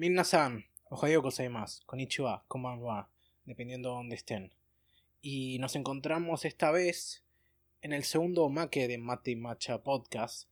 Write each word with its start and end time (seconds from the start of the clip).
Minna-san, 0.00 0.62
ohayo 0.90 1.22
gozaimasu, 1.22 1.82
konnichiwa, 1.86 2.44
konbanwa, 2.48 3.08
dependiendo 3.46 3.88
de 3.88 3.94
dónde 3.94 4.16
estén. 4.16 4.52
Y 5.22 5.58
nos 5.58 5.74
encontramos 5.74 6.44
esta 6.44 6.70
vez 6.70 7.24
en 7.80 7.94
el 7.94 8.04
segundo 8.04 8.46
make 8.50 8.88
de 8.88 8.98
Mate 8.98 9.30
y 9.30 9.36
Macha 9.36 9.82
Podcast. 9.82 10.50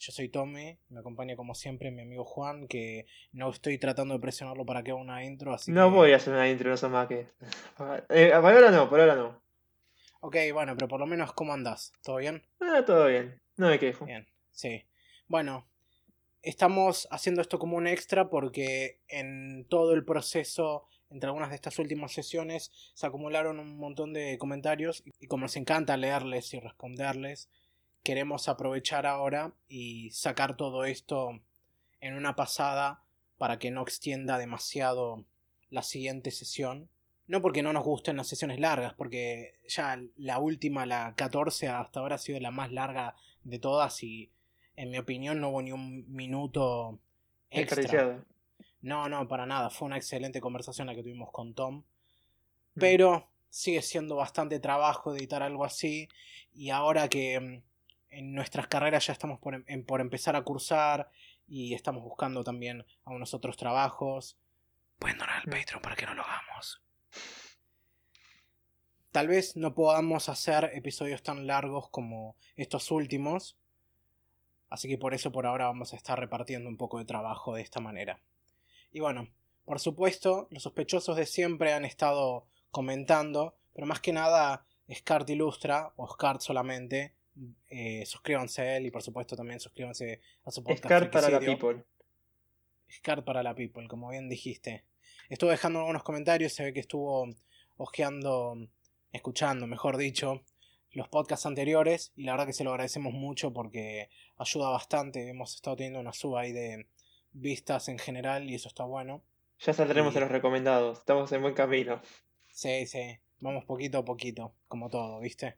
Yo 0.00 0.10
soy 0.10 0.28
Tome, 0.28 0.80
me 0.88 0.98
acompaña 0.98 1.36
como 1.36 1.54
siempre 1.54 1.92
mi 1.92 2.02
amigo 2.02 2.24
Juan, 2.24 2.66
que 2.66 3.06
no 3.30 3.48
estoy 3.50 3.78
tratando 3.78 4.14
de 4.14 4.20
presionarlo 4.20 4.66
para 4.66 4.82
que 4.82 4.90
haga 4.90 5.00
una 5.00 5.24
intro, 5.24 5.54
así 5.54 5.70
No 5.70 5.88
que- 5.90 5.94
voy 5.96 6.12
a 6.12 6.16
hacer 6.16 6.32
una 6.34 6.48
intro, 6.50 6.70
no 6.70 6.76
sé 6.76 6.88
más 6.88 7.06
que. 7.06 7.28
Eh, 8.08 8.30
por 8.40 8.52
ahora 8.52 8.70
no, 8.72 8.90
por 8.90 9.00
ahora 9.00 9.14
no. 9.14 9.40
Ok, 10.20 10.36
bueno, 10.52 10.74
pero 10.74 10.88
por 10.88 10.98
lo 10.98 11.06
menos, 11.06 11.32
¿cómo 11.32 11.52
andás? 11.52 11.92
¿Todo 12.02 12.16
bien? 12.16 12.42
Ah, 12.60 12.82
todo 12.84 13.06
bien, 13.06 13.40
no 13.56 13.68
me 13.68 13.78
quejo. 13.78 14.04
Bien, 14.04 14.26
sí. 14.50 14.82
Bueno, 15.28 15.64
estamos 16.44 17.08
haciendo 17.10 17.40
esto 17.40 17.58
como 17.58 17.76
un 17.76 17.86
extra 17.86 18.28
porque 18.28 19.00
en 19.08 19.66
todo 19.68 19.94
el 19.94 20.04
proceso, 20.04 20.86
entre 21.10 21.28
algunas 21.28 21.48
de 21.50 21.56
estas 21.56 21.78
últimas 21.78 22.12
sesiones, 22.12 22.70
se 22.94 23.06
acumularon 23.06 23.58
un 23.58 23.78
montón 23.78 24.12
de 24.12 24.38
comentarios 24.38 25.02
y 25.18 25.26
como 25.26 25.42
nos 25.42 25.56
encanta 25.56 25.96
leerles 25.96 26.52
y 26.54 26.60
responderles, 26.60 27.48
queremos 28.02 28.48
aprovechar 28.48 29.06
ahora 29.06 29.54
y 29.66 30.10
sacar 30.10 30.56
todo 30.56 30.84
esto 30.84 31.40
en 32.00 32.14
una 32.14 32.36
pasada 32.36 33.02
para 33.38 33.58
que 33.58 33.70
no 33.70 33.82
extienda 33.82 34.38
demasiado 34.38 35.24
la 35.70 35.82
siguiente 35.82 36.30
sesión. 36.30 36.90
No 37.26 37.40
porque 37.40 37.62
no 37.62 37.72
nos 37.72 37.84
gusten 37.84 38.18
las 38.18 38.28
sesiones 38.28 38.60
largas, 38.60 38.92
porque 38.92 39.54
ya 39.66 39.98
la 40.16 40.38
última, 40.38 40.84
la 40.84 41.14
14, 41.16 41.68
hasta 41.68 42.00
ahora 42.00 42.16
ha 42.16 42.18
sido 42.18 42.38
la 42.38 42.50
más 42.50 42.70
larga 42.70 43.16
de 43.44 43.58
todas 43.58 44.02
y 44.02 44.30
en 44.76 44.90
mi 44.90 44.98
opinión 44.98 45.40
no 45.40 45.50
hubo 45.50 45.62
ni 45.62 45.72
un 45.72 46.04
minuto 46.12 46.98
extra. 47.50 48.18
No, 48.80 49.08
no, 49.08 49.26
para 49.28 49.46
nada. 49.46 49.70
Fue 49.70 49.86
una 49.86 49.96
excelente 49.96 50.40
conversación 50.40 50.86
la 50.86 50.94
que 50.94 51.02
tuvimos 51.02 51.30
con 51.30 51.54
Tom. 51.54 51.76
Mm. 52.74 52.80
Pero 52.80 53.28
sigue 53.50 53.80
siendo 53.82 54.16
bastante 54.16 54.58
trabajo 54.60 55.14
editar 55.14 55.42
algo 55.42 55.64
así. 55.64 56.08
Y 56.52 56.70
ahora 56.70 57.08
que 57.08 57.40
mm, 57.40 57.62
en 58.10 58.34
nuestras 58.34 58.66
carreras 58.66 59.06
ya 59.06 59.12
estamos 59.12 59.38
por, 59.40 59.62
em- 59.66 59.84
por 59.84 60.00
empezar 60.00 60.36
a 60.36 60.42
cursar 60.42 61.08
y 61.48 61.74
estamos 61.74 62.02
buscando 62.02 62.42
también 62.44 62.84
a 63.04 63.10
unos 63.10 63.32
otros 63.34 63.56
trabajos, 63.56 64.36
pueden 64.98 65.18
donar 65.18 65.36
al 65.36 65.46
Mm. 65.46 65.50
Patreon 65.50 65.82
para 65.82 65.96
que 65.96 66.06
no 66.06 66.14
lo 66.14 66.22
hagamos. 66.22 66.80
Tal 69.12 69.28
vez 69.28 69.56
no 69.56 69.74
podamos 69.74 70.28
hacer 70.28 70.70
episodios 70.74 71.22
tan 71.22 71.46
largos 71.46 71.88
como 71.88 72.36
estos 72.56 72.90
últimos. 72.90 73.56
Así 74.74 74.88
que 74.88 74.98
por 74.98 75.14
eso 75.14 75.30
por 75.30 75.46
ahora 75.46 75.66
vamos 75.66 75.92
a 75.92 75.96
estar 75.96 76.18
repartiendo 76.18 76.68
un 76.68 76.76
poco 76.76 76.98
de 76.98 77.04
trabajo 77.04 77.54
de 77.54 77.62
esta 77.62 77.78
manera. 77.78 78.18
Y 78.90 78.98
bueno, 78.98 79.28
por 79.64 79.78
supuesto, 79.78 80.48
los 80.50 80.64
sospechosos 80.64 81.16
de 81.16 81.26
siempre 81.26 81.72
han 81.72 81.84
estado 81.84 82.48
comentando, 82.72 83.54
pero 83.72 83.86
más 83.86 84.00
que 84.00 84.12
nada 84.12 84.66
Scart 84.92 85.30
Ilustra 85.30 85.92
o 85.94 86.08
Scart 86.08 86.40
solamente. 86.40 87.12
Eh, 87.70 88.04
suscríbanse 88.04 88.62
a 88.62 88.76
él 88.76 88.86
y 88.86 88.90
por 88.90 89.02
supuesto 89.02 89.36
también 89.36 89.60
suscríbanse 89.60 90.20
a 90.44 90.50
su 90.50 90.64
podcast. 90.64 90.86
Scar 90.86 91.10
para 91.12 91.30
la 91.30 91.38
people. 91.38 91.84
Scar 92.90 93.24
para 93.24 93.44
la 93.44 93.54
people, 93.54 93.86
como 93.86 94.08
bien 94.08 94.28
dijiste. 94.28 94.82
Estuvo 95.28 95.50
dejando 95.50 95.78
algunos 95.78 96.02
comentarios, 96.02 96.52
se 96.52 96.64
ve 96.64 96.72
que 96.72 96.80
estuvo 96.80 97.28
ojeando, 97.76 98.56
escuchando, 99.12 99.68
mejor 99.68 99.98
dicho, 99.98 100.42
los 100.94 101.08
podcasts 101.08 101.46
anteriores 101.46 102.12
y 102.16 102.24
la 102.24 102.32
verdad 102.32 102.46
que 102.46 102.52
se 102.52 102.64
lo 102.64 102.70
agradecemos 102.70 103.12
mucho 103.12 103.52
porque 103.52 104.08
ayuda 104.38 104.70
bastante. 104.70 105.28
Hemos 105.28 105.54
estado 105.54 105.76
teniendo 105.76 106.00
una 106.00 106.12
suba 106.12 106.42
ahí 106.42 106.52
de 106.52 106.86
vistas 107.32 107.88
en 107.88 107.98
general 107.98 108.48
y 108.48 108.54
eso 108.54 108.68
está 108.68 108.84
bueno. 108.84 109.22
Ya 109.60 109.72
saldremos 109.72 110.14
Y- 110.14 110.18
a 110.18 110.20
los 110.20 110.30
recomendados, 110.30 110.98
estamos 110.98 111.30
en 111.32 111.42
buen 111.42 111.54
camino. 111.54 112.00
Sí, 112.52 112.86
sí, 112.86 113.18
vamos 113.40 113.64
poquito 113.64 113.98
a 113.98 114.04
poquito, 114.04 114.54
como 114.68 114.88
todo, 114.90 115.20
¿viste? 115.20 115.56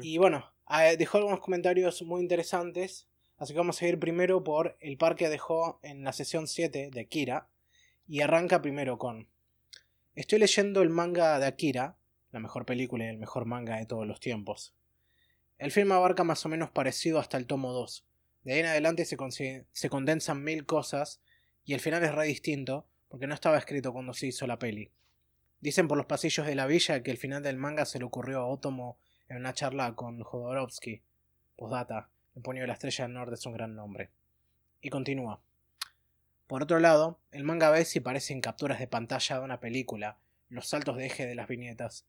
Y 0.00 0.16
bueno, 0.18 0.50
eh, 0.70 0.96
dejó 0.96 1.18
algunos 1.18 1.40
comentarios 1.40 2.00
muy 2.02 2.22
interesantes. 2.22 3.08
Así 3.36 3.52
que 3.52 3.58
vamos 3.58 3.80
a 3.82 3.86
ir 3.86 3.98
primero 3.98 4.42
por 4.42 4.78
el 4.80 4.96
par 4.96 5.14
que 5.16 5.28
dejó 5.28 5.78
en 5.82 6.02
la 6.02 6.14
sesión 6.14 6.46
7 6.48 6.88
de 6.90 7.00
Akira. 7.00 7.48
Y 8.08 8.22
arranca 8.22 8.62
primero 8.62 8.96
con... 8.98 9.28
Estoy 10.14 10.38
leyendo 10.38 10.80
el 10.80 10.88
manga 10.88 11.38
de 11.38 11.44
Akira, 11.46 11.98
la 12.36 12.40
mejor 12.40 12.66
película 12.66 13.06
y 13.06 13.08
el 13.08 13.16
mejor 13.16 13.46
manga 13.46 13.78
de 13.78 13.86
todos 13.86 14.06
los 14.06 14.20
tiempos. 14.20 14.74
El 15.56 15.72
film 15.72 15.90
abarca 15.92 16.22
más 16.22 16.44
o 16.44 16.50
menos 16.50 16.70
parecido 16.70 17.18
hasta 17.18 17.38
el 17.38 17.46
tomo 17.46 17.72
2. 17.72 18.04
De 18.44 18.52
ahí 18.52 18.60
en 18.60 18.66
adelante 18.66 19.06
se, 19.06 19.88
condensan 19.88 20.44
mil 20.44 20.66
cosas 20.66 21.22
y 21.64 21.72
el 21.72 21.80
final 21.80 22.04
es 22.04 22.14
re 22.14 22.26
distinto 22.26 22.86
porque 23.08 23.26
no 23.26 23.32
estaba 23.32 23.56
escrito 23.56 23.94
cuando 23.94 24.12
se 24.12 24.26
hizo 24.26 24.46
la 24.46 24.58
peli. 24.58 24.90
Dicen 25.60 25.88
por 25.88 25.96
los 25.96 26.04
pasillos 26.04 26.46
de 26.46 26.54
la 26.54 26.66
villa 26.66 27.02
que 27.02 27.10
el 27.10 27.16
final 27.16 27.42
del 27.42 27.56
manga 27.56 27.86
se 27.86 27.98
le 27.98 28.04
ocurrió 28.04 28.40
a 28.40 28.46
Otomo 28.46 28.98
en 29.30 29.38
una 29.38 29.54
charla 29.54 29.94
con 29.94 30.20
Jodorowsky. 30.20 31.00
Postdata, 31.56 32.10
el 32.34 32.42
puño 32.42 32.60
de 32.60 32.66
la 32.66 32.74
estrella 32.74 33.06
del 33.06 33.14
norte 33.14 33.36
es 33.36 33.46
un 33.46 33.54
gran 33.54 33.74
nombre. 33.74 34.10
Y 34.82 34.90
continúa. 34.90 35.40
Por 36.46 36.62
otro 36.62 36.80
lado, 36.80 37.18
el 37.32 37.44
manga 37.44 37.70
ve 37.70 37.86
si 37.86 38.00
parecen 38.00 38.42
capturas 38.42 38.78
de 38.78 38.88
pantalla 38.88 39.38
de 39.38 39.44
una 39.44 39.58
película, 39.58 40.18
los 40.50 40.68
saltos 40.68 40.98
de 40.98 41.06
eje 41.06 41.26
de 41.26 41.34
las 41.34 41.48
viñetas. 41.48 42.04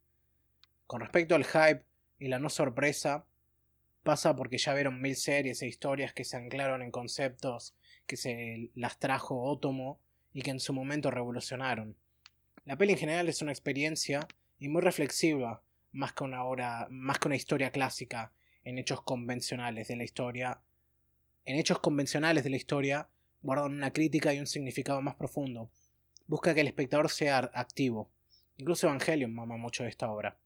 Con 0.88 1.02
respecto 1.02 1.36
al 1.36 1.44
hype 1.44 1.84
y 2.18 2.30
la 2.30 2.40
no 2.40 2.50
sorpresa, 2.50 3.25
pasa 4.03 4.38
porque 4.38 4.58
ya 4.58 4.74
vieron 4.74 5.02
mil 5.02 5.18
series 5.18 5.62
e 5.62 5.68
historias 5.68 6.14
que 6.14 6.24
se 6.24 6.38
anclaron 6.38 6.81
en 6.81 6.92
conceptos 6.92 7.75
que 8.06 8.16
se 8.16 8.72
las 8.74 8.98
trajo 8.98 9.44
Otomo 9.44 10.00
y 10.34 10.44
que 10.44 10.52
en 10.52 10.62
su 10.62 10.72
momento 10.72 11.12
revolucionaron. 11.12 11.98
La 12.64 12.78
peli 12.78 12.94
en 12.94 13.00
general 13.00 13.28
es 13.28 13.42
una 13.42 13.52
experiencia 13.52 14.25
y 14.59 14.70
muy 14.70 14.81
reflexiva, 14.81 15.62
más 15.92 16.14
que 16.14 16.24
una 16.24 16.46
obra, 16.46 16.88
más 16.90 17.19
que 17.19 17.28
una 17.28 17.36
historia 17.36 17.72
clásica 17.72 18.31
en 18.64 18.78
hechos 18.78 19.02
convencionales 19.02 19.90
de 19.90 19.98
la 19.98 20.06
historia. 20.06 20.62
En 21.44 21.58
hechos 21.58 21.80
convencionales 21.80 22.46
de 22.46 22.50
la 22.50 22.58
historia 22.58 23.09
guardan 23.42 23.74
una 23.74 23.92
crítica 23.92 24.34
y 24.34 24.40
un 24.40 24.48
significado 24.48 25.02
más 25.02 25.16
profundo. 25.16 25.69
Busca 26.28 26.54
que 26.54 26.62
el 26.62 26.68
espectador 26.68 27.09
sea 27.09 27.52
activo. 27.54 28.09
Incluso 28.56 28.88
Evangelion 28.88 29.34
mama 29.34 29.58
mucho 29.58 29.84
de 29.84 29.90
esta 29.90 30.09
obra. 30.09 30.38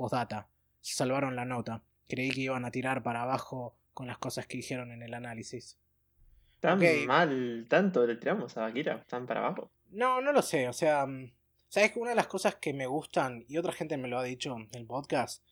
Postdata. 0.00 0.48
Se 0.80 0.94
salvaron 0.94 1.36
la 1.36 1.44
nota. 1.44 1.82
Creí 2.08 2.30
que 2.30 2.40
iban 2.40 2.64
a 2.64 2.70
tirar 2.70 3.02
para 3.02 3.20
abajo 3.20 3.76
con 3.92 4.06
las 4.06 4.16
cosas 4.16 4.46
que 4.46 4.56
dijeron 4.56 4.92
en 4.92 5.02
el 5.02 5.12
análisis. 5.12 5.76
¿Tan 6.58 6.80
mal, 7.06 7.66
tanto 7.68 8.06
le 8.06 8.16
tiramos 8.16 8.56
a 8.56 8.64
Akira? 8.64 9.04
¿Tan 9.06 9.26
para 9.26 9.40
abajo? 9.40 9.70
No, 9.90 10.22
no 10.22 10.32
lo 10.32 10.40
sé. 10.40 10.70
O 10.70 10.72
sea, 10.72 11.04
mm, 11.04 11.30
¿sabes 11.68 11.92
que 11.92 11.98
una 11.98 12.10
de 12.10 12.16
las 12.16 12.28
cosas 12.28 12.54
que 12.54 12.72
me 12.72 12.86
gustan, 12.86 13.44
y 13.46 13.58
otra 13.58 13.72
gente 13.72 13.98
me 13.98 14.08
lo 14.08 14.18
ha 14.18 14.22
dicho 14.22 14.56
en 14.56 14.70
el 14.72 14.86
podcast, 14.86 15.44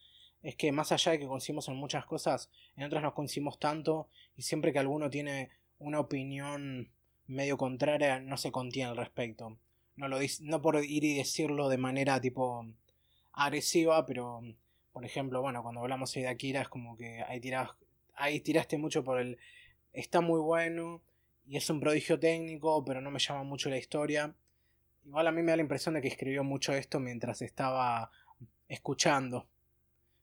es 0.43 0.57
que 0.57 0.73
más 0.73 0.93
allá 0.93 1.13
de 1.13 1.19
que 1.19 1.27
coincidimos 1.27 1.69
en 1.69 1.77
muchas 1.77 2.07
cosas, 2.07 2.51
en 2.75 2.85
otras 2.85 3.03
no 3.03 3.13
coincidimos 3.13 3.59
tanto, 3.59 4.09
y 4.35 4.43
siempre 4.43 4.73
que 4.73 4.79
alguno 4.79 5.11
tiene 5.11 5.51
una 5.79 6.01
opinión 6.01 6.91
medio 7.27 7.59
contraria, 7.59 8.19
no 8.19 8.39
se 8.39 8.51
contiene 8.51 8.89
al 8.89 8.97
respecto. 8.97 9.59
No, 9.97 10.09
lo 10.09 10.17
no 10.41 10.63
por 10.63 10.83
ir 10.83 11.05
y 11.05 11.19
decirlo 11.19 11.69
de 11.69 11.77
manera 11.77 12.19
tipo 12.19 12.65
agresiva, 13.45 14.05
pero 14.05 14.43
por 14.93 15.05
ejemplo, 15.05 15.41
bueno, 15.41 15.63
cuando 15.63 15.81
hablamos 15.81 16.13
de 16.13 16.27
Akira 16.27 16.63
es 16.63 16.69
como 16.69 16.97
que 16.97 17.23
ahí, 17.23 17.41
tiras, 17.41 17.71
ahí 18.15 18.41
tiraste 18.41 18.79
mucho 18.79 19.05
por 19.05 19.21
el... 19.21 19.39
Está 19.93 20.21
muy 20.21 20.41
bueno 20.41 21.01
y 21.47 21.57
es 21.57 21.71
un 21.71 21.81
prodigio 21.81 22.19
técnico, 22.19 22.85
pero 22.85 23.01
no 23.01 23.11
me 23.11 23.19
llama 23.19 23.45
mucho 23.45 23.71
la 23.71 23.79
historia. 23.79 24.35
Igual 25.07 25.27
a 25.27 25.33
mí 25.33 25.43
me 25.43 25.53
da 25.53 25.57
la 25.57 25.63
impresión 25.63 25.95
de 25.95 26.03
que 26.03 26.09
escribió 26.09 26.45
mucho 26.45 26.73
esto 26.75 27.01
mientras 27.01 27.41
estaba 27.43 28.11
escuchando. 28.69 29.47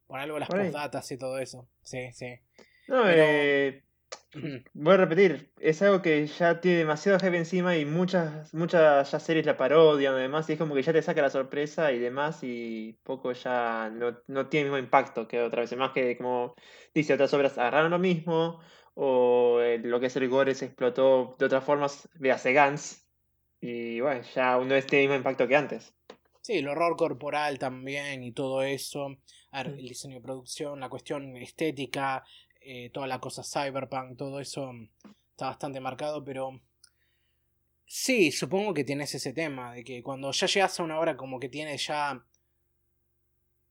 Por 0.06 0.20
algo 0.20 0.38
las 0.38 0.48
postdatas 0.48 1.10
y 1.10 1.16
todo 1.16 1.38
eso. 1.38 1.66
Sí, 1.82 2.12
sí. 2.12 2.38
No, 2.86 3.02
Pero- 3.02 3.22
eh, 3.24 3.82
voy 4.74 4.94
a 4.94 4.96
repetir, 4.98 5.50
es 5.60 5.80
algo 5.82 6.02
que 6.02 6.26
ya 6.26 6.60
tiene 6.60 6.78
demasiado 6.78 7.18
hype 7.18 7.36
encima 7.36 7.76
y 7.76 7.84
muchas, 7.84 8.52
muchas 8.52 9.10
ya 9.10 9.20
series 9.20 9.46
la 9.46 9.56
parodian 9.56 10.14
y 10.16 10.20
demás, 10.22 10.48
y 10.48 10.52
es 10.54 10.58
como 10.58 10.74
que 10.74 10.82
ya 10.82 10.92
te 10.92 11.02
saca 11.02 11.22
la 11.22 11.30
sorpresa 11.30 11.92
y 11.92 11.98
demás, 11.98 12.40
y 12.42 12.98
poco 13.02 13.32
ya 13.32 13.90
no, 13.92 14.18
no 14.26 14.48
tiene 14.48 14.66
el 14.66 14.72
mismo 14.72 14.84
impacto 14.84 15.26
que 15.28 15.40
otra 15.40 15.62
vez, 15.62 15.76
más 15.76 15.92
que 15.92 16.16
como 16.16 16.54
dice, 16.94 17.14
otras 17.14 17.32
obras 17.34 17.56
agarraron 17.58 17.90
lo 17.90 17.98
mismo, 17.98 18.60
o 18.94 19.60
eh, 19.60 19.78
lo 19.78 20.00
que 20.00 20.06
es 20.06 20.16
el 20.16 20.28
gore 20.28 20.54
se 20.54 20.66
explotó 20.66 21.36
de 21.38 21.46
otras 21.46 21.64
formas, 21.64 22.08
véase 22.14 22.52
Gans, 22.52 23.06
y 23.60 24.00
bueno, 24.00 24.22
ya 24.34 24.58
no 24.58 24.74
es- 24.74 24.86
tiene 24.86 25.04
el 25.04 25.08
mismo 25.10 25.18
impacto 25.18 25.46
que 25.48 25.56
antes. 25.56 25.94
Sí, 26.42 26.58
el 26.58 26.68
horror 26.68 26.96
corporal 26.96 27.58
también 27.58 28.22
y 28.22 28.30
todo 28.32 28.62
eso. 28.62 29.16
A 29.50 29.62
ver, 29.64 29.72
Mm. 29.72 29.78
el 29.80 29.88
diseño 29.88 30.14
de 30.16 30.20
producción, 30.20 30.78
la 30.78 30.88
cuestión 30.88 31.36
estética, 31.36 32.22
eh, 32.68 32.90
toda 32.90 33.06
la 33.06 33.20
cosa 33.20 33.44
cyberpunk, 33.44 34.16
todo 34.16 34.40
eso 34.40 34.72
mm, 34.72 34.88
está 35.30 35.46
bastante 35.46 35.78
marcado, 35.78 36.24
pero 36.24 36.60
sí, 37.84 38.32
supongo 38.32 38.74
que 38.74 38.82
tienes 38.82 39.14
ese 39.14 39.32
tema, 39.32 39.72
de 39.72 39.84
que 39.84 40.02
cuando 40.02 40.32
ya 40.32 40.48
llegas 40.48 40.80
a 40.80 40.82
una 40.82 40.98
hora 40.98 41.16
como 41.16 41.38
que 41.38 41.48
tiene 41.48 41.78
ya 41.78 42.24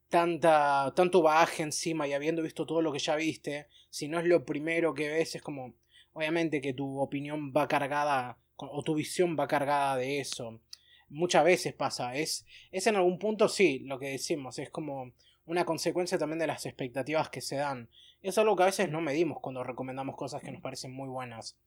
tanta, 0.08 0.94
tanto 0.96 1.22
bagaje 1.22 1.64
encima 1.64 2.08
y 2.08 2.14
habiendo 2.14 2.42
visto 2.42 2.66
todo 2.66 2.82
lo 2.82 2.94
que 2.94 3.00
ya 3.00 3.18
viste, 3.18 3.68
si 3.90 4.08
no 4.08 4.18
es 4.18 4.26
lo 4.26 4.46
primero 4.46 4.94
que 4.94 5.10
ves, 5.10 5.36
es 5.36 5.42
como, 5.42 5.74
obviamente 6.14 6.62
que 6.62 6.74
tu 6.74 6.98
opinión 7.00 7.52
va 7.52 7.68
cargada 7.68 8.38
o 8.56 8.82
tu 8.82 8.96
visión 8.96 9.36
va 9.38 9.46
cargada 9.46 9.98
de 9.98 10.22
eso. 10.22 10.62
Muchas 11.10 11.44
veces 11.44 11.74
pasa, 11.74 12.16
es, 12.16 12.46
es 12.72 12.88
en 12.88 12.96
algún 12.96 13.20
punto 13.20 13.50
sí, 13.50 13.80
lo 13.80 14.00
que 14.00 14.12
decimos, 14.12 14.58
es 14.58 14.70
como 14.70 15.12
una 15.46 15.66
consecuencia 15.66 16.18
también 16.18 16.40
de 16.40 16.48
las 16.48 16.66
expectativas 16.66 17.30
que 17.30 17.42
se 17.42 17.58
dan. 17.58 17.90
Es 18.22 18.38
algo 18.38 18.56
que 18.56 18.64
a 18.64 18.68
veces 18.68 18.90
no 18.90 19.02
medimos 19.02 19.40
cuando 19.40 19.64
recomendamos 19.64 20.16
cosas 20.16 20.42
que 20.42 20.52
nos 20.52 20.62
parecen 20.62 20.92
muy 20.94 21.08
buenas. 21.08 21.58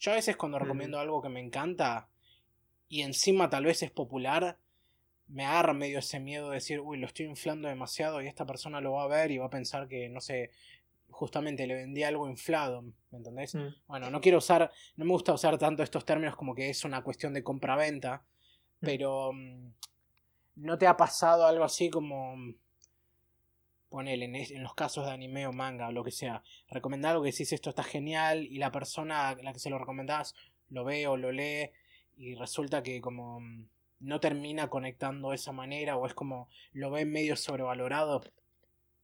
Yo 0.00 0.12
a 0.12 0.16
veces 0.16 0.36
cuando 0.36 0.58
recomiendo 0.58 0.98
algo 0.98 1.22
que 1.22 1.28
me 1.28 1.40
encanta 1.40 2.08
y 2.88 3.02
encima 3.02 3.50
tal 3.50 3.64
vez 3.64 3.82
es 3.82 3.90
popular, 3.90 4.58
me 5.28 5.44
agarra 5.44 5.74
medio 5.74 5.98
ese 5.98 6.20
miedo 6.20 6.48
de 6.48 6.54
decir, 6.54 6.80
uy, 6.80 6.98
lo 6.98 7.06
estoy 7.06 7.26
inflando 7.26 7.68
demasiado 7.68 8.22
y 8.22 8.26
esta 8.26 8.46
persona 8.46 8.80
lo 8.80 8.92
va 8.92 9.04
a 9.04 9.08
ver 9.08 9.30
y 9.30 9.38
va 9.38 9.46
a 9.46 9.50
pensar 9.50 9.86
que, 9.86 10.08
no 10.08 10.20
sé, 10.20 10.50
justamente 11.10 11.66
le 11.66 11.74
vendí 11.74 12.02
algo 12.02 12.28
inflado, 12.28 12.82
¿me 12.82 13.18
entendés? 13.18 13.54
Mm. 13.54 13.74
Bueno, 13.86 14.10
no 14.10 14.20
quiero 14.20 14.38
usar, 14.38 14.70
no 14.96 15.04
me 15.04 15.12
gusta 15.12 15.32
usar 15.32 15.58
tanto 15.58 15.82
estos 15.82 16.04
términos 16.04 16.34
como 16.34 16.54
que 16.54 16.70
es 16.70 16.84
una 16.84 17.02
cuestión 17.02 17.34
de 17.34 17.42
compra-venta, 17.42 18.22
mm. 18.80 18.86
pero 18.86 19.32
mm, 19.32 19.72
¿no 20.56 20.78
te 20.78 20.86
ha 20.86 20.96
pasado 20.96 21.46
algo 21.46 21.64
así 21.64 21.90
como, 21.90 22.36
ponele, 23.88 24.24
en, 24.26 24.34
en, 24.36 24.62
los 24.62 24.74
casos 24.74 25.06
de 25.06 25.12
anime 25.12 25.46
o 25.46 25.52
manga 25.52 25.88
o 25.88 25.92
lo 25.92 26.04
que 26.04 26.10
sea, 26.10 26.42
recomendar 26.70 27.12
algo 27.12 27.24
que 27.24 27.30
decís 27.30 27.52
esto 27.52 27.70
está 27.70 27.82
genial 27.82 28.44
y 28.44 28.58
la 28.58 28.70
persona 28.70 29.30
a 29.30 29.36
la 29.36 29.52
que 29.52 29.58
se 29.58 29.70
lo 29.70 29.78
recomendás 29.78 30.34
lo 30.70 30.84
ve 30.84 31.06
o 31.06 31.16
lo 31.16 31.32
lee 31.32 31.70
y 32.16 32.34
resulta 32.34 32.82
que 32.82 33.00
como 33.00 33.40
no 34.00 34.20
termina 34.20 34.68
conectando 34.68 35.30
de 35.30 35.36
esa 35.36 35.52
manera 35.52 35.96
o 35.96 36.06
es 36.06 36.14
como 36.14 36.48
lo 36.72 36.90
ve 36.90 37.04
medio 37.04 37.36
sobrevalorado? 37.36 38.22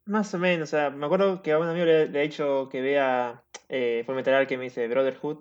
Más 0.04 0.34
o 0.34 0.38
menos, 0.38 0.68
o 0.68 0.70
sea, 0.70 0.90
me 0.90 1.06
acuerdo 1.06 1.42
que 1.42 1.52
a 1.52 1.58
un 1.58 1.68
amigo 1.68 1.86
le, 1.86 2.02
he 2.02 2.22
dicho 2.22 2.68
que 2.70 2.82
vea 2.82 3.42
eh, 3.68 4.04
Metal 4.06 4.46
que 4.46 4.58
me 4.58 4.64
dice 4.64 4.86
Brotherhood. 4.86 5.38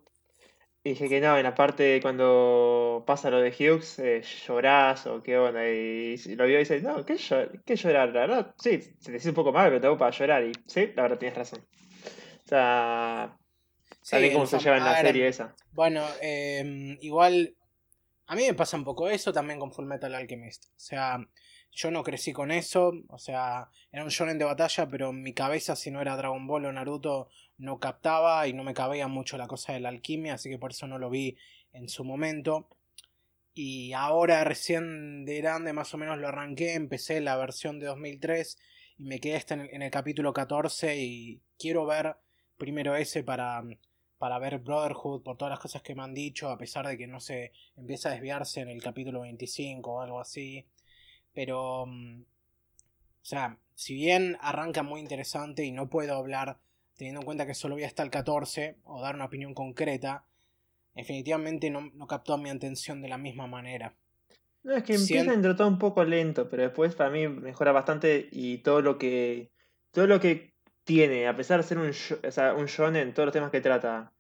Y 0.85 0.89
dije 0.89 1.07
que 1.07 1.21
no, 1.21 1.37
en 1.37 1.43
la 1.43 1.55
parte 1.55 2.01
cuando 2.01 3.05
pasa 3.07 3.29
lo 3.29 3.39
de 3.39 3.51
Hughes, 3.51 3.99
eh, 3.99 4.21
llorás 4.45 5.07
o 5.07 5.23
qué 5.23 5.37
onda. 5.37 5.65
Y, 5.69 6.17
lo 6.35 6.45
vio 6.45 6.57
y 6.57 6.59
dice, 6.59 6.81
no, 6.81 7.05
¿qué, 7.05 7.15
llorar? 7.17 8.09
La 8.09 8.19
verdad, 8.19 8.53
sí, 8.57 8.81
se 8.81 9.05
te 9.05 9.11
dice 9.13 9.29
un 9.29 9.35
poco 9.35 9.53
mal, 9.53 9.69
pero 9.69 9.79
tengo 9.79 9.97
para 9.97 10.11
llorar. 10.11 10.43
Y 10.43 10.51
sí, 10.67 10.91
la 10.93 11.03
verdad 11.03 11.17
tienes 11.17 11.37
razón. 11.37 11.65
O 12.43 12.47
sea, 12.47 13.37
sí, 14.01 14.31
cómo 14.33 14.45
se 14.45 14.59
lleva 14.59 14.77
en 14.77 14.83
la 14.83 14.99
serie 14.99 15.27
esa. 15.29 15.55
Bueno, 15.71 16.05
em, 16.21 16.97
igual, 16.99 17.55
a 18.27 18.35
mí 18.35 18.43
me 18.45 18.53
pasa 18.53 18.75
un 18.75 18.83
poco 18.83 19.09
eso 19.09 19.31
también 19.31 19.59
con 19.59 19.71
Full 19.71 19.85
Metal 19.85 20.13
Alchemist. 20.13 20.65
O 20.65 20.79
sea, 20.79 21.17
yo 21.71 21.91
no 21.91 22.03
crecí 22.03 22.33
con 22.33 22.51
eso, 22.51 22.91
o 23.07 23.17
sea, 23.17 23.69
era 23.89 24.03
un 24.03 24.09
shonen 24.09 24.37
de 24.37 24.45
batalla, 24.45 24.87
pero 24.89 25.11
en 25.11 25.23
mi 25.23 25.33
cabeza, 25.33 25.77
si 25.77 25.91
no 25.91 26.01
era 26.01 26.17
Dragon 26.17 26.45
Ball 26.45 26.65
o 26.65 26.73
Naruto, 26.73 27.29
no 27.57 27.79
captaba 27.79 28.47
y 28.47 28.53
no 28.53 28.63
me 28.63 28.73
cabía 28.73 29.07
mucho 29.07 29.37
la 29.37 29.47
cosa 29.47 29.73
de 29.73 29.79
la 29.79 29.89
alquimia, 29.89 30.35
así 30.35 30.49
que 30.49 30.57
por 30.57 30.71
eso 30.71 30.87
no 30.87 30.97
lo 30.97 31.09
vi 31.09 31.37
en 31.71 31.89
su 31.89 32.03
momento. 32.03 32.67
Y 33.53 33.93
ahora 33.93 34.43
recién 34.43 35.25
de 35.25 35.37
grande 35.37 35.73
más 35.73 35.93
o 35.93 35.97
menos 35.97 36.17
lo 36.17 36.27
arranqué, 36.27 36.73
empecé 36.73 37.21
la 37.21 37.37
versión 37.37 37.79
de 37.79 37.85
2003 37.87 38.57
y 38.97 39.03
me 39.05 39.19
quedé 39.19 39.43
en 39.49 39.61
el, 39.61 39.69
en 39.71 39.81
el 39.83 39.91
capítulo 39.91 40.33
14 40.33 40.97
y 40.97 41.41
quiero 41.57 41.85
ver 41.85 42.17
primero 42.57 42.95
ese 42.95 43.23
para, 43.23 43.63
para 44.17 44.39
ver 44.39 44.59
Brotherhood 44.59 45.21
por 45.21 45.37
todas 45.37 45.51
las 45.51 45.59
cosas 45.59 45.81
que 45.81 45.95
me 45.95 46.03
han 46.03 46.13
dicho, 46.13 46.49
a 46.49 46.57
pesar 46.57 46.87
de 46.87 46.97
que 46.97 47.07
no 47.07 47.19
se 47.19 47.51
empieza 47.75 48.09
a 48.09 48.13
desviarse 48.13 48.61
en 48.61 48.69
el 48.69 48.81
capítulo 48.81 49.21
25 49.21 49.91
o 49.91 50.01
algo 50.01 50.19
así. 50.19 50.65
Pero, 51.33 51.85
mm, 51.85 52.21
o 52.21 53.25
sea, 53.25 53.59
si 53.75 53.95
bien 53.95 54.37
arranca 54.41 54.81
muy 54.81 55.01
interesante 55.01 55.65
y 55.65 55.71
no 55.71 55.89
puedo 55.89 56.15
hablar 56.15 56.59
teniendo 57.03 57.19
en 57.19 57.25
cuenta 57.25 57.45
que 57.45 57.53
solo 57.53 57.75
voy 57.75 57.83
hasta 57.83 58.01
el 58.01 58.09
14 58.09 58.77
o 58.85 59.01
dar 59.01 59.15
una 59.15 59.25
opinión 59.25 59.53
concreta, 59.53 60.23
definitivamente 60.95 61.69
no, 61.69 61.91
no 61.93 62.07
captó 62.07 62.37
mi 62.37 62.49
atención 62.49 63.01
de 63.01 63.09
la 63.09 63.17
misma 63.17 63.45
manera. 63.45 63.93
No, 64.63 64.73
es 64.73 64.83
que 64.83 64.95
empieza 64.95 65.33
entre 65.33 65.53
todo 65.53 65.67
un 65.67 65.79
poco 65.79 66.05
lento, 66.05 66.47
pero 66.47 66.63
después 66.63 66.95
para 66.95 67.09
mí 67.09 67.27
mejora 67.27 67.73
bastante 67.73 68.29
y 68.31 68.59
todo 68.59 68.81
lo 68.81 68.97
que 68.97 69.51
todo 69.91 70.07
lo 70.07 70.21
que 70.21 70.53
tiene, 70.85 71.27
a 71.27 71.35
pesar 71.35 71.61
de 71.61 71.67
ser 71.67 71.77
un, 71.77 71.89
o 71.89 72.31
sea, 72.31 72.53
un 72.53 72.67
shonen, 72.67 73.13
todos 73.13 73.27
los 73.27 73.33
temas 73.33 73.51
que 73.51 73.59
trata, 73.59 74.13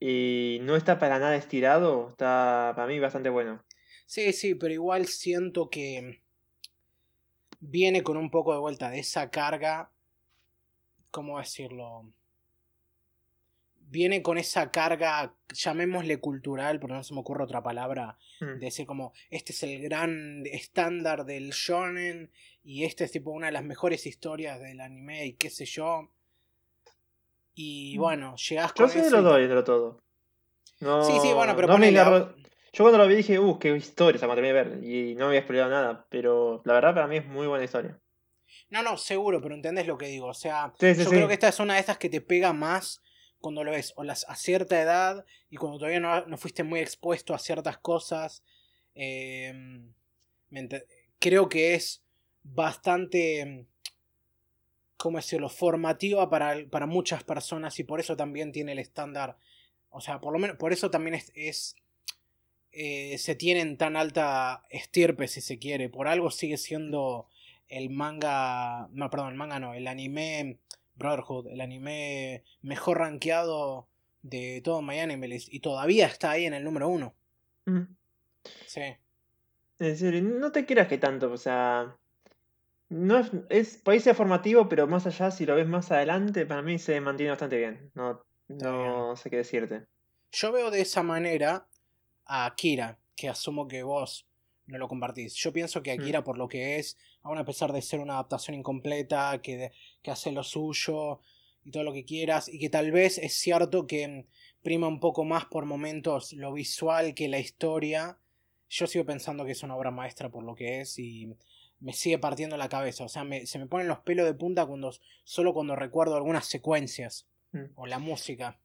y 0.00 0.60
no 0.62 0.76
está 0.76 0.98
para 0.98 1.18
nada 1.18 1.36
estirado, 1.36 2.08
está 2.08 2.72
para 2.74 2.88
mí 2.88 2.98
bastante 3.00 3.28
bueno. 3.28 3.62
Sí, 4.06 4.32
sí, 4.32 4.54
pero 4.54 4.72
igual 4.72 5.04
siento 5.06 5.68
que 5.68 6.22
viene 7.60 8.02
con 8.02 8.16
un 8.16 8.30
poco 8.30 8.54
de 8.54 8.60
vuelta 8.60 8.88
de 8.88 9.00
esa 9.00 9.30
carga, 9.30 9.90
¿cómo 11.14 11.38
decirlo? 11.38 12.12
Viene 13.78 14.20
con 14.20 14.36
esa 14.36 14.72
carga, 14.72 15.36
llamémosle 15.52 16.18
cultural, 16.18 16.80
porque 16.80 16.94
no 16.94 17.04
se 17.04 17.14
me 17.14 17.20
ocurre 17.20 17.44
otra 17.44 17.62
palabra, 17.62 18.18
mm. 18.40 18.58
de 18.58 18.66
decir 18.66 18.84
como, 18.84 19.12
este 19.30 19.52
es 19.52 19.62
el 19.62 19.80
gran 19.82 20.42
estándar 20.46 21.24
del 21.24 21.50
shonen 21.50 22.32
y 22.64 22.82
este 22.82 23.04
es 23.04 23.12
tipo 23.12 23.30
una 23.30 23.46
de 23.46 23.52
las 23.52 23.62
mejores 23.62 24.06
historias 24.06 24.58
del 24.58 24.80
anime 24.80 25.26
y 25.26 25.32
qué 25.34 25.50
sé 25.50 25.66
yo. 25.66 26.10
Y 27.54 27.94
mm. 27.96 28.00
bueno, 28.00 28.34
llegas 28.34 28.72
con... 28.72 28.88
Yo 28.88 29.04
sí 29.04 29.10
lo 29.10 29.22
doy 29.22 29.46
de 29.46 29.54
lo 29.54 29.62
todo. 29.62 30.02
sí, 30.80 31.12
sí, 31.22 31.32
bueno, 31.32 31.54
pero 31.54 31.68
yo 32.76 32.82
cuando 32.82 32.98
lo 32.98 33.06
vi 33.06 33.14
dije, 33.14 33.38
uh, 33.38 33.56
qué 33.60 33.76
historia, 33.76 34.18
se 34.18 34.26
me 34.26 34.34
terminé 34.34 34.52
de 34.52 34.64
ver. 34.64 34.84
Y 34.84 35.14
no 35.14 35.26
había 35.26 35.38
explicado 35.38 35.70
nada. 35.70 36.06
Pero 36.10 36.60
la 36.64 36.72
verdad 36.72 36.92
para 36.92 37.06
mí 37.06 37.18
es 37.18 37.24
muy 37.24 37.46
buena 37.46 37.64
historia. 37.64 38.00
No, 38.70 38.82
no, 38.82 38.96
seguro, 38.96 39.40
pero 39.40 39.54
entendés 39.54 39.86
lo 39.86 39.98
que 39.98 40.06
digo. 40.06 40.26
O 40.26 40.34
sea, 40.34 40.72
yo 40.80 41.08
creo 41.08 41.28
que 41.28 41.34
esta 41.34 41.48
es 41.48 41.60
una 41.60 41.74
de 41.74 41.80
estas 41.80 41.98
que 41.98 42.08
te 42.08 42.20
pega 42.20 42.52
más 42.52 43.02
cuando 43.40 43.64
lo 43.64 43.70
ves. 43.70 43.92
O 43.96 44.04
las, 44.04 44.24
a 44.28 44.36
cierta 44.36 44.80
edad 44.80 45.24
y 45.50 45.56
cuando 45.56 45.78
todavía 45.78 46.00
no, 46.00 46.36
fuiste 46.36 46.64
muy 46.64 46.80
expuesto 46.80 47.34
a 47.34 47.38
ciertas 47.38 47.78
cosas. 47.78 48.42
Em, 48.94 49.92
creo 51.18 51.48
que 51.48 51.74
es 51.74 52.02
bastante. 52.42 53.66
¿Cómo 54.96 55.18
decirlo? 55.18 55.48
Formativa 55.48 56.30
para, 56.30 56.56
para 56.70 56.86
muchas 56.86 57.24
personas 57.24 57.78
y 57.78 57.84
por 57.84 58.00
eso 58.00 58.16
también 58.16 58.52
tiene 58.52 58.72
el 58.72 58.78
estándar. 58.78 59.36
O 59.90 60.00
sea, 60.00 60.20
por 60.20 60.32
lo 60.32 60.38
menos 60.38 60.56
por 60.56 60.72
eso 60.72 60.90
también 60.90 61.20
es 61.34 61.76
eh, 62.76 63.18
se 63.18 63.36
tienen 63.36 63.76
tan 63.76 63.94
alta 63.94 64.64
estirpe, 64.68 65.28
si 65.28 65.40
se 65.40 65.60
quiere. 65.60 65.88
Por 65.88 66.08
algo 66.08 66.32
sigue 66.32 66.56
siendo 66.56 67.28
el 67.74 67.90
manga. 67.90 68.88
No, 68.92 69.10
perdón, 69.10 69.30
el 69.30 69.34
manga 69.36 69.58
no, 69.58 69.74
el 69.74 69.86
anime 69.86 70.58
Brotherhood, 70.94 71.48
el 71.48 71.60
anime 71.60 72.44
mejor 72.62 72.98
rankeado 72.98 73.88
de 74.22 74.60
todo 74.62 74.80
MyAnimeList. 74.82 75.52
Y 75.52 75.60
todavía 75.60 76.06
está 76.06 76.30
ahí 76.30 76.46
en 76.46 76.54
el 76.54 76.64
número 76.64 76.88
uno. 76.88 77.14
Mm. 77.66 77.82
Sí. 78.66 78.82
Es 79.78 80.00
decir, 80.00 80.22
no 80.22 80.52
te 80.52 80.66
creas 80.66 80.88
que 80.88 80.98
tanto, 80.98 81.32
o 81.32 81.36
sea. 81.36 81.96
No 82.90 83.18
es, 83.18 83.30
es, 83.48 83.78
puede 83.78 83.98
ser 83.98 84.14
formativo, 84.14 84.68
pero 84.68 84.86
más 84.86 85.06
allá, 85.06 85.30
si 85.30 85.46
lo 85.46 85.56
ves 85.56 85.66
más 85.66 85.90
adelante, 85.90 86.46
para 86.46 86.62
mí 86.62 86.78
se 86.78 87.00
mantiene 87.00 87.30
bastante 87.30 87.56
bien. 87.56 87.90
No, 87.94 88.24
no 88.48 89.16
sé 89.16 89.30
qué 89.30 89.38
decirte. 89.38 89.86
Yo 90.30 90.52
veo 90.52 90.70
de 90.70 90.82
esa 90.82 91.02
manera 91.02 91.66
a 92.26 92.46
Akira, 92.46 92.98
que 93.16 93.28
asumo 93.28 93.66
que 93.66 93.82
vos 93.82 94.26
no 94.66 94.78
lo 94.78 94.88
compartís. 94.88 95.34
Yo 95.34 95.52
pienso 95.52 95.82
que 95.82 95.96
mm. 95.96 96.00
Akira, 96.00 96.24
por 96.24 96.38
lo 96.38 96.48
que 96.48 96.78
es, 96.78 96.96
aún 97.22 97.38
a 97.38 97.44
pesar 97.44 97.72
de 97.72 97.82
ser 97.82 98.00
una 98.00 98.14
adaptación 98.14 98.56
incompleta, 98.56 99.40
que, 99.42 99.72
que 100.02 100.10
hace 100.10 100.32
lo 100.32 100.42
suyo 100.42 101.20
y 101.64 101.70
todo 101.70 101.82
lo 101.82 101.92
que 101.92 102.04
quieras, 102.04 102.48
y 102.48 102.58
que 102.58 102.70
tal 102.70 102.92
vez 102.92 103.18
es 103.18 103.34
cierto 103.34 103.86
que 103.86 104.26
prima 104.62 104.88
un 104.88 105.00
poco 105.00 105.24
más 105.24 105.44
por 105.46 105.66
momentos 105.66 106.32
lo 106.32 106.52
visual 106.52 107.14
que 107.14 107.28
la 107.28 107.38
historia, 107.38 108.18
yo 108.68 108.86
sigo 108.86 109.04
pensando 109.04 109.44
que 109.44 109.52
es 109.52 109.62
una 109.62 109.76
obra 109.76 109.90
maestra 109.90 110.30
por 110.30 110.42
lo 110.42 110.54
que 110.54 110.80
es 110.80 110.98
y 110.98 111.34
me 111.80 111.92
sigue 111.92 112.18
partiendo 112.18 112.56
la 112.56 112.68
cabeza. 112.68 113.04
O 113.04 113.08
sea, 113.08 113.24
se 113.44 113.58
me 113.58 113.66
ponen 113.66 113.88
los 113.88 114.00
pelos 114.00 114.26
de 114.26 114.34
punta 114.34 114.66
cuando, 114.66 114.92
solo 115.22 115.52
cuando 115.52 115.76
recuerdo 115.76 116.16
algunas 116.16 116.46
secuencias 116.46 117.26
mm. 117.52 117.64
o 117.74 117.86
la 117.86 117.98
música. 117.98 118.58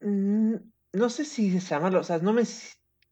Mm, 0.00 0.54
no 0.92 1.10
sé 1.10 1.24
si 1.24 1.58
llamarlo, 1.58 2.00
o 2.00 2.04
sea, 2.04 2.18
no 2.18 2.32
me... 2.32 2.44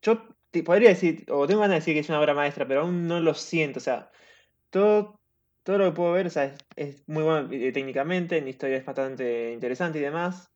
Yo 0.03 0.37
te 0.53 0.63
podría 0.63 0.91
decir, 0.91 1.25
o 1.31 1.47
tengo 1.47 1.61
ganas 1.61 1.77
de 1.77 1.81
decir 1.81 1.95
que 1.95 2.01
es 2.01 2.09
una 2.11 2.21
obra 2.21 2.35
maestra, 2.35 2.69
pero 2.69 2.83
aún 2.83 3.09
no 3.09 3.21
lo 3.21 3.35
siento, 3.35 3.79
o 3.79 3.83
sea, 3.83 4.11
todo, 4.71 5.19
todo 5.63 5.79
lo 5.79 5.87
que 5.87 5.97
puedo 5.97 6.13
ver, 6.13 6.27
o 6.27 6.31
sea, 6.31 6.55
es, 6.77 7.03
muy 7.09 7.23
bueno 7.25 7.49
eh, 7.51 7.73
técnicamente, 7.73 8.41
la 8.41 8.51
historia 8.51 8.77
es 8.77 8.85
bastante 8.85 9.53
interesante 9.53 9.99
y 9.99 10.03
demás, 10.03 10.53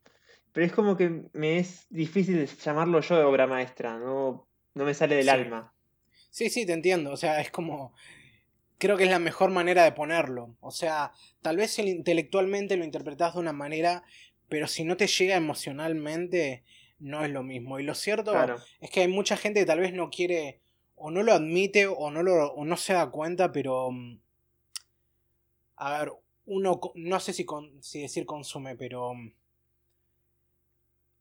pero 0.52 0.66
es 0.66 0.72
como 0.72 0.96
que 0.96 1.24
me 1.32 1.58
es 1.58 1.86
difícil 1.88 2.46
llamarlo 2.46 3.00
yo 3.00 3.16
de 3.16 3.24
obra 3.24 3.46
maestra, 3.46 3.98
no, 3.98 4.46
no 4.74 4.84
me 4.84 4.94
sale 4.94 5.16
del 5.16 5.30
alma. 5.30 5.72
Sí, 6.30 6.50
sí, 6.50 6.66
te 6.66 6.74
entiendo, 6.74 7.12
o 7.12 7.16
sea, 7.16 7.40
es 7.40 7.50
como... 7.50 7.94
Creo 8.78 8.98
que 8.98 9.04
es 9.04 9.10
la 9.10 9.18
mejor 9.18 9.50
manera 9.50 9.84
de 9.84 9.92
ponerlo. 9.92 10.54
O 10.60 10.70
sea, 10.70 11.10
tal 11.40 11.56
vez 11.56 11.78
intelectualmente 11.78 12.76
lo 12.76 12.84
interpretas 12.84 13.32
de 13.32 13.40
una 13.40 13.54
manera, 13.54 14.02
pero 14.50 14.66
si 14.66 14.84
no 14.84 14.98
te 14.98 15.06
llega 15.06 15.34
emocionalmente, 15.34 16.62
no 16.98 17.24
es 17.24 17.30
lo 17.30 17.42
mismo. 17.42 17.78
Y 17.78 17.82
lo 17.82 17.94
cierto 17.94 18.34
es 18.80 18.90
que 18.90 19.00
hay 19.00 19.08
mucha 19.08 19.36
gente 19.36 19.60
que 19.60 19.66
tal 19.66 19.80
vez 19.80 19.92
no 19.92 20.10
quiere, 20.10 20.60
o 20.94 21.10
no 21.10 21.22
lo 21.22 21.32
admite, 21.32 21.86
o 21.86 22.10
no, 22.10 22.22
lo, 22.22 22.52
o 22.52 22.64
no 22.64 22.76
se 22.76 22.94
da 22.94 23.10
cuenta, 23.10 23.52
pero... 23.52 23.90
Mm, 23.90 24.18
a 25.76 25.98
ver, 25.98 26.12
uno, 26.46 26.80
no 26.94 27.20
sé 27.20 27.32
si, 27.32 27.46
si 27.80 28.02
decir 28.02 28.26
consume, 28.26 28.76
pero... 28.76 29.14
Mm, 29.14 29.32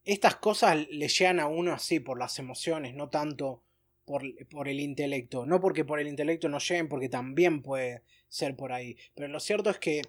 estas 0.06 0.36
cosas 0.36 0.88
le 0.90 1.08
llegan 1.08 1.40
a 1.40 1.48
uno 1.48 1.74
así 1.74 2.00
por 2.00 2.20
las 2.20 2.38
emociones, 2.38 2.94
no 2.94 3.10
tanto 3.10 3.64
por, 4.06 4.22
por, 4.50 4.68
el 4.68 4.80
intelecto. 4.80 5.48
No 5.48 5.60
porque 5.60 5.84
por 5.84 6.00
el 6.00 6.08
intelecto 6.08 6.48
no 6.48 6.60
lleguen, 6.60 6.88
porque 6.88 7.10
también 7.10 7.64
puede 7.64 8.04
ser 8.30 8.56
por 8.56 8.72
ahí. 8.72 8.98
Pero 9.16 9.28
lo 9.30 9.40
cierto 9.40 9.72
es 9.72 9.80
que 9.80 10.04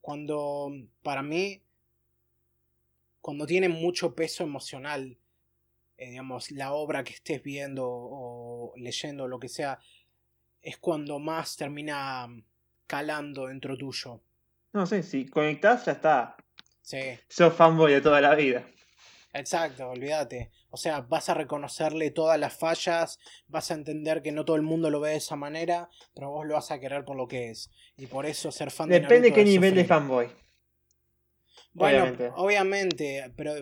cuando, 0.00 0.72
para 1.02 1.22
mí, 1.22 1.62
cuando 3.28 3.44
tiene 3.44 3.68
mucho 3.68 4.14
peso 4.14 4.42
emocional, 4.42 5.18
eh, 5.98 6.08
digamos, 6.08 6.50
la 6.50 6.72
obra 6.72 7.04
que 7.04 7.12
estés 7.12 7.42
viendo 7.42 7.86
o 7.86 8.72
leyendo, 8.78 9.28
lo 9.28 9.38
que 9.38 9.50
sea, 9.50 9.78
es 10.62 10.78
cuando 10.78 11.18
más 11.18 11.54
termina 11.54 12.26
calando 12.86 13.48
dentro 13.48 13.76
tuyo. 13.76 14.22
No 14.72 14.86
sé, 14.86 15.02
si 15.02 15.26
conectás 15.26 15.84
ya 15.84 15.92
está. 15.92 16.36
Sí. 16.80 17.00
Sos 17.28 17.52
fanboy 17.52 17.92
de 17.92 18.00
toda 18.00 18.22
la 18.22 18.34
vida. 18.34 18.66
Exacto, 19.34 19.90
olvídate. 19.90 20.50
O 20.70 20.78
sea, 20.78 21.02
vas 21.02 21.28
a 21.28 21.34
reconocerle 21.34 22.10
todas 22.10 22.40
las 22.40 22.56
fallas, 22.56 23.18
vas 23.46 23.70
a 23.70 23.74
entender 23.74 24.22
que 24.22 24.32
no 24.32 24.46
todo 24.46 24.56
el 24.56 24.62
mundo 24.62 24.88
lo 24.88 25.00
ve 25.00 25.10
de 25.10 25.16
esa 25.16 25.36
manera, 25.36 25.90
pero 26.14 26.30
vos 26.30 26.46
lo 26.46 26.54
vas 26.54 26.70
a 26.70 26.80
querer 26.80 27.04
por 27.04 27.18
lo 27.18 27.28
que 27.28 27.50
es. 27.50 27.70
Y 27.98 28.06
por 28.06 28.24
eso 28.24 28.50
ser 28.50 28.70
fan 28.70 28.88
de 28.88 29.00
Depende 29.00 29.28
de 29.28 29.34
qué 29.34 29.44
nivel 29.44 29.74
de 29.74 29.84
fanboy. 29.84 30.30
Bueno, 31.78 32.32
obviamente, 32.36 33.32
pero 33.36 33.54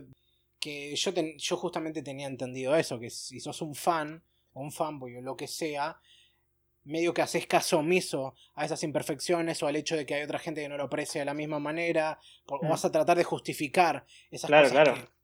que 0.59 0.95
yo, 0.97 1.13
yo 1.37 1.57
justamente 1.57 2.03
tenía 2.03 2.27
entendido 2.27 2.75
eso, 2.75 2.99
que 2.99 3.11
si 3.11 3.41
sos 3.41 3.63
un 3.63 3.75
fan, 3.75 4.23
o 4.53 4.63
un 4.63 4.73
fanboy 4.73 5.17
o 5.17 5.21
lo 5.21 5.37
que 5.37 5.47
sea, 5.47 5.99
medio 6.85 7.13
que 7.13 7.23
haces 7.23 7.47
caso 7.47 7.79
omiso 7.79 8.35
a 8.55 8.65
esas 8.65 8.83
imperfecciones 8.83 9.63
o 9.63 9.67
al 9.67 9.77
hecho 9.77 9.97
de 9.97 10.07
que 10.07 10.15
hay 10.15 10.23
otra 10.23 10.39
gente 10.39 10.63
que 10.63 10.69
no 10.69 10.77
lo 10.77 10.85
aprecia 10.85 11.21
de 11.21 11.25
la 11.25 11.35
misma 11.35 11.59
manera, 11.59 12.19
o 12.47 12.65
mm. 12.65 12.69
vas 12.69 12.85
a 12.85 12.93
tratar 12.93 13.17
de 13.17 13.25
justificar 13.25 14.07
esas 14.31 14.51
cosas. 14.51 14.73
Claro, 14.73 14.93
claro. 14.93 15.17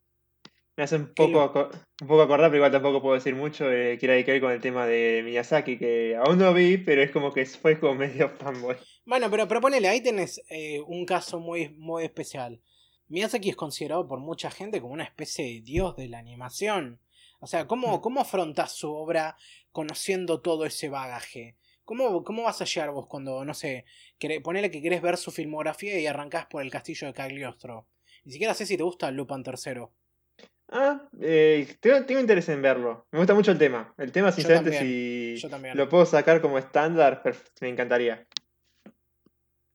Me 0.77 0.85
hace 0.85 0.97
un 0.97 1.13
poco, 1.13 1.71
un 2.01 2.09
poco 2.09 2.23
acordar, 2.23 2.51
pero 2.51 2.57
igual 2.57 2.73
tampoco 2.73 3.03
puedo 3.03 3.15
decir 3.15 3.35
mucho, 3.35 3.71
eh, 3.71 3.99
que 3.99 4.07
era 4.07 4.25
que 4.25 4.33
ver 4.33 4.41
con 4.41 4.53
el 4.53 4.61
tema 4.61 4.87
de 4.87 5.23
Miyazaki, 5.23 5.79
que 5.79 6.17
aún 6.17 6.39
no 6.39 6.55
vi, 6.55 6.79
pero 6.79 7.03
es 7.03 7.11
como 7.11 7.31
que 7.31 7.45
fue 7.45 7.79
como 7.79 7.95
medio 8.07 8.31
fanboy. 8.31 8.77
Bueno, 9.05 9.31
pero, 9.31 9.47
pero 9.47 9.61
ponele, 9.61 9.89
ahí 9.89 10.03
tenés 10.03 10.43
eh, 10.49 10.81
un 10.81 11.05
caso 11.05 11.41
muy, 11.41 11.69
muy 11.71 12.05
especial. 12.05 12.61
Miyazaki 13.13 13.51
es 13.51 13.57
considerado 13.57 14.09
por 14.09 14.21
mucha 14.21 14.51
gente 14.51 14.81
como 14.81 14.95
una 14.95 15.05
especie 15.05 15.45
de 15.45 15.61
dios 15.61 15.97
de 15.97 16.09
la 16.09 16.19
animación. 16.19 16.99
O 17.41 17.47
sea, 17.47 17.67
¿cómo, 17.67 17.99
mm. 17.99 18.01
cómo 18.01 18.23
afrontás 18.23 18.73
su 18.73 18.91
obra 18.91 19.37
conociendo 19.71 20.41
todo 20.41 20.65
ese 20.65 20.89
bagaje? 20.89 21.57
¿Cómo, 21.85 22.25
¿Cómo 22.25 22.45
vas 22.45 22.63
a 22.63 22.65
llegar 22.65 22.91
vos 22.91 23.07
cuando, 23.07 23.45
no 23.45 23.53
sé, 23.53 23.85
ponele 24.43 24.71
que 24.71 24.81
querés 24.81 25.03
ver 25.03 25.19
su 25.19 25.31
filmografía 25.31 26.01
y 26.01 26.07
arrancás 26.07 26.47
por 26.47 26.63
el 26.63 26.71
castillo 26.71 27.07
de 27.07 27.13
Cagliostro? 27.13 27.87
Ni 28.25 28.33
siquiera 28.33 28.55
sé 28.55 28.65
si 28.65 28.79
te 28.79 28.83
gusta 28.83 29.11
Lupin 29.11 29.45
III. 29.45 29.83
Ah, 30.71 31.03
eh, 31.21 31.77
tengo, 31.81 32.19
interés 32.19 32.49
en 32.49 32.63
verlo. 32.63 33.09
Me 33.11 33.19
gusta 33.19 33.35
mucho 33.35 33.51
el 33.51 33.59
tema. 33.59 33.93
El 33.99 34.11
tema, 34.11 34.33
sinceramente, 34.33 34.79
si 34.79 35.37
lo 35.75 35.87
puedo 35.91 36.07
sacar 36.07 36.41
como 36.41 36.57
estándar, 36.57 37.23
me 37.61 37.69
encantaría. 37.69 38.27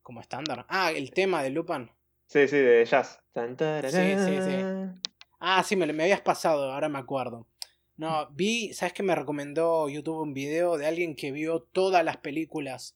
¿Como 0.02 0.22
estándar? 0.22 0.66
Ah, 0.70 0.92
el 0.92 1.12
tema 1.12 1.44
de 1.44 1.52
Lupin. 1.52 1.92
Sí, 2.28 2.48
sí, 2.48 2.58
de 2.58 2.86
jazz. 2.86 3.20
Sí, 3.34 4.16
sí, 4.26 4.42
sí. 4.42 5.00
Ah, 5.40 5.64
sí, 5.64 5.76
me, 5.76 5.92
me 5.94 6.04
habías 6.04 6.22
pasado, 6.22 6.72
ahora 6.72 6.90
me 6.90 7.00
acuerdo. 7.00 7.48
No, 7.98 8.30
vi, 8.32 8.74
¿sabes 8.74 8.94
que 8.94 9.02
me 9.02 9.16
recomendó 9.16 9.90
YouTube 9.90 10.22
un 10.22 10.34
video 10.34 10.78
de 10.78 10.86
alguien 10.86 11.16
que 11.16 11.32
vio 11.32 11.62
todas 11.62 12.06
las 12.06 12.18
películas? 12.18 12.96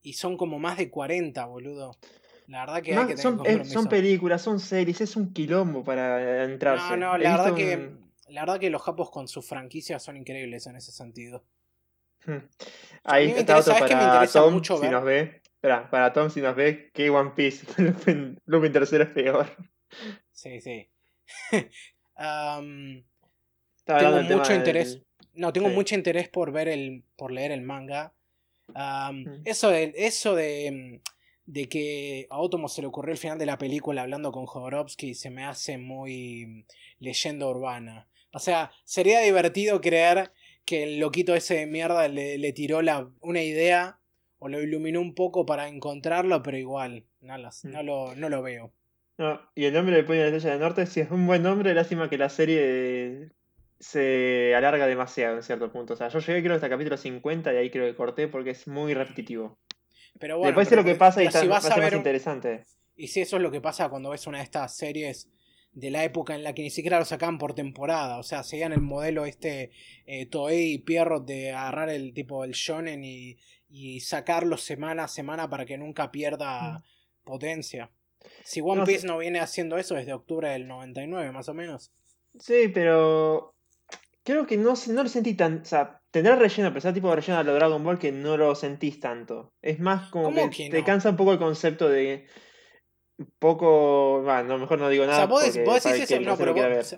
Y 0.00 0.14
son 0.14 0.36
como 0.36 0.58
más 0.58 0.78
de 0.78 0.90
40, 0.90 1.44
boludo. 1.46 1.96
La 2.46 2.60
verdad 2.60 2.82
que, 2.82 2.96
hay 2.96 3.06
que 3.06 3.16
son, 3.16 3.42
son 3.64 3.86
películas, 3.86 4.42
son 4.42 4.60
series, 4.60 5.00
es 5.00 5.16
un 5.16 5.32
quilombo 5.32 5.82
para 5.82 6.44
entrarse. 6.44 6.90
No, 6.90 6.96
no, 6.96 7.18
la 7.18 7.36
verdad, 7.36 7.54
que, 7.54 7.92
la 8.28 8.42
verdad 8.42 8.60
que 8.60 8.70
los 8.70 8.82
japos 8.82 9.10
con 9.10 9.26
sus 9.28 9.46
franquicias 9.46 10.02
son 10.02 10.16
increíbles 10.16 10.66
en 10.66 10.76
ese 10.76 10.92
sentido. 10.92 11.44
Hmm. 12.24 12.38
Ahí 13.04 13.30
está 13.30 13.58
otro 13.58 13.74
para 13.78 14.26
Tom, 14.28 14.62
si 14.62 14.88
nos 14.88 15.04
ve. 15.04 15.41
Espera, 15.62 15.88
para 15.88 16.12
Tom, 16.12 16.28
si 16.28 16.40
nos 16.40 16.56
ve, 16.56 16.90
que 16.92 17.08
One 17.08 17.30
Piece. 17.36 17.64
Lupin 18.46 18.72
tercero 18.72 19.04
es 19.04 19.10
peor. 19.10 19.46
Sí, 20.32 20.60
sí. 20.60 20.90
um, 22.18 23.00
tengo 23.84 24.22
mucho 24.22 24.54
interés. 24.56 25.00
No, 25.34 25.52
tengo 25.52 25.68
mucho 25.68 25.94
interés 25.94 26.28
por 26.28 26.50
ver 26.50 26.66
el. 26.66 27.04
por 27.14 27.30
leer 27.30 27.52
el 27.52 27.62
manga. 27.62 28.12
Mm. 28.74 29.42
Eso 29.44 29.70
de. 29.70 29.94
Eso 29.94 30.34
de. 30.34 31.00
De 31.46 31.68
que 31.68 32.26
a 32.28 32.38
Otomo 32.38 32.66
se 32.66 32.80
le 32.80 32.88
ocurrió 32.88 33.12
el 33.12 33.18
final 33.18 33.38
de 33.38 33.46
la 33.46 33.56
película 33.56 34.02
hablando 34.02 34.32
con 34.32 34.46
Jodorowsky 34.46 35.14
se 35.14 35.30
me 35.30 35.44
hace 35.44 35.78
muy 35.78 36.66
leyenda 36.98 37.46
urbana. 37.46 38.08
O 38.32 38.40
sea, 38.40 38.72
sería 38.84 39.20
divertido 39.20 39.80
creer 39.80 40.32
que 40.64 40.82
el 40.82 40.98
loquito 40.98 41.36
ese 41.36 41.54
de 41.54 41.66
mierda 41.66 42.08
le, 42.08 42.52
tiró 42.52 42.82
la, 42.82 43.08
una 43.20 43.42
idea 43.42 44.00
o 44.42 44.48
lo 44.48 44.60
iluminó 44.60 45.00
un 45.00 45.14
poco 45.14 45.46
para 45.46 45.68
encontrarlo, 45.68 46.42
pero 46.42 46.56
igual, 46.56 47.04
no, 47.20 47.38
mm. 47.38 47.70
no, 47.70 47.82
lo, 47.84 48.14
no 48.16 48.28
lo 48.28 48.42
veo. 48.42 48.72
No, 49.16 49.40
y 49.54 49.66
el 49.66 49.72
nombre 49.72 49.94
de 49.94 50.02
Puño 50.02 50.24
de 50.24 50.30
la 50.32 50.36
Estrella 50.36 50.54
del 50.54 50.62
Norte 50.62 50.86
sí 50.86 50.98
es 50.98 51.12
un 51.12 51.28
buen 51.28 51.44
nombre, 51.44 51.72
lástima 51.74 52.10
que 52.10 52.18
la 52.18 52.28
serie 52.28 53.30
se 53.78 54.52
alarga 54.56 54.88
demasiado 54.88 55.36
en 55.36 55.44
cierto 55.44 55.70
punto. 55.70 55.94
O 55.94 55.96
sea, 55.96 56.08
yo 56.08 56.18
llegué 56.18 56.42
creo 56.42 56.56
hasta 56.56 56.66
el 56.66 56.72
capítulo 56.72 56.96
50 56.96 57.52
y 57.52 57.56
ahí 57.56 57.70
creo 57.70 57.86
que 57.86 57.94
corté 57.94 58.26
porque 58.26 58.50
es 58.50 58.66
muy 58.66 58.94
repetitivo. 58.94 59.60
Pero 60.18 60.38
bueno, 60.38 60.56
Después 60.56 60.76
lo 60.76 60.84
que 60.84 60.96
pasa 60.96 61.22
y 61.22 61.26
está, 61.26 61.40
si 61.40 61.46
vas 61.46 61.70
a 61.70 61.76
ver, 61.76 61.84
más 61.84 61.92
interesante. 61.92 62.64
Y 62.96 63.08
si 63.08 63.20
eso 63.20 63.36
es 63.36 63.42
lo 63.42 63.52
que 63.52 63.60
pasa 63.60 63.90
cuando 63.90 64.10
ves 64.10 64.26
una 64.26 64.38
de 64.38 64.44
estas 64.44 64.76
series 64.76 65.30
de 65.72 65.90
la 65.90 66.04
época 66.04 66.34
en 66.34 66.42
la 66.42 66.52
que 66.52 66.62
ni 66.62 66.70
siquiera 66.70 66.98
lo 66.98 67.04
sacaban 67.04 67.38
por 67.38 67.54
temporada. 67.54 68.18
O 68.18 68.22
sea, 68.22 68.42
seguían 68.42 68.72
el 68.72 68.80
modelo 68.80 69.24
este 69.24 69.70
eh, 70.06 70.26
Toei 70.26 70.74
y 70.74 70.78
Pierrot 70.78 71.24
de 71.24 71.52
agarrar 71.52 71.88
el 71.88 72.12
tipo 72.12 72.44
el 72.44 72.52
shonen 72.52 73.04
y, 73.04 73.38
y 73.72 74.00
sacarlo 74.00 74.58
semana 74.58 75.04
a 75.04 75.08
semana 75.08 75.48
para 75.48 75.64
que 75.64 75.78
nunca 75.78 76.12
pierda 76.12 76.78
mm. 76.78 76.82
potencia. 77.24 77.90
Si 78.44 78.60
One 78.60 78.84
Piece 78.84 79.06
no 79.06 79.16
viene 79.18 79.40
haciendo 79.40 79.78
eso 79.78 79.94
desde 79.94 80.12
octubre 80.12 80.50
del 80.50 80.68
99, 80.68 81.32
más 81.32 81.48
o 81.48 81.54
menos. 81.54 81.90
Sí, 82.38 82.70
pero 82.72 83.54
creo 84.22 84.46
que 84.46 84.58
no, 84.58 84.74
no 84.88 85.02
lo 85.02 85.08
sentí 85.08 85.34
tan. 85.34 85.62
O 85.62 85.64
sea, 85.64 86.02
tendrá 86.10 86.36
relleno, 86.36 86.72
pero 86.72 86.92
tipo 86.92 87.08
de 87.08 87.16
relleno 87.16 87.38
a 87.38 87.42
lo 87.42 87.54
Dragon 87.54 87.82
Ball 87.82 87.98
que 87.98 88.12
no 88.12 88.36
lo 88.36 88.54
sentís 88.54 89.00
tanto. 89.00 89.54
Es 89.62 89.80
más 89.80 90.10
como 90.10 90.50
que, 90.50 90.68
te 90.68 90.84
cansa 90.84 91.10
un 91.10 91.16
poco 91.16 91.32
el 91.32 91.38
concepto 91.38 91.88
de. 91.88 92.26
Un 93.18 93.32
poco. 93.38 94.22
Bueno, 94.22 94.58
mejor 94.58 94.78
no 94.78 94.90
digo 94.90 95.06
nada. 95.06 95.24
O 95.24 95.40
sea, 95.40 95.64
vos, 95.64 95.82
decís 95.82 96.10
eso. 96.10 96.20
No, 96.20 96.36
pero 96.36 96.54
vos. 96.54 96.96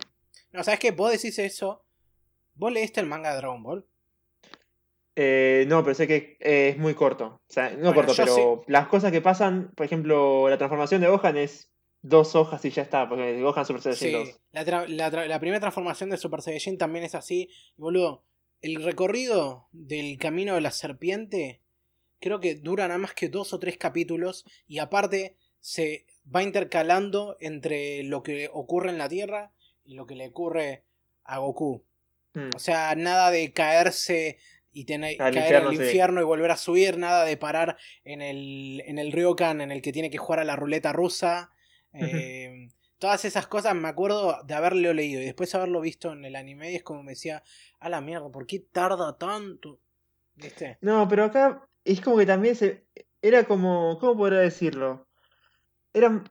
No, 0.52 0.64
¿sabes 0.64 0.80
qué? 0.80 0.90
Vos 0.90 1.12
decís 1.12 1.38
eso. 1.38 1.84
¿Vos 2.54 2.72
leíste 2.72 3.00
el 3.00 3.06
manga 3.06 3.30
de 3.30 3.36
Dragon 3.36 3.62
Ball? 3.62 3.86
Eh, 5.16 5.64
no, 5.68 5.82
pero 5.84 5.94
sé 5.94 6.08
que 6.08 6.36
es 6.40 6.76
muy 6.76 6.94
corto. 6.94 7.40
O 7.48 7.52
sea, 7.52 7.70
no 7.70 7.94
corto, 7.94 8.12
pero 8.16 8.64
las 8.66 8.88
cosas 8.88 9.12
que 9.12 9.20
pasan, 9.20 9.70
por 9.76 9.86
ejemplo, 9.86 10.48
la 10.48 10.58
transformación 10.58 11.00
de 11.00 11.08
Gohan 11.08 11.36
es 11.36 11.70
dos 12.02 12.34
hojas 12.34 12.64
y 12.64 12.70
ya 12.70 12.82
está, 12.82 13.08
porque 13.08 13.40
Gohan 13.40 13.64
Super 13.64 13.80
Saiyajin 13.80 14.26
sí, 14.26 14.32
La, 14.52 15.40
primera 15.40 15.60
transformación 15.60 16.10
de 16.10 16.18
Super 16.18 16.42
Saiyajin 16.42 16.78
también 16.78 17.04
es 17.04 17.14
así. 17.14 17.48
Boludo, 17.76 18.24
el 18.60 18.82
recorrido 18.82 19.68
del 19.72 20.18
camino 20.18 20.54
de 20.54 20.60
la 20.60 20.70
serpiente 20.70 21.60
creo 22.20 22.40
que 22.40 22.56
dura 22.56 22.88
nada 22.88 22.98
más 22.98 23.14
que 23.14 23.28
dos 23.28 23.52
o 23.52 23.58
tres 23.58 23.78
capítulos 23.78 24.44
y 24.66 24.78
aparte 24.78 25.36
se 25.60 26.06
va 26.34 26.42
intercalando 26.42 27.36
entre 27.40 28.02
lo 28.02 28.22
que 28.22 28.50
ocurre 28.52 28.90
en 28.90 28.98
la 28.98 29.08
Tierra 29.08 29.52
y 29.84 29.94
lo 29.94 30.06
que 30.06 30.14
le 30.14 30.28
ocurre 30.28 30.84
a 31.24 31.38
Goku. 31.38 31.84
Hmm. 32.34 32.50
O 32.54 32.58
sea, 32.58 32.94
nada 32.96 33.30
de 33.30 33.52
caerse 33.52 34.38
y 34.74 34.84
tener, 34.84 35.16
caer 35.16 35.56
al 35.56 35.72
infierno 35.72 36.20
y 36.20 36.24
volver 36.24 36.50
a 36.50 36.56
subir, 36.56 36.98
nada 36.98 37.24
de 37.24 37.36
parar 37.36 37.78
en 38.04 38.20
el, 38.20 38.82
en 38.86 38.98
el 38.98 39.12
Ryokan 39.12 39.60
en 39.60 39.70
el 39.70 39.80
que 39.80 39.92
tiene 39.92 40.10
que 40.10 40.18
jugar 40.18 40.40
a 40.40 40.44
la 40.44 40.56
ruleta 40.56 40.92
rusa. 40.92 41.52
Em, 41.92 42.68
todas 42.98 43.24
esas 43.24 43.46
cosas 43.46 43.76
me 43.76 43.88
acuerdo 43.88 44.42
de 44.44 44.54
haberlo 44.54 44.92
leído 44.92 45.22
y 45.22 45.24
después 45.24 45.54
haberlo 45.54 45.80
visto 45.80 46.12
en 46.12 46.24
el 46.24 46.34
anime 46.34 46.72
y 46.72 46.76
es 46.76 46.82
como 46.82 47.04
me 47.04 47.12
decía, 47.12 47.44
a 47.78 47.88
la 47.88 48.00
mierda, 48.00 48.28
¿por 48.30 48.46
qué 48.46 48.58
tarda 48.58 49.16
tanto? 49.16 49.78
¿Viste? 50.34 50.78
No, 50.80 51.06
pero 51.08 51.24
acá 51.24 51.68
es 51.84 52.00
como 52.00 52.18
que 52.18 52.26
también 52.26 52.56
se... 52.56 52.84
Era 53.22 53.44
como, 53.44 53.98
¿cómo 54.00 54.16
podría 54.16 54.40
decirlo? 54.40 55.06
Era, 55.92 56.24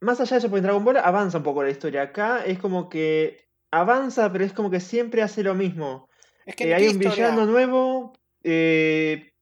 más 0.00 0.20
allá 0.20 0.36
de 0.36 0.38
eso, 0.38 0.48
porque 0.48 0.58
en 0.58 0.64
Dragon 0.64 0.84
Ball 0.84 0.96
avanza 0.96 1.38
un 1.38 1.44
poco 1.44 1.62
la 1.62 1.70
historia. 1.70 2.02
Acá 2.02 2.44
es 2.44 2.58
como 2.58 2.88
que 2.88 3.46
avanza, 3.70 4.32
pero 4.32 4.44
es 4.44 4.52
como 4.52 4.70
que 4.70 4.80
siempre 4.80 5.22
hace 5.22 5.44
lo 5.44 5.54
mismo. 5.54 6.09
Es 6.50 6.56
que 6.56 6.68
eh, 6.68 6.74
hay 6.74 6.88
un 6.88 6.98
villano 6.98 7.46
nuevo, 7.46 8.12
eh, 8.42 9.32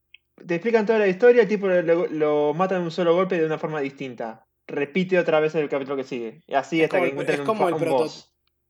te 0.47 0.55
explican 0.55 0.87
toda 0.87 0.99
la 0.99 1.09
historia, 1.09 1.43
el 1.43 1.49
tipo 1.49 1.67
lo, 1.67 2.07
lo 2.07 2.55
matan 2.55 2.79
en 2.79 2.85
un 2.85 2.91
solo 2.91 3.15
golpe 3.15 3.39
de 3.39 3.47
una 3.47 3.59
forma 3.59 3.81
distinta 3.81 4.45
repite 4.69 5.19
otra 5.19 5.41
vez 5.41 5.55
el 5.55 5.69
capítulo 5.69 5.97
que 5.97 6.05
sigue. 6.05 6.43
Y 6.47 6.55
así 6.55 6.83
hasta 6.85 7.01
que 7.01 7.09
encuentren 7.09 7.41
es 7.41 7.47
como 7.47 7.67
un, 7.67 7.75
el 7.75 8.11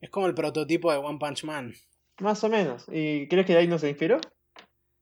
Es 0.00 0.10
como 0.10 0.26
el 0.26 0.34
prototipo 0.34 0.90
de 0.90 0.98
One 0.98 1.18
Punch 1.18 1.44
Man. 1.44 1.74
Más 2.20 2.42
o 2.44 2.48
menos. 2.48 2.86
¿Y 2.90 3.28
crees 3.28 3.44
que 3.44 3.52
de 3.52 3.58
ahí 3.58 3.66
no 3.66 3.78
se 3.78 3.88
inspiró? 3.88 4.20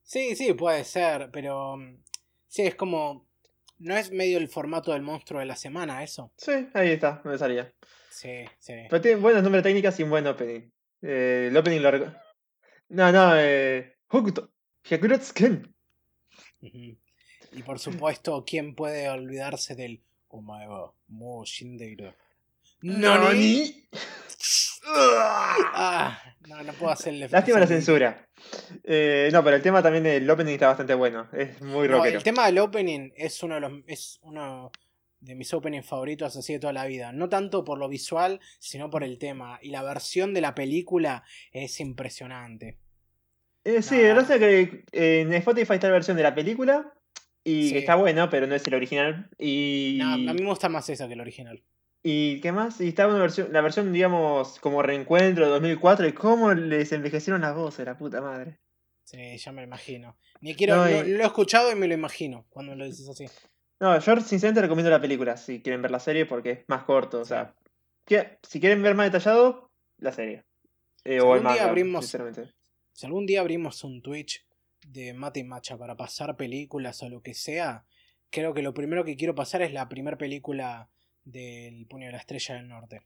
Sí, 0.02 0.34
sí, 0.34 0.52
puede 0.54 0.84
ser, 0.84 1.30
pero 1.30 1.76
mm, 1.76 1.98
sí, 2.48 2.62
es 2.62 2.74
como... 2.74 3.26
¿No 3.78 3.94
es 3.94 4.10
medio 4.10 4.38
el 4.38 4.48
formato 4.48 4.92
del 4.92 5.02
monstruo 5.02 5.40
de 5.40 5.46
la 5.46 5.56
semana 5.56 6.02
eso? 6.02 6.32
Sí, 6.38 6.52
ahí 6.72 6.92
está, 6.92 7.20
me 7.24 7.36
salía. 7.36 7.70
Sí, 8.08 8.46
sí. 8.58 8.72
Pero 8.88 9.02
tiene 9.02 9.20
buenos 9.20 9.42
nombres 9.42 9.62
técnicas 9.62 10.00
y 10.00 10.02
un 10.02 10.08
buen 10.08 10.26
opening. 10.26 10.70
Eh, 11.02 11.48
el 11.50 11.56
opening 11.58 11.82
largo. 11.82 12.06
No, 12.88 13.10
no, 13.12 13.32
eh. 13.36 13.96
Hokuto. 14.08 14.50
Ujú. 16.60 16.98
Y 17.52 17.62
por 17.64 17.78
supuesto, 17.78 18.44
¿quién 18.46 18.74
puede 18.74 19.08
olvidarse 19.08 19.74
del 19.74 20.02
Omae 20.28 20.68
wa 20.68 20.92
mou 21.08 21.44
shindeiru? 21.44 22.12
Nani. 22.82 23.88
Ah, 24.88 26.16
no, 26.46 26.62
no 26.62 26.72
puedo 26.74 26.92
hacerle. 26.92 27.28
Lástima 27.30 27.58
la 27.58 27.66
censura. 27.66 28.28
Eh, 28.84 29.28
no, 29.32 29.42
pero 29.42 29.56
el 29.56 29.62
tema 29.62 29.82
también 29.82 30.04
del 30.04 30.28
opening 30.30 30.52
está 30.54 30.68
bastante 30.68 30.94
bueno. 30.94 31.28
Es 31.32 31.60
muy 31.62 31.88
No, 31.88 31.96
rockero. 31.96 32.18
el 32.18 32.22
tema 32.24 32.46
del 32.46 32.58
opening 32.58 33.10
es 33.16 33.42
uno 33.42 33.56
de 33.56 33.60
los 33.62 33.72
es 33.86 34.18
uno 34.22 34.70
de 35.26 35.34
mis 35.34 35.52
openings 35.52 35.84
favoritos 35.86 36.36
así 36.36 36.52
de 36.54 36.58
toda 36.60 36.72
la 36.72 36.86
vida. 36.86 37.12
No 37.12 37.28
tanto 37.28 37.64
por 37.64 37.78
lo 37.78 37.88
visual, 37.88 38.40
sino 38.58 38.88
por 38.90 39.02
el 39.02 39.18
tema. 39.18 39.58
Y 39.60 39.70
la 39.70 39.82
versión 39.82 40.32
de 40.32 40.40
la 40.40 40.54
película 40.54 41.24
es 41.52 41.80
impresionante. 41.80 42.78
Eh, 43.64 43.82
sí, 43.82 43.96
es 44.00 44.26
que 44.28 44.84
eh, 44.92 45.20
en 45.22 45.32
Spotify 45.34 45.74
está 45.74 45.88
la 45.88 45.94
versión 45.94 46.16
de 46.16 46.22
la 46.22 46.34
película. 46.34 46.92
Y 47.42 47.68
Sí. 47.68 47.72
que 47.74 47.78
está 47.80 47.94
bueno, 47.94 48.28
pero 48.30 48.46
no 48.46 48.54
es 48.54 48.66
el 48.66 48.74
original. 48.74 49.28
Y. 49.38 49.98
No, 50.00 50.14
a 50.14 50.16
mí 50.16 50.42
me 50.42 50.46
gusta 50.48 50.68
más 50.68 50.88
esa 50.88 51.06
que 51.06 51.14
el 51.14 51.20
original. 51.20 51.62
¿Y 52.02 52.40
qué 52.40 52.52
más? 52.52 52.80
Y 52.80 52.88
estaba 52.88 53.12
una 53.12 53.22
versión, 53.22 53.52
la 53.52 53.60
versión, 53.60 53.92
digamos, 53.92 54.58
como 54.60 54.82
reencuentro 54.82 55.44
de 55.44 55.50
2004. 55.50 56.06
Y 56.08 56.12
cómo 56.12 56.52
les 56.54 56.92
envejecieron 56.92 57.40
las 57.42 57.54
voces, 57.54 57.84
la 57.86 57.98
puta 57.98 58.20
madre. 58.20 58.58
Sí, 59.04 59.36
ya 59.38 59.52
me 59.52 59.62
lo 59.62 59.66
imagino. 59.68 60.16
Ni 60.40 60.54
quiero, 60.56 60.76
No, 60.76 60.88
y- 60.88 61.10
lo 61.12 61.22
he 61.22 61.26
escuchado 61.26 61.70
y 61.70 61.76
me 61.76 61.86
lo 61.88 61.94
imagino 61.94 62.46
cuando 62.48 62.74
lo 62.76 62.84
dices 62.84 63.08
así. 63.08 63.26
No, 63.80 63.98
yo 63.98 64.16
sinceramente 64.20 64.62
recomiendo 64.62 64.90
la 64.90 65.00
película 65.00 65.36
si 65.36 65.60
quieren 65.60 65.82
ver 65.82 65.90
la 65.90 66.00
serie 66.00 66.24
porque 66.26 66.50
es 66.50 66.58
más 66.68 66.84
corto. 66.84 67.20
O 67.20 67.24
sea, 67.24 67.54
que- 68.04 68.38
si 68.42 68.58
quieren 68.60 68.82
ver 68.82 68.94
más 68.94 69.06
detallado, 69.06 69.70
la 69.98 70.12
serie. 70.12 70.44
Eh, 71.04 71.18
Si 71.20 71.26
o 71.26 71.34
el 71.36 71.42
manga, 71.42 71.64
abrimos- 71.64 72.04
sinceramente. 72.04 72.52
Si 72.92 73.04
algún 73.06 73.26
día 73.26 73.40
abrimos 73.40 73.84
un 73.84 74.00
Twitch 74.02 74.44
de 74.86 75.12
Mate 75.12 75.40
y 75.40 75.44
Macha 75.44 75.76
para 75.76 75.96
pasar 75.96 76.36
películas 76.36 77.02
o 77.02 77.08
lo 77.10 77.20
que 77.22 77.34
sea, 77.34 77.84
creo 78.30 78.54
que 78.54 78.62
lo 78.62 78.72
primero 78.72 79.04
que 79.04 79.16
quiero 79.16 79.34
pasar 79.34 79.60
es 79.62 79.72
la 79.72 79.88
primera 79.88 80.16
película 80.16 80.88
del 81.24 81.86
Puño 81.86 82.06
de 82.06 82.12
la 82.12 82.18
Estrella 82.18 82.54
del 82.54 82.68
Norte. 82.68 83.02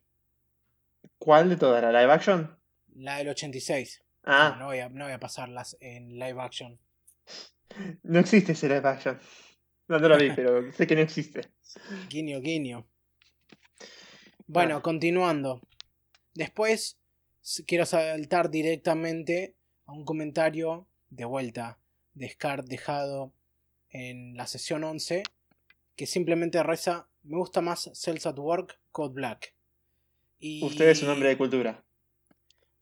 ¿Cuál 1.18 1.48
de 1.48 1.56
todas? 1.56 1.82
¿La 1.82 1.90
live 2.00 2.12
action? 2.12 2.56
La 2.94 3.16
del 3.16 3.28
86. 3.30 4.02
No, 4.24 4.32
Ah, 4.32 4.56
no 4.58 4.66
voy 4.66 4.78
a, 4.80 4.88
no 4.90 5.04
voy 5.04 5.14
a 5.14 5.18
pasarlas 5.20 5.76
en 5.80 6.18
live 6.18 6.40
action. 6.40 6.78
no 8.02 8.18
existe 8.18 8.52
ese 8.52 8.68
live 8.68 8.86
action. 8.88 9.18
No, 9.90 9.98
no 9.98 10.08
lo 10.08 10.16
vi, 10.16 10.30
pero 10.30 10.72
sé 10.72 10.86
que 10.86 10.94
no 10.94 11.00
existe. 11.00 11.40
Guiño, 12.08 12.40
guiño. 12.40 12.86
Bueno, 14.46 14.76
Ah. 14.76 14.82
continuando. 14.82 15.60
Después 16.32 16.96
quiero 17.66 17.84
saltar 17.84 18.50
directamente 18.50 19.56
a 19.86 19.92
un 19.92 20.04
comentario 20.04 20.86
de 21.10 21.24
vuelta 21.24 21.80
de 22.14 22.28
Scar 22.28 22.64
dejado 22.64 23.32
en 23.90 24.36
la 24.36 24.46
sesión 24.46 24.84
11 24.84 25.24
que 25.96 26.06
simplemente 26.06 26.62
reza 26.62 27.08
me 27.24 27.36
gusta 27.36 27.60
más 27.60 27.90
Cells 27.92 28.26
at 28.26 28.38
Work 28.38 28.78
Code 28.92 29.12
Black. 29.12 29.54
Y... 30.38 30.64
Usted 30.64 30.88
es 30.88 31.02
un 31.02 31.08
hombre 31.10 31.30
de 31.30 31.36
cultura. 31.36 31.84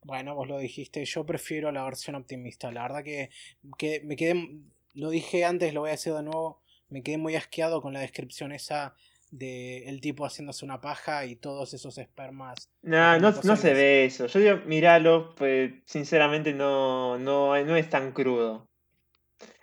Bueno, 0.02 0.34
vos 0.34 0.46
lo 0.46 0.58
dijiste, 0.58 1.02
yo 1.06 1.24
prefiero 1.24 1.72
la 1.72 1.84
versión 1.84 2.16
optimista. 2.16 2.70
La 2.70 2.82
verdad 2.82 3.02
que, 3.02 3.30
que 3.78 4.02
me 4.04 4.14
quedé, 4.14 4.60
lo 4.92 5.08
dije 5.08 5.46
antes, 5.46 5.72
lo 5.72 5.80
voy 5.80 5.88
a 5.88 5.92
decir 5.92 6.12
de 6.12 6.22
nuevo, 6.22 6.62
me 6.88 7.02
quedé 7.02 7.18
muy 7.18 7.36
asqueado 7.36 7.80
con 7.82 7.92
la 7.92 8.00
descripción 8.00 8.52
esa 8.52 8.94
de 9.30 9.88
el 9.88 10.00
tipo 10.00 10.24
haciéndose 10.24 10.64
una 10.64 10.80
paja 10.80 11.26
y 11.26 11.36
todos 11.36 11.74
esos 11.74 11.98
espermas. 11.98 12.70
Nah, 12.82 13.18
no, 13.18 13.30
no 13.42 13.56
se 13.56 13.74
ve 13.74 14.06
eso. 14.06 14.26
Yo 14.26 14.40
digo, 14.40 14.56
míralo, 14.66 15.34
pues 15.34 15.72
sinceramente 15.84 16.54
no, 16.54 17.18
no, 17.18 17.62
no 17.64 17.76
es 17.76 17.90
tan 17.90 18.12
crudo. 18.12 18.66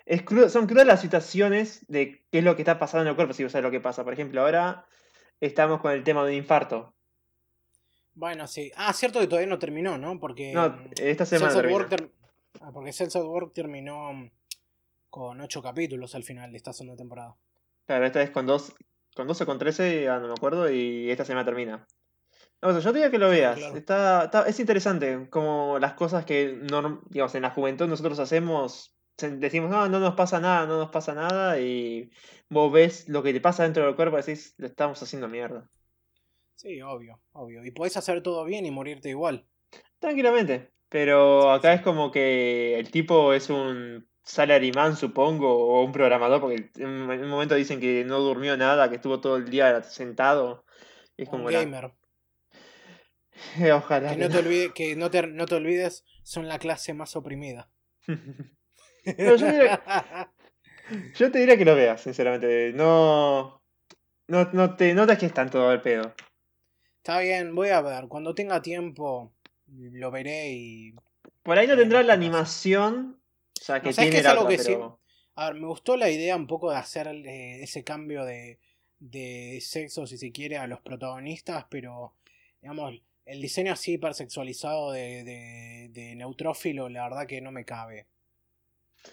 Es 0.06 0.22
crudo, 0.22 0.50
son 0.50 0.68
crudas 0.68 0.86
las 0.86 1.02
situaciones 1.02 1.84
de 1.88 2.24
qué 2.32 2.38
es 2.40 2.44
lo 2.44 2.56
que 2.56 2.62
está 2.62 2.78
pasando 2.78 3.02
en 3.04 3.08
el 3.10 3.16
cuerpo, 3.16 3.34
si 3.34 3.42
vos 3.42 3.52
sabes 3.52 3.64
lo 3.64 3.72
que 3.72 3.80
pasa. 3.82 4.04
Por 4.04 4.14
ejemplo, 4.14 4.42
ahora 4.42 4.86
estamos 5.42 5.82
con 5.82 5.92
el 5.94 6.04
tema 6.04 6.24
de 6.24 6.32
un 6.32 6.38
infarto. 6.38 6.94
Bueno, 8.14 8.48
sí. 8.48 8.72
Ah, 8.76 8.94
cierto 8.94 9.20
que 9.20 9.28
todavía 9.28 9.50
no 9.50 9.58
terminó, 9.60 9.98
¿no? 9.98 10.20
Porque 10.20 10.54
No, 10.54 10.70
mm, 10.70 10.92
esta 10.98 11.26
semana. 11.26 11.56
Work 11.70 11.90
ter- 11.90 12.12
ah, 12.62 12.72
porque 12.72 12.94
Cells 12.94 13.16
at 13.16 13.24
Work 13.24 13.54
terminó 13.54 14.14
mm, 14.14 14.30
con 15.16 15.40
ocho 15.40 15.62
capítulos 15.62 16.14
al 16.14 16.26
final 16.26 16.52
de 16.52 16.58
esta 16.58 16.74
segunda 16.74 16.98
temporada. 16.98 17.38
Claro, 17.86 18.06
esta 18.06 18.22
es 18.22 18.32
con 18.32 18.46
dos, 18.46 18.76
con 19.16 19.28
12 19.28 19.44
o 19.44 19.46
con 19.46 19.58
13, 19.58 20.10
ah, 20.10 20.20
no 20.20 20.28
me 20.28 20.34
acuerdo, 20.34 20.70
y 20.70 21.10
esta 21.10 21.24
semana 21.24 21.46
termina. 21.46 21.88
No, 22.62 22.68
o 22.68 22.72
sea, 22.74 22.82
yo 22.82 22.92
te 22.92 22.98
digo 23.00 23.12
que 23.12 23.18
lo 23.18 23.30
veas. 23.30 23.56
claro. 23.58 23.78
Está, 23.78 24.26
está- 24.26 24.46
es 24.50 24.60
interesante 24.60 25.30
como 25.30 25.80
las 25.80 25.94
cosas 25.94 26.26
que 26.26 26.60
digamos, 27.10 27.34
en 27.34 27.42
la 27.44 27.52
juventud 27.52 27.88
nosotros 27.88 28.20
hacemos, 28.20 28.94
decimos, 29.18 29.70
no, 29.70 29.88
no 29.88 30.02
nos 30.02 30.16
pasa 30.16 30.42
nada, 30.42 30.66
no 30.68 30.80
nos 30.80 30.90
pasa 30.90 31.14
nada, 31.14 31.62
y 31.62 32.12
vos 32.50 32.70
ves 32.74 33.08
lo 33.08 33.24
que 33.24 33.32
te 33.32 33.40
pasa 33.40 33.64
dentro 33.64 33.86
del 33.86 33.96
cuerpo 33.96 34.18
y 34.18 34.22
decís, 34.22 34.54
lo 34.58 34.68
estamos 34.68 35.02
haciendo 35.02 35.30
mierda. 35.30 35.72
Sí, 36.56 36.82
obvio, 36.82 37.22
obvio. 37.32 37.64
Y 37.64 37.72
podés 37.72 37.96
hacer 37.96 38.22
todo 38.22 38.44
bien 38.44 38.66
y 38.66 38.72
morirte 38.72 39.08
igual. 39.10 39.46
Tranquilamente. 40.00 40.72
Pero 40.90 41.52
acá 41.54 41.74
es 41.74 41.82
como 41.82 42.12
que 42.12 42.78
el 42.78 42.92
tipo 42.92 43.32
es 43.34 43.50
un 43.50 44.06
salaryman, 44.26 44.96
supongo, 44.98 45.56
o 45.56 45.84
un 45.84 45.92
programador, 45.92 46.42
porque 46.42 46.70
en 46.78 46.90
un 46.90 47.30
momento 47.30 47.56
dicen 47.56 47.80
que 47.80 48.04
no 48.04 48.20
durmió 48.20 48.58
nada, 48.58 48.90
que 48.90 48.96
estuvo 48.96 49.22
todo 49.22 49.38
el 49.38 49.50
día 49.50 49.82
sentado. 49.84 50.66
Es 51.18 51.28
Un 51.28 51.32
como 51.32 51.50
la- 51.50 51.60
gamer. 51.60 51.94
Ojalá. 53.74 54.10
Que 54.10 54.16
que 54.18 54.22
no 54.24 54.30
te, 54.30 54.34
no. 54.34 54.40
olvide, 54.48 54.74
que 54.74 54.96
no 54.96 55.12
te, 55.12 55.28
no 55.28 55.46
te 55.46 55.56
olvides, 55.56 56.04
son 56.24 56.48
la 56.48 56.60
clase 56.60 56.94
más 56.94 57.16
oprimida. 57.16 57.70
Pero 59.06 59.36
yo 59.36 59.46
diría, 59.52 59.82
yo 61.16 61.32
te 61.32 61.40
diría 61.40 61.58
que 61.58 61.66
lo 61.66 61.76
veas, 61.76 62.02
sinceramente. 62.02 62.74
No. 62.74 63.62
No, 64.28 64.50
no 64.54 64.76
te 64.76 64.94
notas 64.96 65.20
que 65.20 65.28
es 65.28 65.34
tanto 65.34 65.72
el 65.72 65.82
pedo. 65.82 66.14
Está 66.98 67.20
bien, 67.20 67.54
voy 67.54 67.70
a 67.70 67.82
ver. 67.82 68.08
Cuando 68.08 68.34
tenga 68.34 68.62
tiempo, 68.64 69.32
lo 69.68 70.10
veré 70.10 70.50
y. 70.50 70.96
Por 71.44 71.60
ahí 71.60 71.68
no 71.68 71.78
tendrá 71.78 72.02
la 72.02 72.14
animación. 72.14 73.20
O 73.60 73.64
sea, 73.64 73.82
que 73.82 73.92
No, 73.92 73.94
¿sabes 73.94 74.12
tiene 74.12 74.22
la 74.22 74.32
algo 74.32 74.44
otra, 74.44 74.48
que 74.48 74.58
sí? 74.60 74.74
pero. 74.74 75.00
A 75.36 75.48
ver, 75.52 75.60
me 75.62 75.68
gustó 75.68 75.98
la 75.98 76.10
idea 76.10 76.36
un 76.36 76.48
poco 76.48 76.72
de 76.72 76.78
hacer 76.78 77.08
eh, 77.08 77.64
ese 77.64 77.84
cambio 77.84 78.24
de, 78.26 78.60
de 79.00 79.60
sexo, 79.62 80.08
si 80.08 80.18
se 80.18 80.32
quiere, 80.32 80.58
a 80.58 80.68
los 80.68 80.82
protagonistas, 80.82 81.66
pero. 81.70 82.16
Digamos, 82.62 83.02
el 83.26 83.42
diseño 83.42 83.74
así 83.74 83.94
hipersexualizado 83.94 84.92
de, 84.92 85.24
de, 85.24 85.90
de 85.92 86.16
neutrófilo, 86.16 86.90
la 86.90 87.04
verdad 87.04 87.28
que 87.28 87.42
no 87.42 87.52
me 87.52 87.66
cabe. 87.66 88.08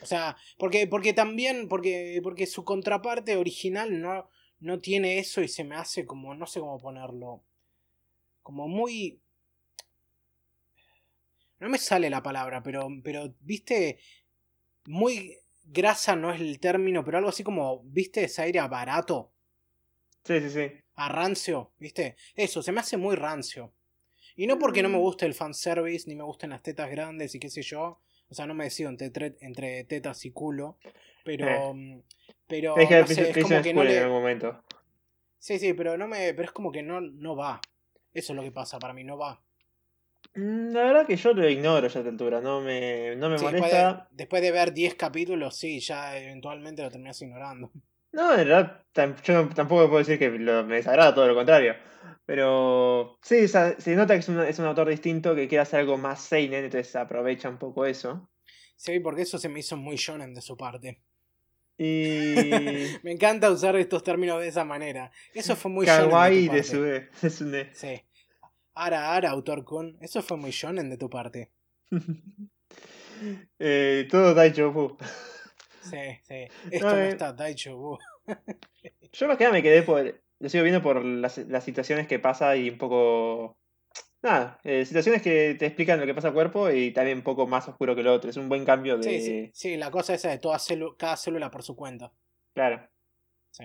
O 0.01 0.07
sea, 0.07 0.37
porque, 0.59 0.87
porque 0.87 1.13
también, 1.13 1.69
porque, 1.69 2.19
porque 2.23 2.47
su 2.47 2.65
contraparte 2.65 3.37
original 3.37 4.01
no, 4.01 4.29
no 4.61 4.81
tiene 4.81 5.19
eso 5.19 5.43
y 5.43 5.49
se 5.49 5.65
me 5.65 5.77
hace 5.77 6.07
como, 6.07 6.35
no 6.35 6.47
sé 6.47 6.61
cómo 6.61 6.79
ponerlo, 6.79 7.43
como 8.43 8.69
muy... 8.69 9.21
No 11.61 11.69
me 11.69 11.79
sale 11.79 12.11
la 12.11 12.23
palabra, 12.23 12.63
pero, 12.63 12.89
pero, 13.05 13.35
viste, 13.41 13.99
muy 14.87 15.39
grasa 15.65 16.17
no 16.17 16.33
es 16.33 16.41
el 16.41 16.59
término, 16.61 17.05
pero 17.05 17.19
algo 17.19 17.31
así 17.31 17.43
como, 17.45 17.83
viste, 17.85 18.25
ese 18.25 18.43
aire 18.43 18.59
a 18.59 18.69
barato, 18.69 19.31
Sí, 20.25 20.41
sí, 20.41 20.51
sí. 20.51 20.71
a 20.97 21.09
rancio, 21.09 21.73
viste, 21.79 22.17
eso, 22.35 22.63
se 22.63 22.73
me 22.73 22.81
hace 22.81 22.97
muy 22.97 23.17
rancio. 23.17 23.73
Y 24.37 24.47
no 24.47 24.59
porque 24.59 24.83
no 24.83 24.89
me 24.89 24.97
Mm. 24.99 25.01
guste 25.01 25.27
el 25.27 25.35
fanservice, 25.35 26.09
ni 26.09 26.15
me 26.17 26.25
gusten 26.25 26.51
las 26.51 26.63
tetas 26.63 26.91
grandes 26.91 27.35
y 27.35 27.39
qué 27.41 27.51
sé 27.51 27.63
yo. 27.63 28.01
O 28.29 28.35
sea, 28.35 28.47
no 28.47 28.55
me 28.55 28.65
decido 28.65 28.89
entre, 28.89 29.13
tre- 29.13 29.37
entre 29.41 29.85
tetas 29.85 30.25
y 30.25 30.31
culo. 30.31 30.79
Pero. 31.23 31.75
mm, 31.75 32.01
Pero. 32.47 32.77
Es 32.79 32.89
que 32.89 32.99
no 33.01 33.07
sé, 33.07 33.31
es 33.31 33.39
como 33.45 33.63
que 33.63 33.75
no 33.75 33.83
en 33.83 33.89
le. 33.89 33.99
algún 33.99 34.19
momento. 34.21 34.63
Sí, 35.39 35.59
sí, 35.59 35.75
pero 35.75 35.99
no 35.99 36.09
me. 36.09 36.33
Pero 36.33 36.45
es 36.45 36.53
como 36.53 36.73
que 36.73 36.83
no, 36.83 37.01
no 37.03 37.37
va. 37.37 37.61
Eso 38.15 38.33
es 38.33 38.37
lo 38.37 38.43
que 38.43 38.53
pasa 38.53 38.79
para 38.79 38.95
mí, 38.95 39.05
no 39.05 39.19
va. 39.19 39.43
Mm, 40.35 40.73
La 40.73 40.85
verdad 40.85 41.07
que 41.07 41.17
yo 41.17 41.33
lo 41.35 41.49
ignoro 41.49 41.87
ya 41.89 41.99
a 41.99 42.01
esta 42.01 42.11
altura, 42.11 42.41
no 42.41 42.61
me, 42.61 43.17
no 43.17 43.29
me 43.29 43.39
Sí, 43.39 43.45
después, 43.45 43.61
molesta. 43.73 44.09
de, 44.11 44.17
después 44.17 44.43
de 44.43 44.53
ver 44.53 44.73
10 44.73 44.95
capítulos, 44.95 45.57
sí, 45.57 45.81
ya 45.81 46.17
eventualmente 46.19 46.83
lo 46.83 46.91
terminas 46.91 47.21
ignorando. 47.23 47.71
No, 48.13 48.33
en 48.35 48.47
realidad 48.47 48.85
yo 49.25 49.49
tampoco 49.51 49.87
puedo 49.89 49.99
decir 49.99 50.19
que 50.19 50.31
lo- 50.31 50.65
me 50.65 50.77
desagrada, 50.77 51.15
todo 51.15 51.27
lo 51.29 51.35
contrario. 51.35 51.75
Pero 52.27 53.19
sí, 53.23 53.49
se 53.49 53.97
nota 53.97 54.15
que 54.15 54.21
es, 54.21 54.29
una- 54.29 54.49
es 54.49 54.59
un 54.59 54.67
autor 54.67 54.89
distinto 54.89 55.35
que 55.35 55.49
quiere 55.49 55.63
hacer 55.63 55.81
algo 55.81 55.97
más 55.99 56.21
seinen, 56.23 56.65
entonces 56.65 56.95
aprovecha 56.97 57.49
un 57.49 57.59
poco 57.59 57.85
eso. 57.87 58.29
Sí, 58.77 59.01
porque 59.01 59.23
eso 59.23 59.39
se 59.39 59.49
me 59.49 59.61
hizo 59.61 59.77
muy 59.77 59.97
shonen 59.97 60.35
de 60.35 60.41
su 60.43 60.57
parte. 60.57 61.01
Y 61.79 61.85
Me 63.03 63.13
encanta 63.13 63.51
usar 63.51 63.77
estos 63.77 64.03
términos 64.03 64.41
de 64.41 64.49
esa 64.49 64.65
manera. 64.65 65.11
Eso 65.35 65.57
fue 65.57 65.71
muy 65.71 65.87
shonen 65.87 66.11
Kawaii 66.11 66.49
de 66.49 66.55
de 66.57 66.63
tu 66.63 66.67
su 66.69 66.73
parte. 66.83 67.11
de 67.23 67.31
su 67.31 67.45
ne. 67.47 67.75
Sí. 67.75 68.03
Ara, 68.75 69.15
ara, 69.15 69.31
autor 69.31 69.65
Kun. 69.65 69.99
Eso 70.01 70.23
fue 70.23 70.37
muy 70.37 70.51
shonen 70.51 70.91
de 70.91 70.97
tu 70.97 71.09
parte. 71.09 71.51
Eh, 73.61 74.09
todo 74.11 74.35
Daijobu. 74.35 74.97
Sí, 75.83 75.99
sí. 76.23 76.47
Esto 76.71 76.91
no 76.91 76.99
eh. 76.99 77.09
está 77.11 77.33
Daicho. 77.33 77.77
uh. 77.77 77.99
Yo 79.13 79.29
más 79.29 79.37
que 79.37 79.45
nada 79.45 79.55
me 79.55 79.63
quedé 79.63 79.83
por 79.83 80.21
lo 80.39 80.49
sigo 80.49 80.65
viendo 80.65 80.83
por 80.83 81.05
las, 81.05 81.39
las 81.39 81.65
situaciones 81.65 82.09
que 82.09 82.19
pasa 82.19 82.57
y 82.57 82.71
un 82.71 82.79
poco 82.79 83.57
Nada, 84.23 84.61
eh, 84.63 84.85
situaciones 84.87 85.21
que 85.21 85.57
te 85.59 85.67
explican 85.67 85.99
lo 85.99 86.07
que 86.07 86.15
pasa 86.15 86.29
al 86.29 86.35
cuerpo 86.35 86.71
y 86.71 86.93
también 86.93 87.19
un 87.19 87.25
poco 87.25 87.49
más 87.49 87.67
oscuro 87.69 87.97
que 87.97 88.05
lo 88.05 88.15
otro. 88.15 88.31
Es 88.31 88.37
un 88.37 88.49
buen 88.49 88.65
cambio 88.65 88.97
de. 88.97 89.21
Sí, 89.21 89.51
sí, 89.53 89.77
la 89.77 89.91
cosa 89.91 90.15
esa 90.15 90.31
de 90.31 90.39
toda 90.39 90.59
cada 90.97 91.17
célula 91.17 91.51
por 91.51 91.65
su 91.65 91.75
cuenta. 91.75 92.13
Claro. 92.55 92.89
Sí. 93.51 93.65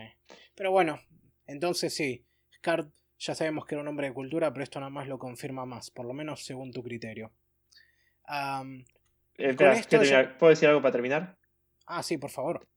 Pero 0.55 0.71
bueno, 0.71 0.99
entonces 1.45 1.93
sí, 1.93 2.25
Scart 2.55 2.91
ya 3.19 3.35
sabemos 3.35 3.65
que 3.65 3.75
era 3.75 3.81
un 3.81 3.87
hombre 3.87 4.07
de 4.07 4.13
cultura, 4.13 4.51
pero 4.51 4.63
esto 4.63 4.79
nada 4.79 4.89
más 4.89 5.07
lo 5.07 5.17
confirma 5.17 5.65
más, 5.65 5.91
por 5.91 6.05
lo 6.05 6.13
menos 6.13 6.43
según 6.43 6.71
tu 6.71 6.83
criterio. 6.83 7.31
Eh, 9.37 9.53
¿Puedo 9.55 10.49
decir 10.49 10.67
algo 10.67 10.81
para 10.81 10.91
terminar? 10.91 11.37
Ah, 11.85 12.03
sí, 12.03 12.17
por 12.17 12.29
favor. 12.29 12.67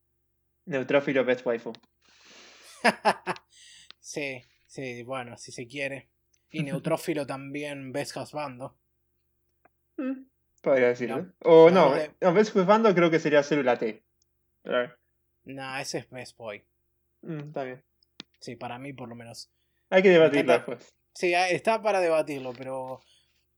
Neutrófilo 0.66 1.24
best 1.24 1.44
waifu. 1.44 1.72
sí, 4.00 4.42
sí, 4.66 5.02
bueno, 5.02 5.36
si 5.36 5.52
se 5.52 5.66
quiere. 5.66 6.08
Y 6.50 6.62
neutrófilo 6.62 7.26
también 7.26 7.92
ves 7.92 8.16
Husbando. 8.16 8.76
Mm, 9.96 10.24
podría 10.62 10.88
decirlo. 10.88 11.32
o 11.40 11.70
no, 11.70 11.94
no, 12.20 12.32
ves 12.32 12.54
Husbando 12.54 12.94
creo 12.94 13.10
que 13.10 13.18
sería 13.18 13.42
célula 13.42 13.78
T. 13.78 14.02
No, 15.44 15.78
ese 15.78 15.98
es 15.98 16.10
Best 16.10 16.36
Boy. 16.36 16.62
Mm, 17.22 17.40
está 17.40 17.64
bien. 17.64 17.82
Sí, 18.38 18.56
para 18.56 18.78
mí 18.78 18.92
por 18.92 19.08
lo 19.08 19.14
menos. 19.14 19.50
Hay 19.90 20.02
que 20.02 20.10
debatirlo 20.10 20.52
después. 20.52 20.94
Sí, 21.12 21.34
ah, 21.34 21.50
está 21.50 21.82
para 21.82 22.00
debatirlo, 22.00 22.52
pero. 22.56 23.00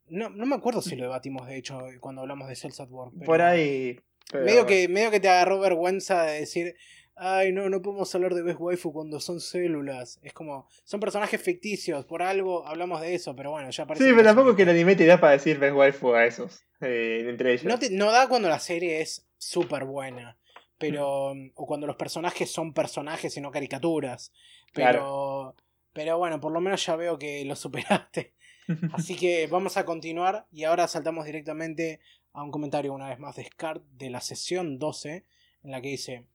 No, 0.06 0.30
no 0.30 0.46
me 0.46 0.56
acuerdo 0.56 0.82
si 0.82 0.96
lo 0.96 1.04
debatimos, 1.04 1.46
de 1.46 1.56
hecho, 1.56 1.80
cuando 2.00 2.22
hablamos 2.22 2.48
de 2.48 2.56
Cells 2.56 2.80
at 2.80 2.90
Work. 2.90 3.24
Por 3.24 3.40
ahí. 3.40 3.98
Medio, 4.32 4.66
que, 4.66 4.88
medio 4.88 5.10
que 5.10 5.20
te 5.20 5.28
agarró 5.28 5.60
vergüenza 5.60 6.24
de 6.24 6.40
decir, 6.40 6.74
ay, 7.16 7.52
no, 7.52 7.68
no 7.68 7.82
podemos 7.82 8.14
hablar 8.14 8.34
de 8.34 8.42
Best 8.42 8.58
Waifu 8.60 8.92
cuando 8.92 9.20
son 9.20 9.40
células. 9.40 10.18
Es 10.22 10.32
como, 10.32 10.68
son 10.84 11.00
personajes 11.00 11.40
ficticios, 11.40 12.04
por 12.04 12.22
algo 12.22 12.66
hablamos 12.66 13.00
de 13.00 13.14
eso, 13.14 13.36
pero 13.36 13.50
bueno, 13.50 13.70
ya 13.70 13.86
parece. 13.86 14.04
Sí, 14.04 14.10
pero 14.12 14.24
tampoco 14.24 14.56
que 14.56 14.62
el 14.62 14.70
anime 14.70 14.96
te 14.96 15.06
da 15.06 15.20
para 15.20 15.34
decir 15.34 15.58
Best 15.58 15.76
Waifu 15.76 16.14
a 16.14 16.24
esos, 16.24 16.64
eh, 16.80 17.24
entre 17.28 17.52
ellos. 17.52 17.64
No, 17.64 17.78
no 17.90 18.10
da 18.10 18.28
cuando 18.28 18.48
la 18.48 18.58
serie 18.58 19.00
es 19.00 19.26
súper 19.38 19.84
buena, 19.84 20.38
pero. 20.78 21.34
Mm, 21.34 21.50
o 21.54 21.66
cuando 21.66 21.86
los 21.86 21.96
personajes 21.96 22.50
son 22.50 22.72
personajes 22.72 23.36
y 23.36 23.40
no 23.40 23.50
caricaturas. 23.50 24.32
Pero. 24.72 25.54
Pero 25.92 26.18
bueno, 26.18 26.40
por 26.40 26.52
lo 26.52 26.60
menos 26.60 26.84
ya 26.84 26.96
veo 26.96 27.18
que 27.18 27.44
lo 27.44 27.56
superaste. 27.56 28.34
Así 28.92 29.16
que 29.16 29.46
vamos 29.46 29.76
a 29.76 29.84
continuar 29.84 30.46
y 30.50 30.64
ahora 30.64 30.88
saltamos 30.88 31.24
directamente 31.24 32.00
a 32.32 32.42
un 32.42 32.50
comentario 32.50 32.92
una 32.92 33.08
vez 33.08 33.18
más 33.18 33.36
de 33.36 33.44
Scart 33.44 33.82
de 33.92 34.10
la 34.10 34.20
sesión 34.20 34.78
12 34.78 35.26
en 35.64 35.70
la 35.70 35.80
que 35.80 35.88
dice 35.88 36.26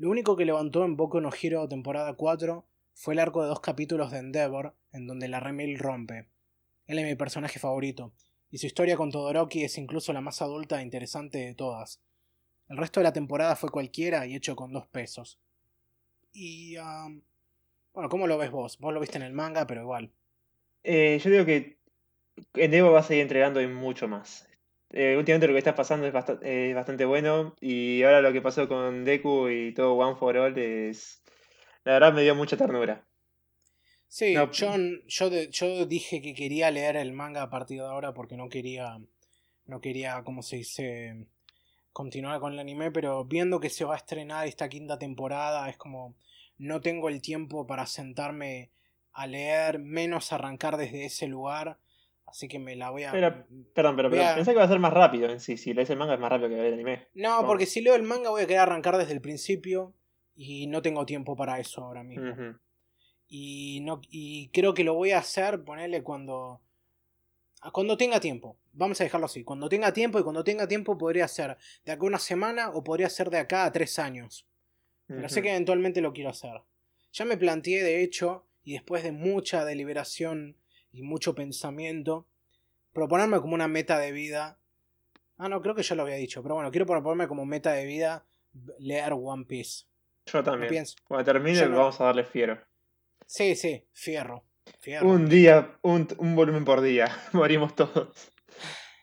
lo 0.00 0.08
único 0.08 0.34
que 0.34 0.46
levantó 0.46 0.86
en 0.86 0.96
Boku 0.96 1.20
no 1.20 1.28
Hero 1.30 1.68
temporada 1.68 2.14
4 2.14 2.66
fue 2.94 3.12
el 3.12 3.20
arco 3.20 3.42
de 3.42 3.48
dos 3.48 3.60
capítulos 3.60 4.10
de 4.10 4.20
Endeavor, 4.20 4.74
en 4.92 5.06
donde 5.06 5.28
la 5.28 5.40
Remil 5.40 5.78
rompe. 5.78 6.26
Él 6.86 6.98
es 6.98 7.04
mi 7.04 7.16
personaje 7.16 7.58
favorito, 7.58 8.14
y 8.50 8.56
su 8.56 8.66
historia 8.66 8.96
con 8.96 9.10
Todoroki 9.10 9.62
es 9.62 9.76
incluso 9.76 10.14
la 10.14 10.22
más 10.22 10.40
adulta 10.40 10.80
e 10.80 10.84
interesante 10.84 11.36
de 11.36 11.54
todas. 11.54 12.00
El 12.70 12.78
resto 12.78 13.00
de 13.00 13.04
la 13.04 13.12
temporada 13.12 13.56
fue 13.56 13.68
cualquiera 13.68 14.26
y 14.26 14.36
hecho 14.36 14.56
con 14.56 14.72
dos 14.72 14.86
pesos. 14.86 15.38
Y... 16.32 16.76
bueno, 18.00 18.08
¿cómo 18.08 18.26
lo 18.26 18.38
ves 18.38 18.50
vos? 18.50 18.78
Vos 18.78 18.94
lo 18.94 19.00
viste 19.00 19.18
en 19.18 19.24
el 19.24 19.34
manga, 19.34 19.66
pero 19.66 19.82
igual. 19.82 20.10
Eh, 20.84 21.20
yo 21.22 21.28
digo 21.28 21.44
que 21.44 21.76
Endeavor 22.54 22.94
va 22.94 23.00
a 23.00 23.02
seguir 23.02 23.20
entregando 23.20 23.60
y 23.60 23.66
mucho 23.66 24.08
más. 24.08 24.48
Eh, 24.88 25.16
últimamente 25.18 25.46
lo 25.46 25.52
que 25.52 25.58
está 25.58 25.74
pasando 25.74 26.06
es 26.06 26.12
bastante, 26.14 27.04
bueno 27.04 27.54
y 27.60 28.02
ahora 28.02 28.22
lo 28.22 28.32
que 28.32 28.40
pasó 28.40 28.66
con 28.68 29.04
Deku 29.04 29.50
y 29.50 29.74
todo 29.74 29.92
One 29.92 30.16
for 30.16 30.34
All 30.38 30.56
es... 30.56 31.22
La 31.84 31.92
verdad 31.92 32.14
me 32.14 32.22
dio 32.22 32.34
mucha 32.34 32.56
ternura. 32.56 33.06
Sí, 34.08 34.32
yo, 34.32 34.50
yo, 34.50 35.28
yo, 35.50 35.84
dije 35.84 36.22
que 36.22 36.32
quería 36.32 36.70
leer 36.70 36.96
el 36.96 37.12
manga 37.12 37.42
a 37.42 37.50
partir 37.50 37.80
de 37.82 37.86
ahora 37.86 38.14
porque 38.14 38.38
no 38.38 38.48
quería, 38.48 38.98
no 39.66 39.80
quería, 39.82 40.22
como 40.24 40.42
se 40.42 40.56
dice, 40.56 41.26
continuar 41.92 42.40
con 42.40 42.54
el 42.54 42.60
anime, 42.60 42.90
pero 42.90 43.26
viendo 43.26 43.60
que 43.60 43.68
se 43.68 43.84
va 43.84 43.92
a 43.92 43.98
estrenar 43.98 44.46
esta 44.46 44.70
quinta 44.70 44.98
temporada, 44.98 45.68
es 45.68 45.76
como, 45.76 46.16
no 46.60 46.82
tengo 46.82 47.08
el 47.08 47.22
tiempo 47.22 47.66
para 47.66 47.86
sentarme 47.86 48.70
a 49.12 49.26
leer, 49.26 49.78
menos 49.78 50.32
arrancar 50.32 50.76
desde 50.76 51.06
ese 51.06 51.26
lugar. 51.26 51.78
Así 52.26 52.46
que 52.46 52.58
me 52.58 52.76
la 52.76 52.90
voy 52.90 53.04
a. 53.04 53.10
perdón, 53.10 53.96
pero, 53.96 54.10
pensé 54.10 54.52
que 54.52 54.58
va 54.58 54.64
a 54.64 54.68
ser 54.68 54.78
más 54.78 54.92
rápido 54.92 55.28
en 55.30 55.40
sí. 55.40 55.56
Si 55.56 55.72
lees 55.72 55.90
el 55.90 55.96
manga 55.96 56.14
es 56.14 56.20
más 56.20 56.30
rápido 56.30 56.50
que 56.50 56.68
el 56.68 56.74
anime. 56.74 57.08
No, 57.14 57.44
porque 57.44 57.66
si 57.66 57.80
leo 57.80 57.96
el 57.96 58.02
manga 58.02 58.30
voy 58.30 58.42
a 58.42 58.46
querer 58.46 58.60
arrancar 58.60 58.96
desde 58.98 59.12
el 59.12 59.20
principio. 59.20 59.94
Y 60.36 60.68
no 60.68 60.80
tengo 60.80 61.04
tiempo 61.04 61.34
para 61.34 61.58
eso 61.58 61.82
ahora 61.82 62.02
mismo. 62.02 62.32
y, 63.26 63.80
no, 63.82 64.00
y 64.08 64.48
creo 64.50 64.72
que 64.72 64.84
lo 64.84 64.94
voy 64.94 65.10
a 65.10 65.18
hacer, 65.18 65.64
ponerle 65.64 66.02
cuando. 66.02 66.60
Cuando 67.72 67.96
tenga 67.96 68.20
tiempo. 68.20 68.58
Vamos 68.72 69.00
a 69.00 69.04
dejarlo 69.04 69.26
así. 69.26 69.44
Cuando 69.44 69.68
tenga 69.68 69.92
tiempo 69.92 70.20
y 70.20 70.22
cuando 70.22 70.44
tenga 70.44 70.68
tiempo 70.68 70.96
podría 70.96 71.26
ser 71.26 71.56
de 71.84 71.92
acá 71.92 72.02
a 72.02 72.06
una 72.06 72.18
semana 72.18 72.70
o 72.70 72.84
podría 72.84 73.10
ser 73.10 73.30
de 73.30 73.38
acá 73.38 73.64
a 73.64 73.72
tres 73.72 73.98
años. 73.98 74.46
Pero 75.16 75.28
sé 75.28 75.42
que 75.42 75.50
eventualmente 75.50 76.00
lo 76.00 76.12
quiero 76.12 76.30
hacer. 76.30 76.62
Ya 77.12 77.24
me 77.24 77.36
planteé, 77.36 77.82
de 77.82 78.02
hecho, 78.02 78.46
y 78.62 78.74
después 78.74 79.02
de 79.02 79.10
mucha 79.10 79.64
deliberación 79.64 80.56
y 80.92 81.02
mucho 81.02 81.34
pensamiento, 81.34 82.26
proponerme 82.92 83.40
como 83.40 83.54
una 83.54 83.66
meta 83.66 83.98
de 83.98 84.12
vida. 84.12 84.58
Ah, 85.36 85.48
no, 85.48 85.60
creo 85.62 85.74
que 85.74 85.82
ya 85.82 85.96
lo 85.96 86.02
había 86.02 86.14
dicho, 86.14 86.42
pero 86.42 86.54
bueno, 86.54 86.70
quiero 86.70 86.86
proponerme 86.86 87.26
como 87.26 87.44
meta 87.44 87.72
de 87.72 87.86
vida 87.86 88.24
leer 88.78 89.12
One 89.12 89.44
Piece. 89.44 89.86
Yo 90.26 90.44
también. 90.44 90.84
Cuando 91.04 91.24
termine 91.24 91.66
vamos 91.66 92.00
a 92.00 92.04
darle 92.04 92.24
fiero. 92.24 92.58
Sí, 93.26 93.54
sí, 93.56 93.84
fierro. 93.92 94.44
Un 95.02 95.28
día, 95.28 95.78
un, 95.82 96.06
volumen 96.34 96.64
por 96.64 96.80
día, 96.80 97.08
morimos 97.32 97.74
todos. 97.74 98.32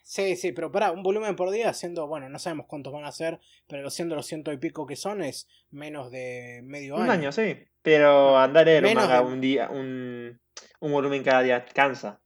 Sí, 0.08 0.38
sí, 0.38 0.54
pero 0.54 0.72
para, 0.72 0.93
un 0.93 1.04
volumen 1.04 1.36
por 1.36 1.52
día 1.52 1.74
siendo, 1.74 2.08
bueno, 2.08 2.30
no 2.30 2.39
sabemos 2.39 2.65
cuántos 2.65 2.93
van 2.93 3.04
a 3.04 3.12
ser, 3.12 3.41
pero 3.67 3.89
siendo 3.89 4.15
los 4.15 4.26
ciento 4.26 4.54
y 4.54 4.58
pico 4.58 4.88
que 4.88 4.96
son 4.96 5.22
es 5.22 5.50
menos 5.70 6.12
de 6.12 6.62
medio 6.63 6.96
año. 6.96 7.04
Un 7.04 7.10
año, 7.10 7.32
sí. 7.34 7.58
Pero 7.82 8.38
andar 8.38 8.70
en 8.70 8.86
un 9.26 9.41
día, 9.41 9.70
un, 9.70 10.39
un 10.80 10.91
volumen 10.93 11.24
cada 11.24 11.41
día 11.41 11.65
cansa. 11.65 12.22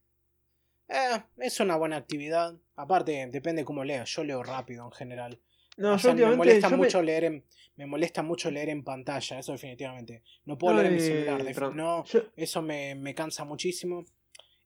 Eh, 0.88 1.24
es 1.38 1.58
una 1.58 1.74
buena 1.74 1.96
actividad. 1.96 2.54
Aparte, 2.76 3.26
depende 3.32 3.64
cómo 3.64 3.82
leas. 3.82 4.08
Yo 4.10 4.22
leo 4.22 4.44
rápido 4.44 4.84
en 4.84 4.92
general. 4.92 5.40
No, 5.76 5.96
me 5.96 6.36
molesta 6.36 6.68
mucho 6.68 7.02
leer 7.02 7.24
en, 7.24 7.44
me 7.74 7.86
molesta 7.86 8.22
mucho 8.22 8.48
leer 8.48 8.68
en 8.68 8.84
pantalla, 8.84 9.40
eso 9.40 9.50
definitivamente. 9.50 10.22
No 10.44 10.56
puedo 10.56 10.76
leer 10.76 10.86
en 10.86 10.94
mi 10.94 11.00
celular, 11.00 11.74
no, 11.74 12.04
eso 12.36 12.62
me, 12.62 12.94
me, 12.94 13.12
cansa 13.12 13.44
muchísimo. 13.44 14.04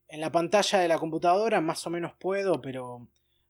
En 0.07 0.21
la 0.21 0.31
pantalla 0.31 0.79
de 0.79 0.87
la 0.87 0.97
computadora 0.97 1.61
más 1.61 1.85
o 1.85 1.89
menos 1.89 2.13
puedo, 2.17 2.61
pero 2.61 3.07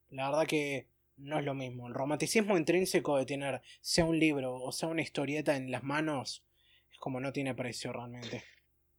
la 0.10 0.30
verdad 0.30 0.48
que 0.48 0.88
no 1.18 1.40
es 1.40 1.46
lo 1.46 1.54
mismo. 1.54 1.88
El 1.88 1.94
romanticismo 1.94 2.58
intrínseco 2.58 3.18
de 3.18 3.26
tener 3.26 3.62
sea 3.82 4.06
un 4.06 4.20
libro 4.20 4.56
o 4.56 4.72
sea 4.72 4.90
una 4.90 5.02
historieta 5.02 5.56
en 5.56 5.72
las 5.72 5.84
manos 5.84 6.44
es 6.92 6.98
como 7.00 7.20
no 7.20 7.32
tiene 7.32 7.54
precio 7.56 7.92
realmente. 7.92 8.44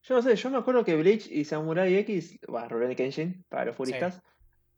Yo 0.02 0.14
no 0.14 0.22
sé, 0.22 0.36
yo 0.36 0.50
me 0.50 0.58
acuerdo 0.58 0.84
que 0.84 0.96
Bleach 0.96 1.26
y 1.30 1.44
Samurai 1.44 1.94
X, 1.96 2.38
bueno, 2.46 2.68
Rurouni 2.68 2.96
Kenshin, 2.96 3.44
para 3.48 3.66
los 3.66 3.76
furistas, 3.76 4.22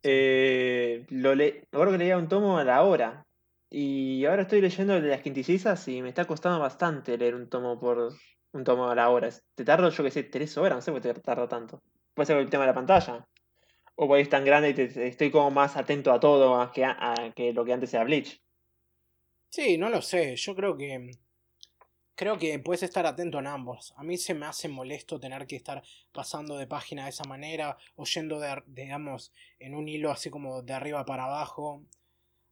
eh, 0.03 1.05
lo 1.09 1.35
le 1.35 1.53
me 1.71 1.77
acuerdo 1.77 1.93
que 1.93 1.97
leía 1.99 2.17
un 2.17 2.27
tomo 2.27 2.57
a 2.57 2.63
la 2.63 2.83
hora. 2.83 3.25
Y 3.69 4.25
ahora 4.25 4.41
estoy 4.41 4.59
leyendo 4.59 4.99
de 4.99 5.07
las 5.07 5.21
quintillisas 5.21 5.87
y 5.87 6.01
me 6.01 6.09
está 6.09 6.25
costando 6.25 6.59
bastante 6.59 7.17
leer 7.17 7.35
un 7.35 7.47
tomo 7.47 7.79
por 7.79 8.13
un 8.51 8.63
tomo 8.65 8.89
a 8.89 8.95
la 8.95 9.09
hora. 9.09 9.29
Te 9.55 9.63
tardo, 9.63 9.89
yo 9.89 10.03
que 10.03 10.11
sé, 10.11 10.23
tres 10.23 10.57
horas, 10.57 10.75
no 10.75 10.81
sé 10.81 10.91
por 10.91 11.01
qué 11.01 11.13
te 11.13 11.21
tarda 11.21 11.47
tanto. 11.47 11.81
Puede 12.13 12.27
ser 12.27 12.37
el 12.37 12.49
tema 12.49 12.63
de 12.63 12.67
la 12.67 12.75
pantalla. 12.75 13.27
O 13.95 14.07
porque 14.07 14.21
es 14.21 14.29
tan 14.29 14.45
grande 14.45 14.69
y 14.71 15.01
estoy 15.01 15.31
como 15.31 15.51
más 15.51 15.77
atento 15.77 16.11
a 16.11 16.19
todo 16.19 16.71
que, 16.71 16.85
a, 16.85 17.15
que 17.35 17.53
lo 17.53 17.63
que 17.65 17.73
antes 17.73 17.93
era 17.93 18.03
Bleach. 18.03 18.41
Sí, 19.49 19.77
no 19.77 19.89
lo 19.89 20.01
sé. 20.01 20.35
Yo 20.35 20.55
creo 20.55 20.77
que 20.77 21.11
creo 22.21 22.37
que 22.37 22.59
puedes 22.59 22.83
estar 22.83 23.05
atento 23.07 23.39
en 23.39 23.47
ambos. 23.47 23.95
A 23.97 24.03
mí 24.03 24.15
se 24.15 24.35
me 24.35 24.45
hace 24.45 24.67
molesto 24.67 25.19
tener 25.19 25.47
que 25.47 25.55
estar 25.55 25.81
pasando 26.11 26.55
de 26.55 26.67
página 26.67 27.05
de 27.05 27.09
esa 27.09 27.23
manera, 27.23 27.77
o 27.95 28.05
yendo, 28.05 28.39
de, 28.39 28.61
digamos, 28.67 29.33
en 29.57 29.73
un 29.73 29.87
hilo 29.87 30.11
así 30.11 30.29
como 30.29 30.61
de 30.61 30.71
arriba 30.71 31.03
para 31.03 31.25
abajo. 31.25 31.83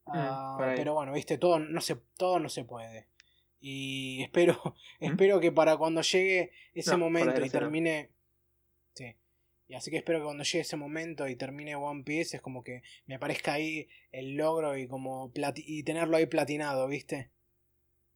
Mm, 0.08 0.12
ah, 0.16 0.74
pero 0.76 0.96
bueno, 0.96 1.14
viste, 1.14 1.38
todo 1.38 1.60
no, 1.60 1.82
se, 1.82 1.98
todo 2.18 2.40
no 2.40 2.50
se 2.50 2.64
puede. 2.64 3.10
Y 3.62 4.24
espero, 4.24 4.60
¿Mm? 5.02 5.06
espero 5.06 5.40
que 5.40 5.52
para 5.52 5.78
cuando 5.78 6.02
llegue 6.02 6.52
ese 6.74 6.98
momento 6.98 7.40
y 7.46 7.50
termine... 7.52 8.10
Sí. 8.96 9.16
Y 9.70 9.76
así 9.76 9.92
que 9.92 9.98
espero 9.98 10.18
que 10.18 10.26
cuando 10.26 10.44
llegue 10.44 10.62
ese 10.62 10.78
momento 10.78 11.28
y 11.28 11.36
termine 11.36 11.76
One 11.76 12.04
Piece 12.04 12.38
es 12.38 12.42
como 12.42 12.64
que 12.64 12.82
me 13.06 13.16
aparezca 13.16 13.54
ahí 13.54 13.88
el 14.12 14.36
logro 14.36 14.76
y 14.76 14.88
como 14.88 15.32
y 15.56 15.84
tenerlo 15.84 16.18
ahí 16.18 16.26
platinado, 16.26 16.88
¿viste? 16.88 17.30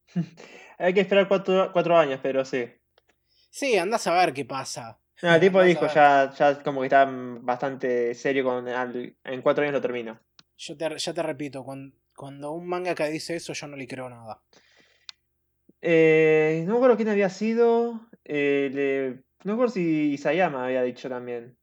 Hay 0.78 0.92
que 0.92 1.00
esperar 1.00 1.28
cuatro, 1.28 1.96
años, 1.96 2.18
pero 2.20 2.44
sí. 2.44 2.66
Sí, 3.50 3.78
andás 3.78 4.04
a 4.08 4.14
ver 4.14 4.34
qué 4.34 4.44
pasa. 4.44 4.98
No, 5.22 5.32
el 5.32 5.40
tipo 5.40 5.62
dijo 5.62 5.86
ya, 5.86 6.34
ya 6.36 6.60
como 6.60 6.80
que 6.80 6.86
está 6.86 7.08
bastante 7.08 8.16
serio 8.16 8.42
con 8.42 8.66
en 8.66 9.42
cuatro 9.42 9.62
años 9.62 9.74
lo 9.74 9.80
termino. 9.80 10.18
Yo 10.56 10.76
te, 10.76 10.98
ya 10.98 11.14
te 11.14 11.22
repito, 11.22 11.62
cuando, 11.62 11.96
cuando 12.16 12.50
un 12.50 12.66
mangaka 12.66 13.06
dice 13.06 13.36
eso 13.36 13.52
yo 13.52 13.68
no 13.68 13.76
le 13.76 13.86
creo 13.86 14.10
nada. 14.10 14.42
Eh, 15.80 16.64
no 16.66 16.72
me 16.72 16.76
acuerdo 16.78 16.96
quién 16.96 17.10
había 17.10 17.30
sido. 17.30 18.08
Eh, 18.24 19.22
No 19.44 19.56
por 19.56 19.70
si 19.70 20.12
Isayama 20.12 20.66
había 20.66 20.82
dicho 20.82 21.08
también. 21.08 21.56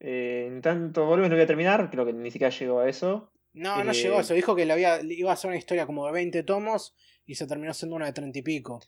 Eh, 0.00 0.46
en 0.48 0.60
tanto 0.62 1.06
volumen 1.06 1.30
no 1.30 1.36
voy 1.36 1.44
a 1.44 1.46
terminar, 1.46 1.88
creo 1.90 2.04
que 2.04 2.12
ni 2.12 2.30
siquiera 2.30 2.50
llegó 2.50 2.80
a 2.80 2.88
eso. 2.88 3.30
No, 3.52 3.84
no 3.84 3.92
llegó 3.92 4.18
a 4.18 4.22
eso. 4.22 4.34
Dijo 4.34 4.56
que 4.56 4.64
le 4.64 4.72
había, 4.72 5.00
iba 5.02 5.32
a 5.32 5.36
ser 5.36 5.48
una 5.48 5.58
historia 5.58 5.86
como 5.86 6.06
de 6.06 6.12
20 6.12 6.42
tomos 6.42 6.96
y 7.24 7.36
se 7.36 7.46
terminó 7.46 7.72
siendo 7.72 7.94
una 7.96 8.06
de 8.06 8.12
30 8.14 8.38
y 8.38 8.42
pico. 8.42 8.80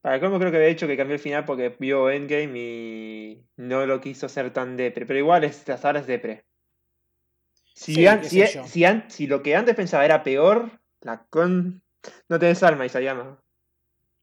Para 0.00 0.20
cómo 0.20 0.38
creo 0.38 0.50
que 0.50 0.58
había 0.58 0.68
dicho 0.68 0.86
que 0.86 0.96
cambió 0.96 1.14
el 1.14 1.20
final 1.20 1.44
porque 1.44 1.74
vio 1.78 2.10
Endgame 2.10 2.58
y 2.58 3.44
no 3.56 3.84
lo 3.84 4.00
quiso 4.00 4.26
hacer 4.26 4.52
tan 4.52 4.76
depre. 4.76 5.06
Pero 5.06 5.18
igual 5.18 5.44
hasta 5.44 5.74
ahora 5.74 6.00
es 6.00 6.06
depre. 6.06 6.44
Si, 7.74 8.06
si, 9.08 9.26
lo 9.26 9.42
que 9.42 9.56
antes 9.56 9.74
pensaba 9.74 10.04
era 10.04 10.22
peor, 10.22 10.70
la 11.00 11.24
con. 11.30 11.82
No 12.28 12.38
tenés 12.38 12.62
alma, 12.62 12.86
Isayama. 12.86 13.42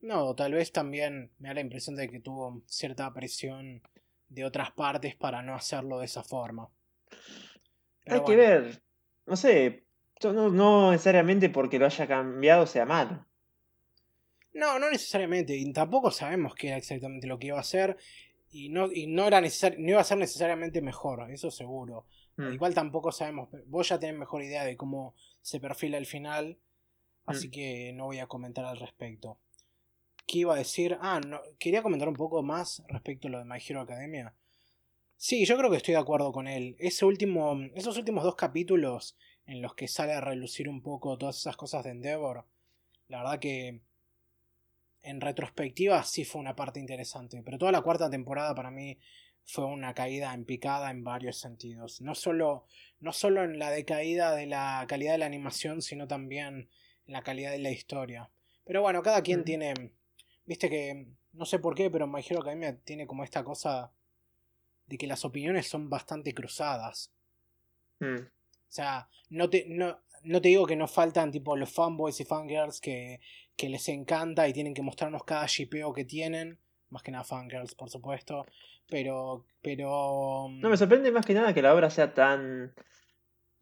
No, 0.01 0.35
tal 0.35 0.53
vez 0.53 0.71
también 0.71 1.31
me 1.39 1.49
da 1.49 1.55
la 1.55 1.61
impresión 1.61 1.95
de 1.95 2.09
que 2.09 2.19
tuvo 2.19 2.61
cierta 2.67 3.11
presión 3.13 3.81
de 4.29 4.45
otras 4.45 4.71
partes 4.71 5.15
para 5.15 5.41
no 5.41 5.55
hacerlo 5.55 5.99
de 5.99 6.05
esa 6.05 6.23
forma. 6.23 6.69
Hay 8.05 8.23
que 8.23 8.35
ver. 8.35 8.81
No 9.25 9.35
sé. 9.35 9.83
No, 10.23 10.49
no 10.49 10.91
necesariamente 10.91 11.49
porque 11.49 11.79
lo 11.79 11.85
haya 11.85 12.07
cambiado 12.07 12.65
sea 12.65 12.85
malo. 12.85 13.25
No, 14.53 14.79
no 14.79 14.89
necesariamente. 14.89 15.55
Y 15.55 15.71
tampoco 15.73 16.11
sabemos 16.11 16.55
qué 16.55 16.69
era 16.69 16.77
exactamente 16.77 17.27
lo 17.27 17.37
que 17.37 17.47
iba 17.47 17.57
a 17.57 17.61
hacer. 17.61 17.97
Y 18.49 18.69
no, 18.69 18.91
y 18.91 19.07
no, 19.07 19.27
era 19.27 19.41
no 19.41 19.89
iba 19.89 20.01
a 20.01 20.05
ser 20.05 20.17
necesariamente 20.17 20.81
mejor, 20.81 21.29
eso 21.31 21.51
seguro. 21.51 22.05
Mm. 22.37 22.53
Igual 22.53 22.73
tampoco 22.73 23.11
sabemos. 23.11 23.49
Vos 23.67 23.89
ya 23.89 23.99
tenés 23.99 24.17
mejor 24.17 24.41
idea 24.41 24.63
de 24.63 24.77
cómo 24.77 25.15
se 25.41 25.59
perfila 25.59 25.97
el 25.97 26.05
final. 26.05 26.57
Así 27.25 27.49
mm. 27.49 27.51
que 27.51 27.93
no 27.93 28.05
voy 28.05 28.19
a 28.19 28.27
comentar 28.27 28.65
al 28.65 28.79
respecto. 28.79 29.37
¿Qué 30.27 30.39
iba 30.39 30.53
a 30.53 30.57
decir? 30.57 30.97
Ah, 30.99 31.21
no, 31.25 31.39
quería 31.57 31.81
comentar 31.81 32.09
un 32.09 32.15
poco 32.15 32.43
más 32.43 32.83
respecto 32.89 33.29
a 33.29 33.31
lo 33.31 33.39
de 33.39 33.45
My 33.45 33.59
Hero 33.65 33.79
Academia. 33.79 34.33
Sí, 35.15 35.45
yo 35.45 35.57
creo 35.57 35.71
que 35.71 35.77
estoy 35.77 35.93
de 35.93 36.01
acuerdo 36.01 36.33
con 36.33 36.49
él. 36.49 36.75
Ese 36.79 37.05
último, 37.05 37.57
esos 37.75 37.97
últimos 37.97 38.25
dos 38.25 38.35
capítulos 38.35 39.15
en 39.45 39.61
los 39.61 39.73
que 39.73 39.87
sale 39.87 40.11
a 40.11 40.19
relucir 40.19 40.67
un 40.67 40.81
poco 40.81 41.17
todas 41.17 41.37
esas 41.37 41.55
cosas 41.55 41.85
de 41.85 41.91
Endeavor, 41.91 42.45
la 43.07 43.19
verdad 43.19 43.39
que 43.39 43.79
en 45.01 45.21
retrospectiva 45.21 46.03
sí 46.03 46.25
fue 46.25 46.41
una 46.41 46.57
parte 46.57 46.81
interesante. 46.81 47.41
Pero 47.41 47.57
toda 47.57 47.71
la 47.71 47.81
cuarta 47.81 48.09
temporada 48.09 48.53
para 48.53 48.69
mí 48.69 48.99
fue 49.45 49.63
una 49.63 49.93
caída 49.93 50.33
en 50.33 50.43
picada 50.43 50.91
en 50.91 51.05
varios 51.05 51.37
sentidos. 51.37 52.01
No 52.01 52.15
solo, 52.15 52.65
no 52.99 53.13
solo 53.13 53.45
en 53.45 53.59
la 53.59 53.71
decaída 53.71 54.35
de 54.35 54.45
la 54.45 54.83
calidad 54.89 55.13
de 55.13 55.19
la 55.19 55.25
animación, 55.25 55.81
sino 55.81 56.05
también 56.05 56.69
en 57.05 57.13
la 57.13 57.21
calidad 57.21 57.51
de 57.51 57.59
la 57.59 57.71
historia. 57.71 58.29
Pero 58.65 58.81
bueno, 58.81 59.01
cada 59.01 59.21
quien 59.21 59.45
tiene 59.45 59.73
Viste 60.47 60.69
que, 60.69 61.05
no 61.33 61.45
sé 61.45 61.59
por 61.59 61.75
qué, 61.75 61.91
pero 61.91 62.07
My 62.07 62.21
Hero 62.27 62.39
Academia 62.39 62.75
tiene 62.83 63.05
como 63.05 63.23
esta 63.23 63.43
cosa 63.43 63.91
de 64.87 64.97
que 64.97 65.05
las 65.05 65.23
opiniones 65.25 65.67
son 65.67 65.89
bastante 65.89 66.33
cruzadas. 66.33 67.11
Hmm. 67.99 68.21
O 68.21 68.69
sea, 68.69 69.09
no 69.29 69.49
te, 69.49 69.65
no, 69.67 69.99
no 70.23 70.41
te 70.41 70.47
digo 70.47 70.65
que 70.65 70.75
no 70.75 70.87
faltan 70.87 71.31
tipo 71.31 71.55
los 71.55 71.71
fanboys 71.71 72.19
y 72.19 72.25
fangirls 72.25 72.81
que, 72.81 73.19
que 73.55 73.69
les 73.69 73.87
encanta 73.89 74.47
y 74.47 74.53
tienen 74.53 74.73
que 74.73 74.81
mostrarnos 74.81 75.23
cada 75.23 75.45
shipeo 75.45 75.93
que 75.93 76.05
tienen. 76.05 76.57
Más 76.89 77.03
que 77.03 77.11
nada 77.11 77.25
fangirls, 77.25 77.75
por 77.75 77.89
supuesto. 77.89 78.45
Pero, 78.89 79.45
pero... 79.61 80.47
No, 80.49 80.69
me 80.69 80.77
sorprende 80.77 81.11
más 81.11 81.25
que 81.25 81.33
nada 81.33 81.53
que 81.53 81.61
la 81.61 81.75
obra 81.75 81.89
sea 81.89 82.13
tan 82.13 82.73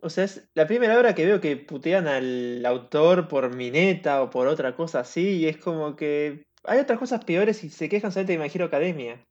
o 0.05 0.09
sea, 0.09 0.25
es 0.25 0.47
la 0.53 0.67
primera 0.67 0.99
hora 0.99 1.15
que 1.15 1.25
veo 1.25 1.41
que 1.41 1.57
putean 1.57 2.07
al 2.07 2.63
autor 2.63 3.27
por 3.27 3.55
Mineta 3.55 4.21
o 4.21 4.29
por 4.29 4.47
otra 4.47 4.75
cosa 4.75 4.99
así, 4.99 5.37
y 5.37 5.47
es 5.47 5.57
como 5.57 5.95
que 5.95 6.45
hay 6.67 6.79
otras 6.79 6.99
cosas 6.99 7.23
peores 7.23 7.63
y 7.63 7.69
se 7.69 7.89
quejan 7.89 8.11
solamente 8.11 8.33
de 8.33 8.39
My 8.39 8.51
Hero 8.53 8.65
Academia. 8.65 9.25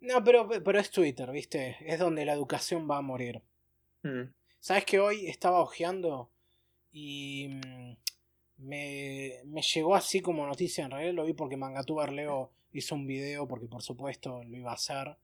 No, 0.00 0.22
pero, 0.24 0.48
pero 0.48 0.78
es 0.78 0.90
Twitter, 0.90 1.30
¿viste? 1.30 1.76
Es 1.80 1.98
donde 1.98 2.24
la 2.24 2.32
educación 2.32 2.88
va 2.90 2.98
a 2.98 3.02
morir. 3.02 3.42
Hmm. 4.02 4.32
¿Sabes 4.60 4.84
que 4.84 5.00
hoy 5.00 5.26
estaba 5.26 5.60
ojeando 5.60 6.30
y 6.90 7.48
mm, 7.48 7.96
me, 8.58 9.40
me, 9.44 9.62
llegó 9.62 9.94
así 9.94 10.20
como 10.20 10.46
noticia? 10.46 10.84
En 10.84 10.90
realidad 10.90 11.14
lo 11.14 11.24
vi 11.24 11.32
porque 11.32 11.56
Mangatuber 11.56 12.12
Leo 12.12 12.52
hizo 12.72 12.94
un 12.94 13.06
video, 13.06 13.46
porque 13.46 13.66
por 13.66 13.82
supuesto 13.82 14.42
lo 14.44 14.56
iba 14.56 14.70
a 14.70 14.74
hacer 14.74 15.16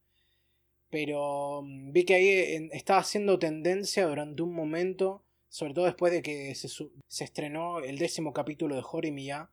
pero 0.89 1.61
mm, 1.63 1.91
vi 1.91 2.03
que 2.05 2.15
ahí 2.15 2.69
estaba 2.71 2.99
haciendo 2.99 3.39
tendencia 3.39 4.07
durante 4.07 4.41
un 4.43 4.53
momento, 4.53 5.23
sobre 5.49 5.73
todo 5.73 5.85
después 5.85 6.11
de 6.11 6.21
que 6.21 6.53
se, 6.55 6.67
se 6.67 7.23
estrenó 7.23 7.79
el 7.79 7.97
décimo 7.97 8.33
capítulo 8.33 8.75
de 8.75 8.83
Horimiya, 8.89 9.49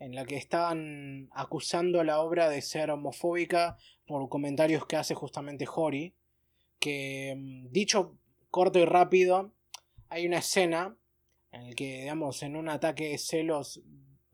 en 0.00 0.14
la 0.14 0.24
que 0.24 0.36
estaban 0.36 1.28
acusando 1.32 2.00
a 2.00 2.04
la 2.04 2.20
obra 2.20 2.48
de 2.48 2.62
ser 2.62 2.90
homofóbica 2.90 3.76
por 4.06 4.28
comentarios 4.28 4.86
que 4.86 4.96
hace 4.96 5.14
justamente 5.14 5.68
Hori, 5.72 6.14
que 6.80 7.34
mm, 7.36 7.70
dicho 7.70 8.16
corto 8.50 8.80
y 8.80 8.84
rápido, 8.84 9.52
hay 10.08 10.26
una 10.26 10.38
escena 10.38 10.96
en 11.52 11.68
la 11.68 11.74
que, 11.76 12.00
digamos, 12.00 12.42
en 12.42 12.56
un 12.56 12.68
ataque 12.68 13.10
de 13.10 13.18
celos 13.18 13.80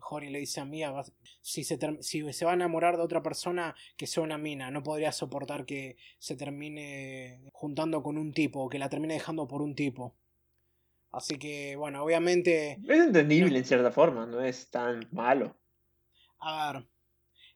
Jory 0.06 0.30
le 0.30 0.38
dice 0.38 0.60
a 0.60 0.64
Mia, 0.64 0.94
si 1.42 1.64
se, 1.64 1.78
si 2.00 2.32
se 2.32 2.44
va 2.44 2.52
a 2.52 2.54
enamorar 2.54 2.96
de 2.96 3.02
otra 3.02 3.24
persona, 3.24 3.74
que 3.96 4.06
sea 4.06 4.22
una 4.22 4.38
mina, 4.38 4.70
no 4.70 4.84
podría 4.84 5.10
soportar 5.10 5.66
que 5.66 5.96
se 6.20 6.36
termine 6.36 7.50
juntando 7.52 8.04
con 8.04 8.16
un 8.16 8.32
tipo, 8.32 8.68
que 8.68 8.78
la 8.78 8.88
termine 8.88 9.14
dejando 9.14 9.48
por 9.48 9.62
un 9.62 9.74
tipo. 9.74 10.14
Así 11.12 11.38
que, 11.38 11.76
bueno, 11.76 12.02
obviamente... 12.02 12.78
Es 12.86 13.00
entendible 13.00 13.58
en 13.58 13.64
cierta 13.64 13.90
forma, 13.90 14.26
no 14.26 14.42
es 14.42 14.70
tan 14.70 15.08
malo. 15.12 15.56
A 16.38 16.72
ver, 16.72 16.86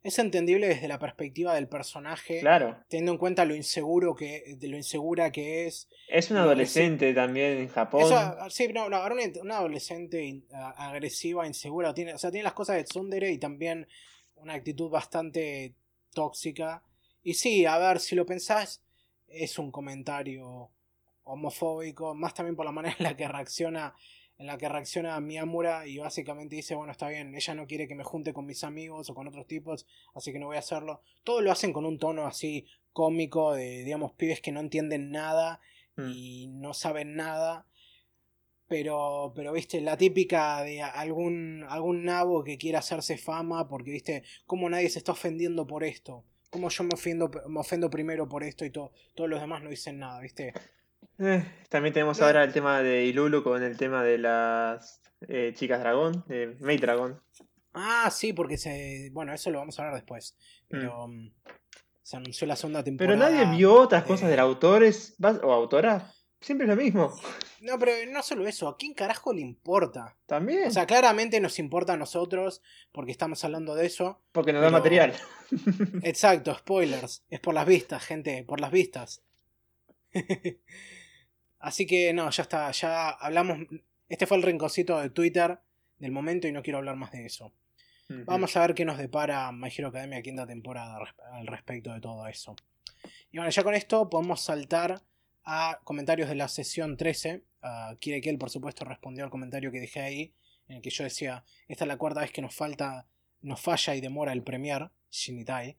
es 0.02 0.18
entendible 0.18 0.66
desde 0.66 0.88
la 0.88 0.98
perspectiva 0.98 1.54
del 1.54 1.68
personaje, 1.68 2.40
claro. 2.40 2.78
teniendo 2.88 3.12
en 3.12 3.18
cuenta 3.18 3.44
lo 3.44 3.54
inseguro 3.54 4.14
que, 4.14 4.56
de 4.56 4.68
lo 4.68 4.78
insegura 4.78 5.30
que 5.30 5.66
es. 5.66 5.88
Es 6.08 6.30
un 6.30 6.38
adolescente 6.38 7.12
también 7.12 7.58
en 7.58 7.68
Japón. 7.68 8.10
sí, 8.48 8.68
no, 8.68 8.88
no, 8.88 9.02
una, 9.42 9.58
adolescente 9.58 10.42
agresiva, 10.76 11.46
insegura, 11.46 11.92
tiene, 11.92 12.14
o 12.14 12.18
sea, 12.18 12.30
tiene 12.30 12.44
las 12.44 12.54
cosas 12.54 12.76
de 12.76 12.84
Tsundere 12.84 13.30
y 13.30 13.38
también 13.38 13.86
una 14.36 14.54
actitud 14.54 14.88
bastante 14.88 15.74
tóxica. 16.14 16.82
Y 17.22 17.34
sí, 17.34 17.66
a 17.66 17.76
ver, 17.76 18.00
si 18.00 18.14
lo 18.16 18.24
pensás, 18.24 18.82
es 19.28 19.58
un 19.58 19.70
comentario 19.70 20.70
homofóbico, 21.32 22.14
más 22.14 22.34
también 22.34 22.56
por 22.56 22.64
la 22.66 22.72
manera 22.72 22.96
en 22.98 23.04
la 23.04 23.16
que 23.16 23.28
reacciona 23.28 23.94
en 24.40 24.46
la 24.46 24.56
que 24.56 24.70
reacciona 24.70 25.20
Miyamura 25.20 25.86
y 25.86 25.98
básicamente 25.98 26.56
dice, 26.56 26.74
bueno, 26.74 26.92
está 26.92 27.10
bien, 27.10 27.34
ella 27.34 27.54
no 27.54 27.66
quiere 27.66 27.86
que 27.86 27.94
me 27.94 28.04
junte 28.04 28.32
con 28.32 28.46
mis 28.46 28.64
amigos 28.64 29.10
o 29.10 29.14
con 29.14 29.28
otros 29.28 29.46
tipos, 29.46 29.86
así 30.14 30.32
que 30.32 30.38
no 30.38 30.46
voy 30.46 30.56
a 30.56 30.60
hacerlo. 30.60 31.02
Todo 31.24 31.42
lo 31.42 31.52
hacen 31.52 31.74
con 31.74 31.84
un 31.84 31.98
tono 31.98 32.24
así 32.24 32.64
cómico 32.94 33.52
de, 33.52 33.84
digamos, 33.84 34.12
pibes 34.12 34.40
que 34.40 34.50
no 34.50 34.60
entienden 34.60 35.10
nada 35.10 35.60
mm. 35.96 36.10
y 36.14 36.46
no 36.48 36.72
saben 36.72 37.16
nada. 37.16 37.66
Pero, 38.66 39.34
pero, 39.36 39.52
viste, 39.52 39.82
la 39.82 39.98
típica 39.98 40.62
de 40.62 40.80
algún, 40.80 41.66
algún 41.68 42.04
nabo 42.04 42.42
que 42.42 42.56
quiere 42.56 42.78
hacerse 42.78 43.18
fama 43.18 43.68
porque, 43.68 43.90
viste, 43.90 44.22
como 44.46 44.70
nadie 44.70 44.88
se 44.88 45.00
está 45.00 45.12
ofendiendo 45.12 45.66
por 45.66 45.84
esto. 45.84 46.24
Como 46.48 46.70
yo 46.70 46.84
me, 46.84 46.94
ofendo, 46.94 47.30
me 47.46 47.60
ofendo 47.60 47.90
primero 47.90 48.26
por 48.26 48.42
esto 48.42 48.64
y 48.64 48.70
todo, 48.70 48.92
todos 49.14 49.28
los 49.28 49.40
demás 49.40 49.62
no 49.62 49.68
dicen 49.68 49.98
nada, 49.98 50.18
viste. 50.20 50.54
Eh, 51.20 51.44
también 51.68 51.92
tenemos 51.92 52.20
ahora 52.22 52.42
el 52.42 52.52
tema 52.52 52.82
de 52.82 53.04
Ilulu 53.04 53.42
con 53.42 53.62
el 53.62 53.76
tema 53.76 54.02
de 54.02 54.18
las 54.18 55.02
eh, 55.28 55.52
chicas 55.54 55.80
dragón, 55.80 56.24
de 56.26 56.56
Maid 56.60 56.80
Dragon. 56.80 57.20
Ah, 57.74 58.10
sí, 58.10 58.32
porque 58.32 58.56
se. 58.56 59.10
Bueno, 59.12 59.32
eso 59.32 59.50
lo 59.50 59.58
vamos 59.58 59.78
a 59.78 59.82
hablar 59.82 59.94
después. 59.94 60.36
Pero. 60.68 61.08
Mm. 61.08 61.26
Mm, 61.26 61.32
se 62.02 62.16
anunció 62.16 62.46
la 62.46 62.56
segunda 62.56 62.82
temporada. 62.82 63.16
Pero 63.16 63.30
nadie 63.30 63.56
vio 63.56 63.72
otras 63.72 64.02
cosas 64.02 64.30
del 64.30 64.40
autor 64.40 64.82
o 65.42 65.52
autora. 65.52 66.12
Siempre 66.40 66.64
es 66.64 66.70
lo 66.70 66.76
mismo. 66.76 67.12
No, 67.62 67.78
pero 67.78 67.92
no 68.10 68.22
solo 68.22 68.48
eso. 68.48 68.68
¿A 68.68 68.78
quién 68.78 68.94
carajo 68.94 69.34
le 69.34 69.42
importa? 69.42 70.16
También. 70.24 70.68
O 70.68 70.70
sea, 70.70 70.86
claramente 70.86 71.38
nos 71.42 71.58
importa 71.58 71.92
a 71.92 71.98
nosotros 71.98 72.62
porque 72.90 73.12
estamos 73.12 73.44
hablando 73.44 73.74
de 73.74 73.84
eso. 73.84 74.22
Porque 74.32 74.54
nos 74.54 74.62
da 74.62 74.70
material. 74.70 75.12
Exacto, 76.02 76.54
spoilers. 76.54 77.22
Es 77.28 77.38
por 77.38 77.52
las 77.52 77.66
vistas, 77.66 78.02
gente, 78.02 78.44
por 78.44 78.60
las 78.60 78.70
vistas. 78.70 79.22
Así 81.60 81.86
que 81.86 82.12
no, 82.12 82.30
ya 82.30 82.42
está, 82.42 82.70
ya 82.72 83.10
hablamos. 83.10 83.58
Este 84.08 84.26
fue 84.26 84.38
el 84.38 84.42
rinconcito 84.42 84.98
de 84.98 85.10
Twitter 85.10 85.60
del 85.98 86.10
momento 86.10 86.48
y 86.48 86.52
no 86.52 86.62
quiero 86.62 86.78
hablar 86.78 86.96
más 86.96 87.12
de 87.12 87.26
eso. 87.26 87.52
Vamos 88.08 88.56
a 88.56 88.62
ver 88.62 88.74
qué 88.74 88.84
nos 88.84 88.98
depara 88.98 89.52
My 89.52 89.68
Hero 89.68 89.88
Academia 89.88 90.20
quinta 90.20 90.44
temporada 90.44 90.98
al 91.32 91.46
respecto 91.46 91.92
de 91.92 92.00
todo 92.00 92.26
eso. 92.26 92.56
Y 93.30 93.36
bueno, 93.36 93.50
ya 93.50 93.62
con 93.62 93.74
esto 93.74 94.10
podemos 94.10 94.40
saltar 94.40 95.00
a 95.44 95.78
comentarios 95.84 96.28
de 96.28 96.34
la 96.34 96.48
sesión 96.48 96.96
13. 96.96 97.44
Uh, 97.62 97.96
Kirekel, 97.98 98.36
por 98.36 98.50
supuesto, 98.50 98.84
respondió 98.84 99.22
al 99.22 99.30
comentario 99.30 99.70
que 99.70 99.78
dejé 99.78 100.00
ahí, 100.00 100.34
en 100.66 100.76
el 100.76 100.82
que 100.82 100.90
yo 100.90 101.04
decía, 101.04 101.44
esta 101.68 101.84
es 101.84 101.88
la 101.88 101.98
cuarta 101.98 102.20
vez 102.20 102.32
que 102.32 102.42
nos 102.42 102.54
falta, 102.54 103.06
nos 103.42 103.60
falla 103.60 103.94
y 103.94 104.00
demora 104.00 104.32
el 104.32 104.42
Premier, 104.42 104.90
Shinitai. 105.10 105.76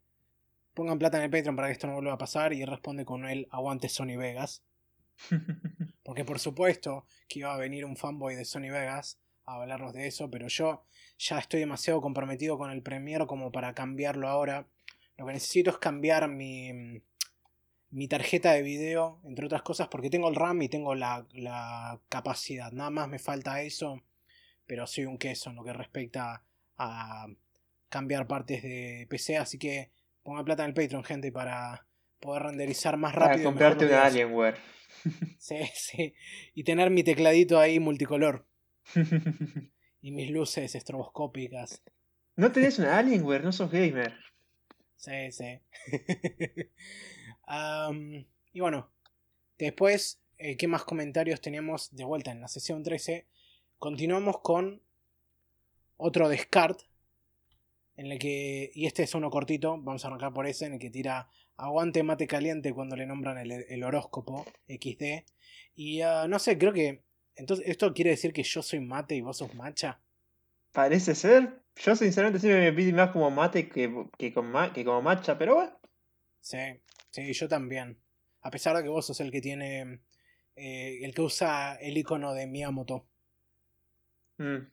Pongan 0.73 0.99
plata 0.99 1.17
en 1.17 1.23
el 1.23 1.29
Patreon 1.29 1.57
para 1.57 1.67
que 1.67 1.73
esto 1.73 1.87
no 1.87 1.93
vuelva 1.93 2.13
a 2.13 2.17
pasar 2.17 2.53
y 2.53 2.61
él 2.61 2.69
responde 2.69 3.03
con 3.03 3.25
el 3.25 3.47
aguante 3.51 3.89
Sony 3.89 4.15
Vegas. 4.17 4.63
Porque 6.03 6.25
por 6.25 6.39
supuesto 6.39 7.05
que 7.27 7.39
iba 7.39 7.53
a 7.53 7.57
venir 7.57 7.85
un 7.85 7.97
fanboy 7.97 8.35
de 8.35 8.45
Sony 8.45 8.71
Vegas 8.71 9.19
a 9.45 9.55
hablarnos 9.55 9.93
de 9.93 10.07
eso, 10.07 10.29
pero 10.29 10.47
yo 10.47 10.83
ya 11.17 11.39
estoy 11.39 11.59
demasiado 11.59 12.01
comprometido 12.01 12.57
con 12.57 12.71
el 12.71 12.81
Premiere 12.81 13.25
como 13.27 13.51
para 13.51 13.73
cambiarlo 13.73 14.27
ahora. 14.27 14.67
Lo 15.17 15.25
que 15.25 15.33
necesito 15.33 15.71
es 15.71 15.77
cambiar 15.77 16.27
mi, 16.27 17.01
mi 17.91 18.07
tarjeta 18.07 18.53
de 18.53 18.61
video, 18.61 19.19
entre 19.23 19.45
otras 19.45 19.61
cosas, 19.61 19.87
porque 19.87 20.09
tengo 20.09 20.29
el 20.29 20.35
RAM 20.35 20.61
y 20.61 20.69
tengo 20.69 20.95
la, 20.95 21.25
la 21.33 21.99
capacidad. 22.09 22.71
Nada 22.71 22.89
más 22.89 23.07
me 23.07 23.19
falta 23.19 23.61
eso, 23.61 24.01
pero 24.65 24.87
soy 24.87 25.05
un 25.05 25.17
queso 25.17 25.49
en 25.49 25.57
lo 25.57 25.63
que 25.63 25.73
respecta 25.73 26.43
a 26.77 27.27
cambiar 27.89 28.27
partes 28.27 28.63
de 28.63 29.05
PC, 29.09 29.37
así 29.37 29.59
que 29.59 29.91
ponga 30.23 30.43
plata 30.43 30.63
en 30.63 30.69
el 30.69 30.73
Patreon, 30.73 31.03
gente, 31.03 31.31
para 31.31 31.85
poder 32.19 32.43
renderizar 32.43 32.97
más 32.97 33.13
rápido. 33.13 33.37
Para 33.37 33.43
comprarte 33.43 33.85
una 33.85 34.05
Alienware. 34.05 34.57
Sí, 35.39 35.57
sí. 35.73 36.13
Y 36.53 36.63
tener 36.63 36.89
mi 36.89 37.03
tecladito 37.03 37.59
ahí 37.59 37.79
multicolor. 37.79 38.45
y 40.01 40.11
mis 40.11 40.29
luces 40.31 40.75
estroboscópicas. 40.75 41.83
No 42.35 42.51
tenés 42.51 42.79
una 42.79 42.97
Alienware, 42.97 43.43
no 43.43 43.51
sos 43.51 43.71
gamer. 43.71 44.13
Sí, 44.95 45.31
sí. 45.31 45.59
y 48.53 48.59
bueno, 48.59 48.91
después, 49.57 50.21
eh, 50.37 50.57
¿qué 50.57 50.67
más 50.67 50.83
comentarios 50.83 51.41
tenemos 51.41 51.93
de 51.95 52.03
vuelta 52.03 52.31
en 52.31 52.41
la 52.41 52.47
sesión 52.47 52.83
13? 52.83 53.27
Continuamos 53.79 54.39
con 54.41 54.81
otro 55.97 56.29
descart. 56.29 56.81
En 58.01 58.11
el 58.11 58.17
que, 58.17 58.71
y 58.73 58.87
este 58.87 59.03
es 59.03 59.13
uno 59.13 59.29
cortito, 59.29 59.79
vamos 59.79 60.03
a 60.03 60.07
arrancar 60.07 60.33
por 60.33 60.47
ese, 60.47 60.65
en 60.65 60.73
el 60.73 60.79
que 60.79 60.89
tira 60.89 61.29
aguante 61.55 62.01
mate 62.01 62.25
caliente 62.25 62.73
cuando 62.73 62.95
le 62.95 63.05
nombran 63.05 63.37
el, 63.37 63.83
horóscopo 63.83 64.43
XD. 64.67 65.23
Y 65.75 66.01
ah, 66.01 66.25
no 66.27 66.39
sé, 66.39 66.57
creo 66.57 66.73
que. 66.73 67.03
Entonces, 67.35 67.67
¿esto 67.67 67.93
quiere 67.93 68.09
decir 68.09 68.33
que 68.33 68.41
yo 68.41 68.63
soy 68.63 68.79
mate 68.79 69.13
y 69.15 69.21
vos 69.21 69.37
sos 69.37 69.53
macha? 69.53 70.01
Parece 70.71 71.13
ser. 71.13 71.61
Yo 71.75 71.95
sinceramente 71.95 72.39
siempre 72.39 72.71
me 72.71 72.73
pide 72.73 72.91
más 72.91 73.11
como 73.11 73.29
mate 73.29 73.69
que, 73.69 74.07
que, 74.17 74.33
que 74.73 74.83
como 74.83 75.01
macha, 75.03 75.37
pero 75.37 75.53
bueno. 75.53 75.79
Sí, 76.39 76.57
sí, 77.11 77.31
yo 77.33 77.47
también. 77.47 77.99
A 78.41 78.49
pesar 78.49 78.75
de 78.75 78.81
que 78.81 78.89
vos 78.89 79.05
sos 79.05 79.19
el 79.19 79.29
que 79.29 79.41
tiene. 79.41 80.01
Eh, 80.55 81.05
el 81.05 81.13
que 81.13 81.21
usa 81.21 81.75
el 81.75 81.95
icono 81.95 82.33
de 82.33 82.47
Miyamoto. 82.47 83.05
Mm. 84.39 84.71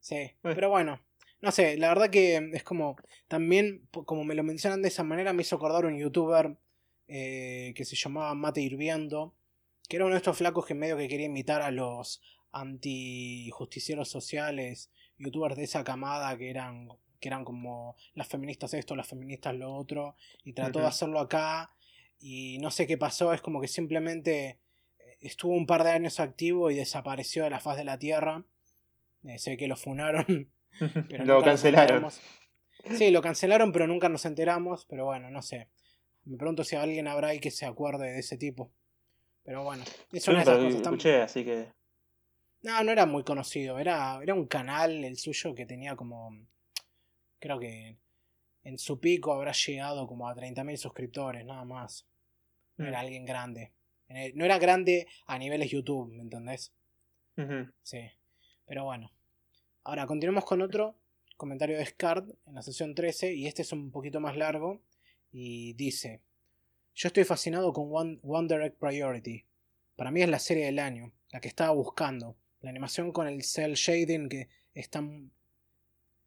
Sí, 0.00 0.32
pero 0.40 0.70
bueno. 0.70 0.98
No 1.42 1.50
sé, 1.52 1.78
la 1.78 1.88
verdad 1.88 2.10
que 2.10 2.50
es 2.52 2.62
como. 2.62 2.96
También, 3.28 3.88
como 3.90 4.24
me 4.24 4.34
lo 4.34 4.42
mencionan 4.42 4.82
de 4.82 4.88
esa 4.88 5.04
manera, 5.04 5.32
me 5.32 5.42
hizo 5.42 5.56
acordar 5.56 5.86
un 5.86 5.98
youtuber 5.98 6.58
eh, 7.08 7.72
que 7.74 7.84
se 7.84 7.96
llamaba 7.96 8.34
Mate 8.34 8.60
Hirviendo. 8.60 9.34
Que 9.88 9.96
era 9.96 10.04
uno 10.04 10.14
de 10.14 10.18
estos 10.18 10.36
flacos 10.36 10.66
que 10.66 10.74
medio 10.74 10.96
que 10.96 11.08
quería 11.08 11.26
imitar 11.26 11.62
a 11.62 11.70
los 11.70 12.22
antijusticieros 12.52 14.08
sociales, 14.08 14.90
youtubers 15.18 15.56
de 15.56 15.64
esa 15.64 15.82
camada 15.82 16.36
que 16.36 16.50
eran, 16.50 16.88
que 17.18 17.28
eran 17.28 17.44
como 17.44 17.96
las 18.14 18.28
feministas 18.28 18.74
esto, 18.74 18.94
las 18.94 19.08
feministas 19.08 19.54
lo 19.56 19.74
otro. 19.74 20.16
Y 20.44 20.52
trató 20.52 20.80
de 20.80 20.86
hacerlo 20.86 21.20
acá. 21.20 21.72
Y 22.20 22.58
no 22.58 22.70
sé 22.70 22.86
qué 22.86 22.98
pasó, 22.98 23.32
es 23.32 23.40
como 23.40 23.62
que 23.62 23.68
simplemente 23.68 24.58
eh, 24.98 25.16
estuvo 25.22 25.54
un 25.54 25.66
par 25.66 25.84
de 25.84 25.90
años 25.90 26.20
activo 26.20 26.70
y 26.70 26.74
desapareció 26.74 27.44
de 27.44 27.50
la 27.50 27.60
faz 27.60 27.78
de 27.78 27.84
la 27.84 27.98
tierra. 27.98 28.44
Eh, 29.24 29.38
sé 29.38 29.56
que 29.56 29.68
lo 29.68 29.76
funaron 29.76 30.50
lo 31.24 31.42
cancelaron. 31.42 32.08
Sí, 32.96 33.10
lo 33.10 33.20
cancelaron, 33.20 33.72
pero 33.72 33.86
nunca 33.86 34.08
nos 34.08 34.24
enteramos. 34.24 34.86
Pero 34.86 35.06
bueno, 35.06 35.30
no 35.30 35.42
sé. 35.42 35.68
Me 36.24 36.36
pregunto 36.36 36.64
si 36.64 36.76
alguien 36.76 37.08
habrá 37.08 37.28
ahí 37.28 37.40
que 37.40 37.50
se 37.50 37.66
acuerde 37.66 38.12
de 38.12 38.18
ese 38.18 38.36
tipo. 38.36 38.72
Pero 39.44 39.64
bueno, 39.64 39.84
eso 40.12 40.32
no 40.32 40.40
escuché, 40.40 41.22
así 41.22 41.44
que. 41.44 41.68
No, 42.62 42.84
no 42.84 42.92
era 42.92 43.06
muy 43.06 43.24
conocido. 43.24 43.78
Era, 43.78 44.20
era 44.22 44.34
un 44.34 44.46
canal 44.46 45.04
el 45.04 45.16
suyo 45.16 45.54
que 45.54 45.66
tenía 45.66 45.96
como. 45.96 46.36
Creo 47.38 47.58
que 47.58 47.96
en 48.64 48.78
su 48.78 49.00
pico 49.00 49.32
habrá 49.32 49.52
llegado 49.52 50.06
como 50.06 50.28
a 50.28 50.34
30.000 50.34 50.76
suscriptores, 50.76 51.44
nada 51.46 51.64
más. 51.64 52.06
No 52.76 52.86
era 52.86 52.98
mm. 52.98 53.00
alguien 53.00 53.24
grande. 53.24 53.72
No 54.34 54.44
era 54.44 54.58
grande 54.58 55.06
a 55.26 55.38
niveles 55.38 55.70
YouTube, 55.70 56.12
¿me 56.12 56.22
entendés? 56.22 56.72
Sí. 57.82 58.10
Pero 58.66 58.84
bueno. 58.84 59.10
Ahora, 59.82 60.06
continuamos 60.06 60.44
con 60.44 60.60
otro 60.60 60.94
comentario 61.38 61.78
de 61.78 61.86
Scard 61.86 62.28
en 62.46 62.54
la 62.54 62.60
sesión 62.60 62.94
13 62.94 63.32
y 63.32 63.46
este 63.46 63.62
es 63.62 63.72
un 63.72 63.90
poquito 63.90 64.20
más 64.20 64.36
largo 64.36 64.82
y 65.32 65.72
dice, 65.72 66.20
yo 66.94 67.06
estoy 67.06 67.24
fascinado 67.24 67.72
con 67.72 67.88
One, 67.90 68.46
Direct 68.46 68.78
Priority. 68.78 69.46
Para 69.96 70.10
mí 70.10 70.20
es 70.20 70.28
la 70.28 70.38
serie 70.38 70.66
del 70.66 70.78
año, 70.78 71.12
la 71.32 71.40
que 71.40 71.48
estaba 71.48 71.70
buscando. 71.70 72.36
La 72.60 72.68
animación 72.68 73.10
con 73.10 73.26
el 73.26 73.42
cel 73.42 73.72
shading 73.72 74.28
que 74.28 74.50
están, 74.74 75.30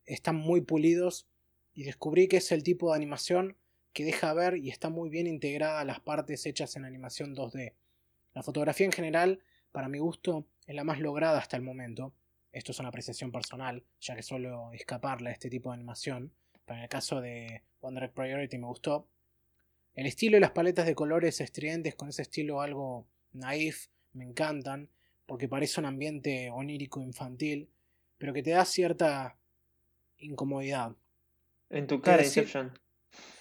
están 0.08 0.36
muy 0.36 0.62
pulidos 0.62 1.28
y 1.76 1.84
descubrí 1.84 2.28
que 2.28 2.38
es 2.38 2.52
el 2.52 2.64
tipo 2.64 2.90
de 2.90 2.96
animación 2.96 3.56
que 3.94 4.04
deja 4.04 4.34
ver 4.34 4.58
y 4.58 4.72
está 4.72 4.90
muy 4.90 5.12
bien 5.12 5.28
integrada 5.28 5.80
a 5.80 5.86
las 5.86 6.00
partes 6.00 6.48
hechas 6.48 6.76
en 6.76 6.86
animación 6.86 7.36
2D. 7.36 7.74
La 8.34 8.42
fotografía 8.42 8.88
en 8.88 8.92
general, 8.92 9.42
para 9.72 9.90
mi 9.90 10.00
gusto, 10.00 10.48
es 10.66 10.74
la 10.74 10.84
más 10.84 11.00
lograda 11.00 11.38
hasta 11.38 11.56
el 11.56 11.62
momento 11.62 12.16
esto 12.54 12.72
es 12.72 12.80
una 12.80 12.90
apreciación 12.90 13.32
personal, 13.32 13.84
ya 14.00 14.16
que 14.16 14.22
suelo 14.22 14.72
escaparle 14.74 15.30
a 15.30 15.34
este 15.34 15.50
tipo 15.50 15.70
de 15.70 15.76
animación. 15.76 16.32
Pero 16.66 16.78
en 16.78 16.84
el 16.84 16.90
caso 16.90 17.20
de 17.20 17.64
One 17.82 18.08
Priority 18.10 18.58
me 18.60 18.68
gustó. 18.68 19.08
El 19.96 20.06
estilo 20.06 20.38
y 20.38 20.40
las 20.40 20.52
paletas 20.52 20.86
de 20.86 20.96
colores 20.96 21.42
estridentes 21.42 21.96
con 21.96 22.10
ese 22.10 22.22
estilo 22.22 22.62
algo 22.62 23.08
naif 23.32 23.88
me 24.14 24.24
encantan, 24.24 24.90
porque 25.26 25.48
parece 25.48 25.80
un 25.80 25.88
ambiente 25.88 26.52
onírico 26.52 27.02
infantil, 27.02 27.70
pero 28.20 28.34
que 28.34 28.44
te 28.44 28.52
da 28.52 28.66
cierta 28.66 29.36
incomodidad. 30.20 30.96
En 31.72 31.88
tu 31.88 32.02
cara, 32.02 32.24
Inception. 32.24 32.72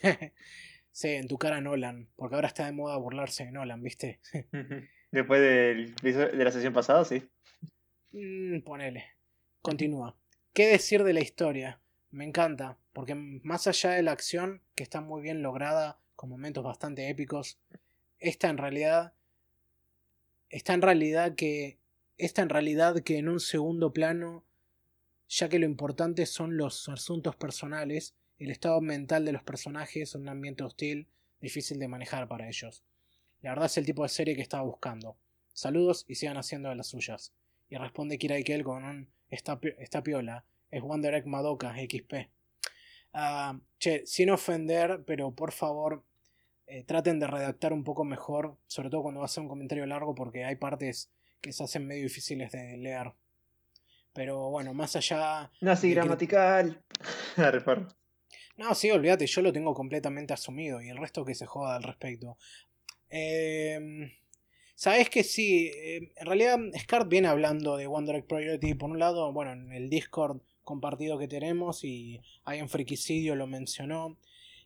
sí, 0.90 1.08
en 1.08 1.28
tu 1.28 1.36
cara 1.36 1.60
Nolan, 1.60 2.08
porque 2.16 2.34
ahora 2.34 2.48
está 2.48 2.64
de 2.64 2.72
moda 2.72 2.96
burlarse 2.96 3.44
de 3.44 3.52
Nolan, 3.52 3.82
¿viste? 3.82 4.20
Después 5.10 5.40
de 6.02 6.34
la 6.44 6.50
sesión 6.50 6.72
pasada, 6.72 7.04
sí. 7.04 7.22
Mm, 8.12 8.60
ponele. 8.60 9.06
Continúa. 9.62 10.14
¿Qué 10.52 10.66
decir 10.66 11.02
de 11.02 11.14
la 11.14 11.20
historia? 11.20 11.80
Me 12.10 12.24
encanta, 12.24 12.78
porque 12.92 13.14
más 13.14 13.66
allá 13.66 13.92
de 13.92 14.02
la 14.02 14.12
acción, 14.12 14.60
que 14.74 14.82
está 14.82 15.00
muy 15.00 15.22
bien 15.22 15.42
lograda, 15.42 15.98
con 16.14 16.28
momentos 16.28 16.62
bastante 16.62 17.08
épicos, 17.08 17.58
esta 18.18 18.48
en 18.50 18.58
realidad. 18.58 19.14
Está 20.50 20.74
en 20.74 20.82
realidad 20.82 21.34
que. 21.34 21.78
Esta 22.18 22.42
en 22.42 22.50
realidad 22.50 23.02
que 23.02 23.16
en 23.16 23.28
un 23.28 23.40
segundo 23.40 23.92
plano, 23.92 24.44
ya 25.28 25.48
que 25.48 25.58
lo 25.58 25.64
importante 25.64 26.26
son 26.26 26.58
los 26.58 26.88
asuntos 26.90 27.34
personales, 27.34 28.14
el 28.38 28.50
estado 28.50 28.80
mental 28.80 29.24
de 29.24 29.32
los 29.32 29.42
personajes 29.42 30.14
un 30.14 30.28
ambiente 30.28 30.62
hostil, 30.62 31.08
difícil 31.40 31.78
de 31.78 31.88
manejar 31.88 32.28
para 32.28 32.48
ellos. 32.48 32.84
La 33.40 33.50
verdad 33.50 33.66
es 33.66 33.78
el 33.78 33.86
tipo 33.86 34.02
de 34.02 34.10
serie 34.10 34.36
que 34.36 34.42
estaba 34.42 34.62
buscando. 34.62 35.16
Saludos 35.54 36.04
y 36.06 36.14
sigan 36.16 36.36
haciendo 36.36 36.68
de 36.68 36.76
las 36.76 36.88
suyas. 36.88 37.32
Y 37.72 37.76
responde 37.78 38.18
Kira 38.18 38.38
Ikel 38.38 38.64
con 38.64 38.84
un 38.84 39.08
esta, 39.30 39.58
piola. 40.02 40.44
Es 40.70 40.82
Wonder 40.82 41.14
Egg 41.14 41.26
Madoka 41.26 41.74
XP. 41.74 42.28
Ah, 43.14 43.58
che, 43.78 44.04
sin 44.04 44.28
ofender, 44.28 45.02
pero 45.06 45.34
por 45.34 45.52
favor 45.52 46.04
eh, 46.66 46.84
traten 46.84 47.18
de 47.18 47.28
redactar 47.28 47.72
un 47.72 47.82
poco 47.82 48.04
mejor, 48.04 48.58
sobre 48.66 48.90
todo 48.90 49.00
cuando 49.00 49.20
va 49.20 49.24
a 49.24 49.30
ser 49.30 49.44
un 49.44 49.48
comentario 49.48 49.86
largo, 49.86 50.14
porque 50.14 50.44
hay 50.44 50.56
partes 50.56 51.10
que 51.40 51.50
se 51.50 51.64
hacen 51.64 51.86
medio 51.86 52.02
difíciles 52.02 52.52
de 52.52 52.76
leer. 52.76 53.14
Pero 54.12 54.50
bueno, 54.50 54.74
más 54.74 54.94
allá. 54.96 55.50
No, 55.62 55.74
sí, 55.74 55.94
gramatical. 55.94 56.84
no, 58.58 58.74
sí, 58.74 58.90
olvídate, 58.90 59.26
yo 59.26 59.40
lo 59.40 59.50
tengo 59.50 59.72
completamente 59.72 60.34
asumido 60.34 60.82
y 60.82 60.90
el 60.90 60.98
resto 60.98 61.24
que 61.24 61.34
se 61.34 61.46
joda 61.46 61.76
al 61.76 61.84
respecto. 61.84 62.36
Eh, 63.08 64.12
Sabes 64.82 65.10
que 65.10 65.22
sí, 65.22 65.70
eh, 65.72 66.10
en 66.16 66.26
realidad 66.26 66.58
Scart 66.76 67.08
viene 67.08 67.28
hablando 67.28 67.76
de 67.76 67.86
One 67.86 68.04
Direct 68.04 68.26
Priority 68.26 68.74
por 68.74 68.90
un 68.90 68.98
lado, 68.98 69.32
bueno, 69.32 69.52
en 69.52 69.70
el 69.70 69.88
Discord 69.88 70.40
compartido 70.64 71.18
que 71.18 71.28
tenemos 71.28 71.84
y 71.84 72.20
ahí 72.42 72.58
en 72.58 72.68
Friquicidio 72.68 73.36
lo 73.36 73.46
mencionó. 73.46 74.16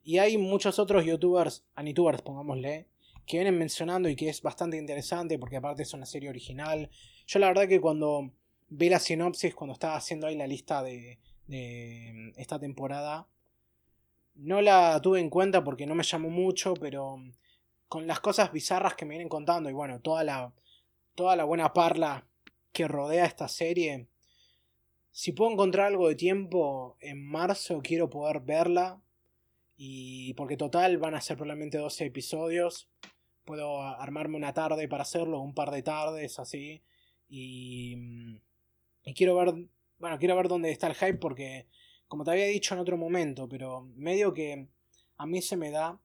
Y 0.02 0.16
hay 0.16 0.38
muchos 0.38 0.78
otros 0.78 1.04
youtubers, 1.04 1.66
anitubers 1.74 2.22
pongámosle, 2.22 2.86
que 3.26 3.36
vienen 3.36 3.58
mencionando 3.58 4.08
y 4.08 4.16
que 4.16 4.30
es 4.30 4.40
bastante 4.40 4.78
interesante 4.78 5.38
porque 5.38 5.58
aparte 5.58 5.82
es 5.82 5.92
una 5.92 6.06
serie 6.06 6.30
original. 6.30 6.88
Yo 7.26 7.38
la 7.38 7.48
verdad 7.48 7.68
que 7.68 7.82
cuando 7.82 8.30
vi 8.70 8.88
la 8.88 9.00
sinopsis, 9.00 9.54
cuando 9.54 9.74
estaba 9.74 9.96
haciendo 9.96 10.28
ahí 10.28 10.34
la 10.34 10.46
lista 10.46 10.82
de, 10.82 11.18
de 11.46 12.32
esta 12.38 12.58
temporada, 12.58 13.26
no 14.34 14.62
la 14.62 14.98
tuve 15.02 15.20
en 15.20 15.28
cuenta 15.28 15.62
porque 15.62 15.84
no 15.84 15.94
me 15.94 16.04
llamó 16.04 16.30
mucho, 16.30 16.72
pero 16.72 17.18
con 17.88 18.06
las 18.06 18.20
cosas 18.20 18.52
bizarras 18.52 18.94
que 18.94 19.04
me 19.04 19.10
vienen 19.10 19.28
contando 19.28 19.70
y 19.70 19.72
bueno, 19.72 20.00
toda 20.00 20.24
la, 20.24 20.52
toda 21.14 21.36
la 21.36 21.44
buena 21.44 21.72
parla 21.72 22.26
que 22.72 22.88
rodea 22.88 23.24
esta 23.24 23.48
serie. 23.48 24.08
Si 25.10 25.32
puedo 25.32 25.50
encontrar 25.50 25.86
algo 25.86 26.08
de 26.08 26.14
tiempo 26.14 26.96
en 27.00 27.24
marzo, 27.24 27.80
quiero 27.82 28.10
poder 28.10 28.40
verla. 28.40 29.00
Y 29.78 30.34
porque 30.34 30.56
total 30.56 30.98
van 30.98 31.14
a 31.14 31.20
ser 31.20 31.36
probablemente 31.36 31.78
12 31.78 32.06
episodios. 32.06 32.88
Puedo 33.44 33.80
armarme 33.82 34.36
una 34.36 34.52
tarde 34.52 34.88
para 34.88 35.02
hacerlo, 35.02 35.40
un 35.40 35.54
par 35.54 35.70
de 35.70 35.82
tardes 35.82 36.38
así. 36.38 36.82
Y, 37.28 37.96
y 39.04 39.14
quiero 39.14 39.36
ver, 39.36 39.54
bueno, 39.98 40.18
quiero 40.18 40.36
ver 40.36 40.48
dónde 40.48 40.70
está 40.70 40.86
el 40.88 40.94
hype 40.94 41.18
porque, 41.18 41.66
como 42.08 42.24
te 42.24 42.32
había 42.32 42.46
dicho 42.46 42.74
en 42.74 42.80
otro 42.80 42.96
momento, 42.96 43.48
pero 43.48 43.88
medio 43.94 44.34
que 44.34 44.68
a 45.16 45.26
mí 45.26 45.40
se 45.40 45.56
me 45.56 45.70
da 45.70 45.98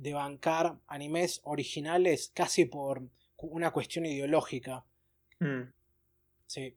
de 0.00 0.14
bancar 0.14 0.76
animes 0.86 1.40
originales 1.44 2.30
casi 2.34 2.64
por 2.66 3.02
una 3.38 3.70
cuestión 3.72 4.06
ideológica. 4.06 4.84
Mm. 5.40 5.62
Sí. 6.46 6.76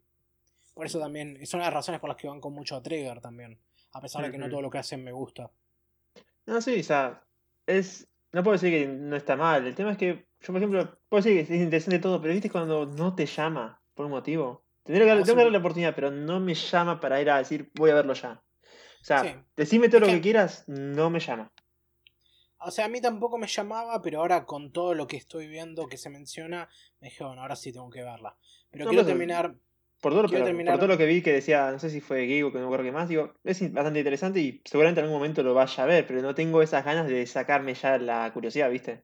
Por 0.74 0.86
eso 0.86 1.00
también, 1.00 1.46
son 1.46 1.60
las 1.60 1.74
razones 1.74 2.00
por 2.00 2.10
las 2.10 2.18
que 2.18 2.28
banco 2.28 2.50
mucho 2.50 2.76
a 2.76 2.82
Trigger 2.84 3.20
también. 3.22 3.58
A 3.94 4.02
pesar 4.02 4.24
de 4.24 4.32
que 4.32 4.38
no 4.38 4.46
Ujú. 4.46 4.52
todo 4.52 4.62
lo 4.62 4.70
que 4.70 4.78
hacen 4.78 5.04
me 5.04 5.12
gusta. 5.12 5.52
No, 6.46 6.62
sí, 6.62 6.80
o 6.80 6.84
sea, 6.84 7.24
es. 7.68 8.08
No 8.32 8.44
puedo 8.44 8.54
decir 8.54 8.72
que 8.72 8.88
no 8.88 9.16
está 9.18 9.36
mal. 9.36 9.68
El 9.68 9.76
tema 9.76 9.92
es 9.92 9.98
que, 9.98 10.26
yo 10.40 10.48
por 10.48 10.58
ejemplo, 10.58 10.98
puedo 11.10 11.22
decir 11.22 11.46
que 11.46 11.54
es 11.54 11.62
interesante 11.62 12.00
todo, 12.00 12.22
pero 12.22 12.34
viste 12.34 12.50
cuando 12.50 12.86
no 12.86 13.14
te 13.14 13.26
llama 13.26 13.82
por 13.94 14.06
un 14.06 14.12
motivo. 14.14 14.64
Tendría 14.84 15.06
que, 15.06 15.12
Ah, 15.12 15.14
tengo 15.16 15.26
sí. 15.26 15.32
que 15.34 15.38
darle 15.38 15.52
la 15.52 15.58
oportunidad, 15.60 15.94
pero 15.94 16.10
no 16.12 16.40
me 16.40 16.54
llama 16.56 17.00
para 17.02 17.22
ir 17.22 17.30
a 17.30 17.38
decir, 17.40 17.70
voy 17.76 17.92
a 17.92 17.96
verlo 17.96 18.14
ya. 18.14 18.42
O 19.02 19.04
sea, 19.04 19.22
Sí. 19.24 19.30
decime 19.58 19.88
todo 19.90 19.98
Es 19.98 20.02
lo 20.02 20.08
que- 20.08 20.14
que 20.16 20.22
quieras, 20.22 20.64
no 20.68 21.10
me 21.10 21.20
llama. 21.20 21.52
O 22.64 22.72
sea, 22.72 22.86
a 22.86 22.88
mí 22.90 23.02
tampoco 23.02 23.38
me 23.38 23.48
llamaba, 23.48 24.02
pero 24.02 24.20
ahora 24.20 24.46
con 24.46 24.72
todo 24.72 24.94
lo 24.94 25.08
que 25.08 25.18
estoy 25.18 25.48
viendo 25.48 25.88
que 25.88 25.98
se 25.98 26.10
menciona, 26.10 26.70
me 27.00 27.10
dije, 27.10 27.24
bueno, 27.24 27.42
ahora 27.42 27.56
sí 27.56 27.72
tengo 27.74 27.90
que 27.90 28.04
verla. 28.04 28.36
Pero 28.70 28.86
No, 28.86 28.90
quiero 28.92 29.04
pues, 29.04 29.14
terminar. 29.14 29.56
Por 30.00 30.14
todo, 30.14 30.24
lo- 30.24 30.30
Quiero 30.30 30.44
pero 30.46 30.56
terminar- 30.56 30.74
por 30.74 30.80
todo 30.80 30.88
lo 30.88 30.98
que 30.98 31.06
vi 31.06 31.22
que 31.22 31.32
decía, 31.34 31.72
no 31.72 31.78
sé 31.80 31.90
si 31.92 32.02
fue 32.02 32.26
Gigo, 32.26 32.52
que 32.52 32.56
no 32.58 32.62
me 32.64 32.68
acuerdo 32.68 32.86
qué 32.86 32.92
más, 32.92 33.08
digo, 33.10 33.34
es 33.44 33.72
bastante 33.72 34.00
interesante 34.00 34.40
y 34.40 34.62
seguramente 34.66 35.00
en 35.00 35.06
algún 35.06 35.20
momento 35.20 35.44
lo 35.44 35.54
vaya 35.54 35.84
a 35.84 35.86
ver, 35.86 36.08
pero 36.08 36.22
no 36.24 36.34
tengo 36.34 36.62
esas 36.64 36.84
ganas 36.84 37.08
de 37.08 37.26
sacarme 37.28 37.74
ya 37.76 37.98
la 38.00 38.32
curiosidad, 38.34 38.70
¿viste? 38.72 39.04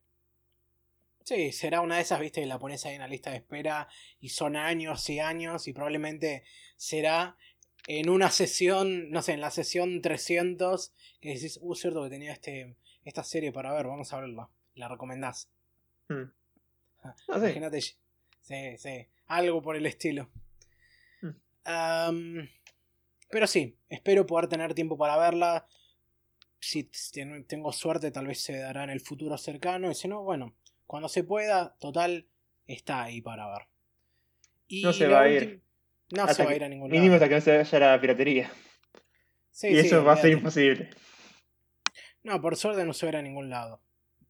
Sí, 1.24 1.52
será 1.52 1.82
una 1.82 1.98
de 1.98 2.02
esas, 2.04 2.20
viste, 2.20 2.42
que 2.42 2.48
la 2.48 2.58
pones 2.58 2.86
ahí 2.86 2.96
en 2.96 3.02
la 3.02 3.08
lista 3.08 3.32
de 3.32 3.38
espera 3.38 3.88
y 4.20 4.30
son 4.30 4.56
años 4.56 5.08
y 5.10 5.20
años 5.20 5.68
y 5.68 5.74
probablemente 5.74 6.44
será 6.78 7.36
en 7.86 8.10
una 8.10 8.32
sesión, 8.32 9.12
no 9.12 9.22
sé, 9.22 9.34
en 9.34 9.42
la 9.42 9.52
sesión 9.52 10.02
300 10.02 10.94
que 11.22 11.34
decís, 11.34 11.60
uh, 11.62 11.76
cierto 11.76 12.04
que 12.04 12.10
tenía 12.10 12.32
este, 12.32 12.76
esta 13.08 13.24
serie 13.24 13.52
para 13.52 13.74
ver, 13.74 13.88
vamos 13.88 14.12
a 14.14 14.20
verla. 14.20 14.50
La 14.76 14.88
recomendás. 14.88 15.50
Hmm. 16.10 16.24
No 17.28 17.40
sé. 17.40 17.46
Imagínate. 17.46 17.82
Sí, 17.82 17.98
sí. 18.78 19.08
Algo 19.28 19.62
por 19.62 19.76
el 19.76 19.86
estilo. 19.86 20.30
Hmm. 21.22 22.40
Pero 23.30 23.48
sí, 23.48 23.78
espero 23.90 24.26
poder 24.26 24.48
tener 24.48 24.74
tiempo 24.74 24.98
para 24.98 25.18
verla. 25.18 25.66
Si 26.60 26.84
ten- 27.14 27.46
tengo 27.46 27.72
suerte, 27.74 28.12
tal 28.12 28.28
vez 28.28 28.42
se 28.42 28.58
dará 28.58 28.84
en 28.84 28.90
el 28.90 29.00
futuro 29.02 29.38
cercano. 29.38 29.92
Y 29.92 29.96
si 29.96 30.08
no, 30.08 30.24
bueno, 30.24 30.56
cuando 30.86 31.10
se 31.10 31.24
pueda, 31.24 31.76
total, 31.80 32.28
está 32.68 33.04
ahí 33.04 33.22
para 33.22 33.48
ver. 33.52 33.68
Y 34.68 34.82
No 34.84 34.94
se 34.94 35.08
va 35.08 35.22
a 35.22 35.30
ir. 35.30 35.62
No 36.12 36.22
Hasta 36.24 36.36
se 36.36 36.46
va 36.46 36.52
a 36.52 36.56
ir 36.56 36.64
a 36.64 36.70
ningún 36.70 36.90
Mínimo 36.90 37.14
lado. 37.16 37.26
hasta 37.26 37.30
que 37.30 37.36
no 37.36 37.42
se 37.66 37.78
vaya 37.78 37.92
la 37.92 38.02
piratería. 38.02 38.50
Sí, 39.52 39.68
y 39.68 39.72
sí, 39.82 39.88
eso 39.88 40.04
va 40.04 40.14
a 40.14 40.18
ser 40.18 40.32
imposible. 40.32 40.90
No, 42.28 42.42
por 42.42 42.58
suerte 42.58 42.84
no 42.84 42.92
se 42.92 43.06
verá 43.06 43.20
a 43.20 43.22
ningún 43.22 43.50
lado. 43.50 43.80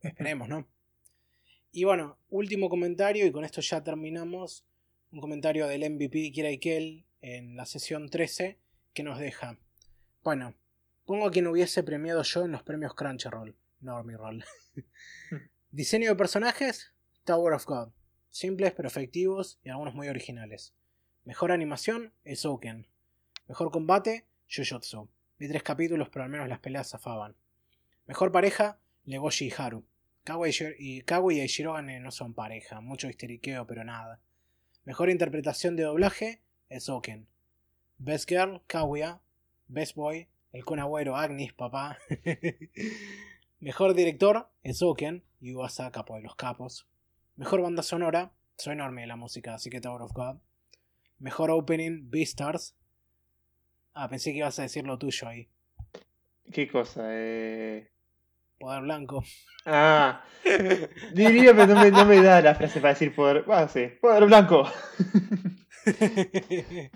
Esperemos, 0.03 0.47
¿no? 0.47 0.67
Y 1.71 1.83
bueno, 1.83 2.19
último 2.29 2.69
comentario, 2.69 3.25
y 3.25 3.31
con 3.31 3.43
esto 3.43 3.59
ya 3.59 3.83
terminamos. 3.83 4.67
Un 5.11 5.19
comentario 5.19 5.65
del 5.65 5.89
MVP 5.89 6.19
de 6.19 6.31
Kira 6.31 6.51
Ikel 6.51 7.05
en 7.21 7.55
la 7.55 7.65
sesión 7.65 8.11
13 8.11 8.59
que 8.93 9.01
nos 9.01 9.17
deja. 9.17 9.57
Bueno, 10.23 10.53
pongo 11.05 11.25
a 11.25 11.31
quien 11.31 11.47
hubiese 11.47 11.81
premiado 11.81 12.21
yo 12.21 12.45
en 12.45 12.51
los 12.51 12.61
premios 12.61 12.93
Crunchyroll. 12.93 13.55
Roll. 13.81 14.45
Diseño 15.71 16.11
de 16.11 16.15
personajes: 16.15 16.93
Tower 17.23 17.55
of 17.55 17.65
God. 17.65 17.89
Simples 18.29 18.73
pero 18.75 18.87
efectivos 18.87 19.59
y 19.63 19.69
algunos 19.69 19.95
muy 19.95 20.07
originales. 20.07 20.75
Mejor 21.25 21.51
animación: 21.51 22.13
Ezouken. 22.25 22.85
Mejor 23.47 23.71
combate: 23.71 24.27
Jujutsu. 24.55 25.09
Vi 25.39 25.47
tres 25.47 25.63
capítulos, 25.63 26.09
pero 26.09 26.25
al 26.25 26.29
menos 26.29 26.47
las 26.47 26.59
peleas 26.59 26.91
zafaban. 26.91 27.35
Mejor 28.07 28.31
pareja, 28.31 28.79
Legoshi 29.05 29.47
y 29.47 29.53
Haru. 29.55 29.85
Kawa 30.23 30.47
y, 30.49 30.51
Shir- 30.51 30.75
y 30.79 31.47
Shirogane 31.47 31.99
no 31.99 32.11
son 32.11 32.33
pareja, 32.33 32.81
mucho 32.81 33.07
histeriqueo, 33.07 33.65
pero 33.67 33.83
nada. 33.83 34.19
Mejor 34.83 35.09
interpretación 35.09 35.75
de 35.75 35.83
doblaje, 35.83 36.41
Ezoken. 36.69 37.27
Best 37.97 38.27
Girl, 38.29 38.61
Kaguya. 38.67 39.21
Best 39.69 39.95
Boy, 39.95 40.27
el 40.53 40.63
Kun 40.63 40.79
Agüero, 40.79 41.17
Agnes, 41.17 41.51
papá. 41.53 41.97
Mejor 43.59 43.93
director, 43.93 44.49
Ezoken, 44.63 45.23
y 45.41 45.53
Uasa, 45.53 45.91
capo 45.91 46.15
de 46.15 46.21
los 46.21 46.35
capos. 46.35 46.87
Mejor 47.35 47.61
banda 47.61 47.83
sonora, 47.83 48.31
soy 48.57 48.73
enorme 48.73 49.01
de 49.01 49.07
la 49.07 49.15
música, 49.17 49.55
así 49.55 49.69
que 49.69 49.81
Tower 49.81 50.01
of 50.01 50.13
God. 50.13 50.37
Mejor 51.19 51.51
opening, 51.51 52.09
Beastars. 52.09 52.75
Ah, 53.93 54.07
pensé 54.07 54.31
que 54.31 54.37
ibas 54.39 54.57
a 54.59 54.61
decir 54.63 54.85
lo 54.85 54.97
tuyo 54.97 55.27
ahí. 55.27 55.49
¿Qué 56.51 56.67
cosa? 56.69 57.01
Eh... 57.11 57.91
Poder 58.59 58.81
blanco. 58.81 59.23
Ah, 59.65 60.23
diría, 61.13 61.53
pero 61.53 61.67
no 61.67 61.75
me, 61.81 61.91
no 61.91 62.05
me 62.05 62.21
da 62.21 62.41
la 62.41 62.55
frase 62.55 62.79
para 62.79 62.93
decir 62.93 63.13
poder. 63.13 63.43
Bueno, 63.43 63.67
sí, 63.67 63.87
poder 64.01 64.25
blanco. 64.25 64.67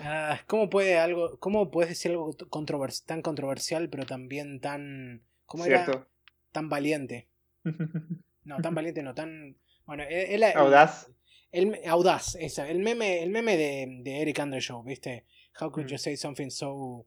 Ah, 0.00 0.40
¿Cómo 0.46 0.70
puede 0.70 0.96
algo, 0.96 1.38
cómo 1.40 1.70
puedes 1.72 1.88
decir 1.90 2.12
algo 2.12 2.30
controvers- 2.50 3.04
tan 3.04 3.20
controversial, 3.20 3.88
pero 3.90 4.06
también 4.06 4.60
tan, 4.60 5.22
¿cómo 5.44 5.64
era? 5.66 6.06
Tan 6.52 6.68
valiente. 6.68 7.28
No, 8.44 8.56
tan 8.62 8.74
valiente, 8.74 9.02
no 9.02 9.12
tan, 9.14 9.56
bueno, 9.84 10.04
e, 10.04 10.34
él, 10.34 10.42
él- 10.42 10.56
Audaz. 10.56 11.10
el 11.52 11.78
audaz, 11.86 12.34
esa, 12.36 12.66
el 12.66 12.78
meme, 12.78 13.22
el 13.22 13.28
meme 13.28 13.58
de, 13.58 13.98
de 14.02 14.22
Eric 14.22 14.38
Andre 14.38 14.60
Show, 14.60 14.82
¿viste? 14.84 15.26
How 15.60 15.70
could 15.70 15.84
Mm. 15.86 15.90
you 15.90 15.98
say 15.98 16.16
something 16.16 16.48
so 16.48 17.04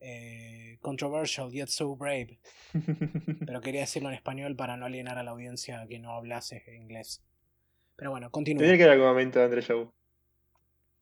eh, 0.00 0.67
controversial 0.80 1.50
yet 1.50 1.68
so 1.68 1.96
brave? 1.96 2.38
Pero 3.46 3.60
quería 3.60 3.80
decirlo 3.82 4.08
en 4.08 4.14
español 4.14 4.56
para 4.56 4.76
no 4.76 4.86
alienar 4.86 5.18
a 5.18 5.22
la 5.22 5.30
audiencia 5.32 5.86
que 5.88 5.98
no 5.98 6.12
hablase 6.12 6.62
inglés. 6.74 7.22
Pero 7.96 8.10
bueno, 8.10 8.30
continúa. 8.30 8.60
Tendría 8.60 8.76
que 8.78 8.84
ir 8.84 8.90
algún 8.90 9.06
momento 9.08 9.38
de 9.38 9.44
Andre 9.44 9.62
Show. 9.62 9.92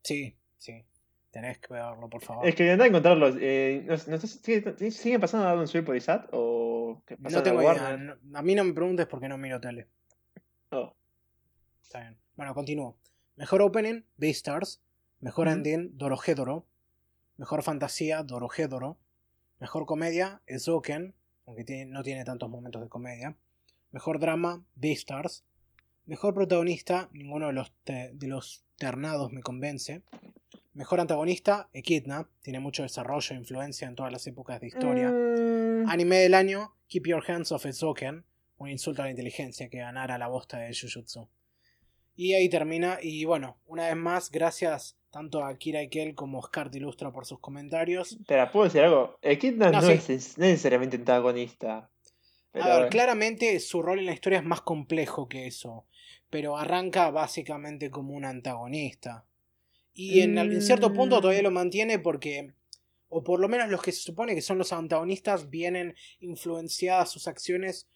Sí, 0.03 0.35
sí. 0.57 0.83
Tenés 1.31 1.59
que 1.59 1.73
verlo, 1.73 2.09
por 2.09 2.21
favor. 2.23 2.47
Es 2.47 2.55
que 2.55 2.69
a 2.71 2.73
encontrarlos. 2.73 3.35
Eh, 3.39 3.83
no, 3.85 3.93
no 3.93 4.17
sé, 4.17 4.27
¿sigue- 4.27 4.91
¿Siguen 4.91 5.21
pasando 5.21 5.47
a 5.47 5.53
un 5.53 5.67
Sweep 5.67 5.85
por 5.85 5.95
ISAT? 5.95 6.29
¿O 6.31 7.03
que 7.05 7.15
No 7.17 7.23
pasan 7.23 7.43
tengo 7.43 7.59
a 7.59 7.63
idea. 7.63 7.73
Warner? 7.83 8.19
no- 8.23 8.39
a 8.39 8.41
mí 8.41 8.55
no 8.55 8.63
me 8.63 8.73
preguntes 8.73 9.05
porque 9.07 9.27
no 9.27 9.37
miro 9.37 9.59
tele. 9.59 9.87
Oh. 10.71 10.95
Está 11.83 11.99
bien. 12.01 12.17
Bueno, 12.35 12.53
continúo. 12.55 12.97
Mejor 13.35 13.61
opening, 13.61 14.01
Beastars. 14.15 14.81
Mejor 15.19 15.47
ending, 15.47 15.97
Dorohedoro. 15.97 16.65
Mejor 17.37 17.61
fantasía, 17.61 18.23
Dorohedoro. 18.23 18.97
Mejor 19.59 19.85
comedia, 19.85 20.41
Ezoken. 20.45 21.15
Aunque 21.45 21.63
tiene- 21.63 21.85
no 21.85 22.03
tiene 22.03 22.23
tantos 22.25 22.49
momentos 22.49 22.81
de 22.81 22.89
comedia. 22.89 23.35
Mejor 23.91 24.19
drama, 24.19 24.63
Beastars. 24.75 25.45
Mejor 26.05 26.33
protagonista, 26.33 27.09
ninguno 27.13 27.47
de 27.47 27.53
los, 27.53 27.71
te- 27.83 28.11
de 28.13 28.27
los 28.27 28.65
ternados 28.77 29.31
me 29.31 29.41
convence. 29.41 30.03
Mejor 30.73 30.99
antagonista, 30.99 31.69
Echidna. 31.73 32.29
Tiene 32.41 32.59
mucho 32.59 32.83
desarrollo 32.83 33.33
e 33.35 33.39
influencia 33.39 33.87
en 33.87 33.95
todas 33.95 34.11
las 34.11 34.27
épocas 34.27 34.59
de 34.61 34.67
historia. 34.67 35.09
Mm, 35.09 35.89
Anime 35.89 36.17
del 36.17 36.33
año, 36.33 36.75
Keep 36.87 37.07
Your 37.07 37.23
Hands 37.31 37.51
Off 37.51 37.65
Ezoken. 37.65 38.25
Un 38.57 38.69
insulto 38.69 39.01
a 39.01 39.05
la 39.05 39.11
inteligencia 39.11 39.69
que 39.69 39.77
ganara 39.79 40.17
la 40.17 40.27
bosta 40.27 40.57
de 40.59 40.75
Jujutsu. 40.75 41.27
Y 42.15 42.33
ahí 42.33 42.49
termina. 42.49 42.97
Y 43.01 43.25
bueno, 43.25 43.57
una 43.65 43.87
vez 43.87 43.95
más, 43.95 44.31
gracias 44.31 44.96
tanto 45.11 45.43
a 45.43 45.57
Kira 45.57 45.79
como 46.15 46.37
a 46.37 46.41
Oscar 46.41 46.69
Ilustra 46.73 47.11
por 47.11 47.25
sus 47.25 47.39
comentarios. 47.39 48.13
Espera, 48.13 48.51
¿puedo 48.51 48.65
decir 48.65 48.81
algo? 48.81 49.17
Echidna 49.21 49.71
No, 49.71 49.81
no, 49.81 49.87
sí. 49.87 49.93
es, 49.93 50.09
es 50.09 50.37
necesariamente 50.37 50.97
antagonista. 50.97 51.89
Pero 52.51 52.65
a 52.65 52.67
ver, 52.67 52.75
bueno. 52.77 52.89
claramente 52.89 53.59
su 53.59 53.81
rol 53.81 53.99
en 53.99 54.05
la 54.07 54.13
historia 54.13 54.39
es 54.39 54.45
más 54.45 54.61
complejo 54.61 55.27
que 55.27 55.47
eso. 55.47 55.85
Pero 56.29 56.57
arranca 56.57 57.09
básicamente 57.11 57.89
como 57.89 58.13
un 58.13 58.25
antagonista. 58.25 59.25
Y 59.93 60.21
en, 60.21 60.37
en 60.37 60.61
cierto 60.61 60.93
punto 60.93 61.21
todavía 61.21 61.41
Mm. 61.41 61.45
lo 61.45 61.51
mantiene 61.51 61.99
porque. 61.99 62.53
O 63.09 63.23
por 63.23 63.39
lo 63.39 63.47
menos 63.47 63.69
los 63.69 63.81
que 63.81 63.93
se 63.93 64.01
supone 64.01 64.35
que 64.35 64.41
son 64.41 64.57
los 64.57 64.73
antagonistas 64.73 65.49
vienen 65.49 65.95
influenciadas 66.19 67.09
sus 67.09 67.27
acciones 67.29 67.87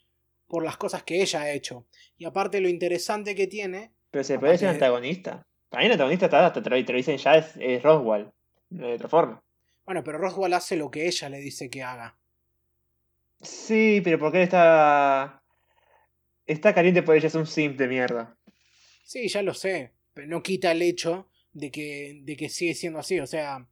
por 0.47 0.64
las 0.64 0.78
cosas 0.78 1.03
que 1.03 1.22
ella 1.22 1.41
ha 1.41 1.51
hecho. 1.51 1.86
Y 2.18 2.24
aparte 2.26 2.62
lo 2.62 2.70
interesante 2.70 3.36
que 3.36 3.47
tiene. 3.47 3.91
Pero 4.09 4.24
se 4.24 4.39
puede 4.39 4.57
ser 4.57 4.70
antagonista. 4.70 5.45
Para 5.72 5.84
mí 5.84 5.86
el 5.86 5.93
antagonista 5.93 6.26
está 6.26 6.45
hasta 6.45 6.59
dicen 6.59 7.17
ya 7.17 7.36
es, 7.36 7.55
es 7.57 7.82
Roswell. 7.82 8.30
Hay 8.78 8.91
otra 8.91 9.07
forma. 9.07 9.41
Bueno, 9.86 10.03
pero 10.03 10.17
Roswell 10.17 10.53
hace 10.53 10.76
lo 10.76 10.91
que 10.91 11.07
ella 11.07 11.30
le 11.30 11.39
dice 11.39 11.69
que 11.69 11.82
haga. 11.82 12.17
Sí, 13.41 14.01
pero 14.03 14.19
porque 14.19 14.39
él 14.39 14.43
está. 14.43 15.41
Está 16.45 16.74
caliente 16.74 17.03
por 17.03 17.15
ella, 17.15 17.28
es 17.28 17.36
un 17.36 17.47
simp 17.47 17.78
de 17.78 17.88
mierda. 17.88 18.36
Sí, 19.05 19.30
ya 19.30 19.41
lo 19.41 19.53
sé. 19.53 19.93
Pero 20.13 20.28
no 20.28 20.43
quita 20.43 20.74
el 20.74 20.82
hecho 20.82 21.30
de 21.53 21.72
que, 21.72 22.19
de 22.24 22.36
que 22.36 22.49
sigue 22.49 22.76
siendo 22.76 22.99
así. 22.99 23.22
O 23.22 23.26
sea, 23.26 23.65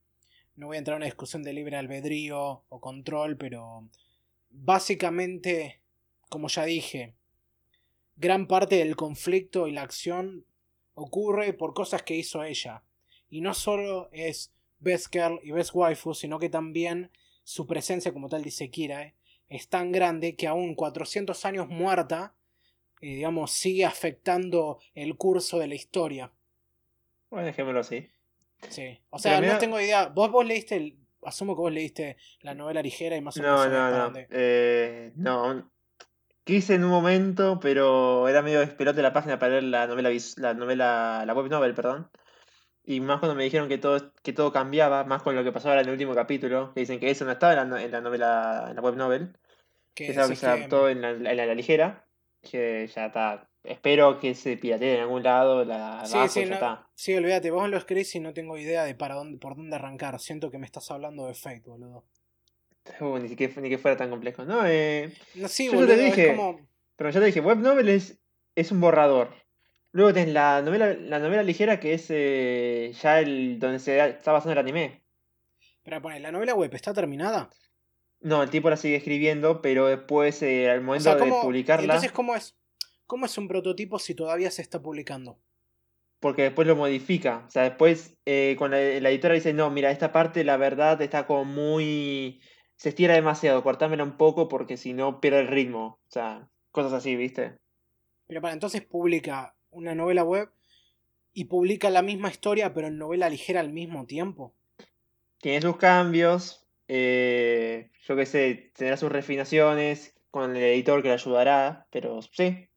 no 0.55 0.67
voy 0.67 0.77
a 0.77 0.79
entrar 0.79 0.95
en 0.95 0.99
una 0.99 1.05
discusión 1.05 1.43
de 1.43 1.51
libre 1.51 1.75
albedrío 1.75 2.63
o 2.69 2.79
control, 2.79 3.35
pero 3.35 3.89
básicamente, 4.49 5.81
como 6.29 6.47
ya 6.47 6.63
dije, 6.63 7.13
gran 8.15 8.47
parte 8.47 8.77
del 8.77 8.95
conflicto 8.95 9.67
y 9.67 9.73
la 9.73 9.81
acción 9.81 10.45
ocurre 11.03 11.53
por 11.53 11.73
cosas 11.73 12.03
que 12.03 12.15
hizo 12.15 12.43
ella. 12.43 12.83
Y 13.29 13.41
no 13.41 13.53
solo 13.53 14.09
es 14.11 14.53
Best 14.79 15.07
Girl 15.11 15.39
y 15.43 15.51
Best 15.51 15.71
Waifu, 15.73 16.13
sino 16.13 16.39
que 16.39 16.49
también 16.49 17.11
su 17.43 17.67
presencia, 17.67 18.13
como 18.13 18.29
tal 18.29 18.43
dice 18.43 18.69
Kira, 18.69 19.03
eh, 19.03 19.15
es 19.47 19.67
tan 19.67 19.91
grande 19.91 20.35
que 20.35 20.47
aún 20.47 20.75
400 20.75 21.45
años 21.45 21.67
muerta, 21.67 22.35
eh, 23.01 23.15
digamos, 23.15 23.51
sigue 23.51 23.85
afectando 23.85 24.79
el 24.93 25.17
curso 25.17 25.59
de 25.59 25.67
la 25.67 25.75
historia. 25.75 26.31
Bueno, 27.29 27.47
dejémoslo 27.47 27.79
así. 27.79 28.07
Sí. 28.69 28.99
O 29.09 29.19
sea, 29.19 29.41
no 29.41 29.57
tengo 29.57 29.79
idea. 29.79 30.07
¿Vos, 30.07 30.31
vos 30.31 30.45
leíste 30.45 30.75
el, 30.75 30.97
asumo 31.23 31.55
que 31.55 31.61
vos 31.61 31.71
leíste 31.71 32.17
la 32.41 32.53
novela 32.53 32.81
ligera 32.81 33.15
y 33.15 33.21
más 33.21 33.37
o 33.37 33.41
menos. 33.41 33.67
No, 33.67 33.89
no, 33.91 34.09
no. 34.11 34.19
Eh, 34.29 35.11
no. 35.15 35.71
Quise 36.49 36.73
en 36.73 36.83
un 36.83 36.89
momento, 36.89 37.59
pero 37.59 38.27
era 38.27 38.41
medio 38.41 38.59
despelote 38.59 39.03
la 39.03 39.13
página 39.13 39.37
para 39.37 39.51
leer 39.51 39.65
la 39.65 39.85
novela, 39.85 40.09
la 40.37 40.55
novela, 40.55 41.23
la 41.23 41.33
web 41.35 41.47
novel, 41.47 41.75
perdón. 41.75 42.09
Y 42.83 43.01
más 43.01 43.19
cuando 43.19 43.35
me 43.35 43.43
dijeron 43.43 43.69
que 43.69 43.77
todo, 43.77 44.11
que 44.23 44.33
todo 44.33 44.51
cambiaba, 44.51 45.03
más 45.03 45.21
con 45.21 45.35
lo 45.35 45.43
que 45.43 45.51
pasó 45.51 45.69
ahora 45.69 45.81
en 45.81 45.87
el 45.89 45.93
último 45.93 46.15
capítulo, 46.15 46.73
que 46.73 46.79
dicen 46.79 46.99
que 46.99 47.11
eso 47.11 47.23
no 47.23 47.33
estaba 47.33 47.53
en 47.53 47.69
la, 47.69 47.83
en 47.83 47.91
la 47.91 48.01
novela, 48.01 48.65
en 48.67 48.75
la 48.75 48.81
web 48.81 48.95
novel. 48.95 49.37
Que 49.93 50.07
es 50.07 50.17
algo 50.17 50.29
que 50.31 50.37
se 50.37 50.47
adaptó 50.47 50.89
en 50.89 51.01
la, 51.03 51.11
en 51.11 51.37
la 51.37 51.53
ligera. 51.53 52.07
Que 52.41 52.87
ya 52.87 53.05
está 53.05 53.47
Espero 53.63 54.19
que 54.19 54.33
se 54.33 54.57
piratee 54.57 54.95
en 54.95 55.01
algún 55.01 55.21
lado 55.21 55.63
la 55.65 56.03
sí, 56.03 56.17
sí, 56.29 56.49
sí, 56.95 57.13
olvídate, 57.13 57.51
vos 57.51 57.69
lo 57.69 57.77
escribís 57.77 58.15
y 58.15 58.19
no 58.19 58.33
tengo 58.33 58.57
idea 58.57 58.85
de 58.85 58.95
para 58.95 59.13
dónde, 59.13 59.37
por 59.37 59.55
dónde 59.55 59.75
arrancar. 59.75 60.19
Siento 60.19 60.49
que 60.49 60.57
me 60.57 60.65
estás 60.65 60.89
hablando 60.89 61.27
de 61.27 61.35
Fate, 61.35 61.61
boludo. 61.67 62.05
Uh, 62.99 63.19
ni, 63.19 63.35
que, 63.35 63.47
ni 63.61 63.69
que 63.69 63.77
fuera 63.77 63.95
tan 63.95 64.09
complejo. 64.09 64.45
No, 64.45 64.65
eh, 64.65 65.13
no 65.35 65.47
sí, 65.47 65.67
yo 65.67 65.73
boludo, 65.73 65.95
te 65.95 65.97
dije, 65.97 66.35
Pero 66.95 67.09
ya 67.11 67.19
te 67.19 67.25
dije, 67.27 67.39
web 67.39 67.59
novel 67.59 67.87
es, 67.87 68.19
es 68.55 68.71
un 68.71 68.81
borrador. 68.81 69.29
Luego 69.91 70.13
tenés 70.13 70.33
la 70.33 70.61
novela, 70.61 70.93
la 70.93 71.19
novela 71.19 71.43
ligera 71.43 71.79
que 71.79 71.93
es 71.93 72.07
eh, 72.09 72.91
ya 73.01 73.19
el 73.19 73.59
donde 73.59 73.79
se 73.79 73.99
está 74.09 74.31
basando 74.31 74.53
el 74.53 74.57
anime. 74.59 75.03
Pero 75.83 76.01
pone, 76.01 76.19
¿la 76.19 76.31
novela 76.31 76.53
web 76.55 76.73
está 76.73 76.93
terminada? 76.93 77.49
No, 78.21 78.43
el 78.43 78.49
tipo 78.49 78.69
la 78.69 78.77
sigue 78.77 78.97
escribiendo, 78.97 79.61
pero 79.61 79.87
después 79.87 80.41
eh, 80.41 80.69
al 80.69 80.81
momento 80.81 81.15
de 81.15 81.31
publicarla. 81.41 81.85
Entonces, 81.85 82.11
¿cómo 82.11 82.35
es? 82.35 82.55
¿Cómo 83.07 83.25
es 83.25 83.37
un 83.37 83.47
prototipo 83.47 83.97
si 83.97 84.13
todavía 84.13 84.51
se 84.51 84.61
está 84.61 84.81
publicando? 84.81 85.39
Porque 86.19 86.43
después 86.43 86.67
lo 86.67 86.75
modifica. 86.75 87.45
O 87.47 87.49
sea, 87.49 87.63
después 87.63 88.17
eh, 88.25 88.55
con 88.59 88.71
la, 88.71 88.79
editora 88.79 89.33
dice, 89.33 89.53
no, 89.53 89.69
mira, 89.71 89.89
esta 89.89 90.11
parte 90.11 90.43
la 90.43 90.57
verdad 90.57 91.01
está 91.01 91.25
como 91.25 91.45
muy... 91.45 92.41
Se 92.79 92.89
estira 92.89 93.13
demasiado, 93.13 93.61
cortámela 93.61 94.05
un 94.05 94.15
poco 94.15 94.47
porque 94.47 94.77
si 94.77 94.93
no 94.93 95.19
pierde 95.19 95.41
el 95.41 95.47
ritmo. 95.47 95.99
O 96.07 96.11
sea, 96.11 96.47
cosas 96.71 96.93
así, 96.93 97.17
¿viste? 97.17 97.57
Pero 98.25 98.39
para 98.39 98.53
entonces 98.53 98.81
publica 98.81 99.53
una 99.69 99.95
novela 99.95 100.23
web 100.23 100.49
y 101.33 101.45
publica 101.45 101.89
la 101.89 102.01
misma 102.01 102.29
historia 102.29 102.73
pero 102.73 102.87
en 102.87 102.97
novela 102.97 103.29
ligera 103.29 103.59
al 103.59 103.73
mismo 103.73 104.05
tiempo. 104.05 104.55
Tiene 105.39 105.61
sus 105.61 105.75
cambios, 105.75 106.65
eh, 106.87 107.91
yo 108.07 108.15
qué 108.15 108.25
sé, 108.25 108.71
tendrá 108.73 108.95
sus 108.95 109.11
refinaciones 109.11 110.15
con 110.31 110.55
el 110.55 110.63
editor 110.63 111.01
que 111.01 111.09
le 111.09 111.15
ayudará, 111.15 111.85
pero 111.91 112.21
sí, 112.21 112.69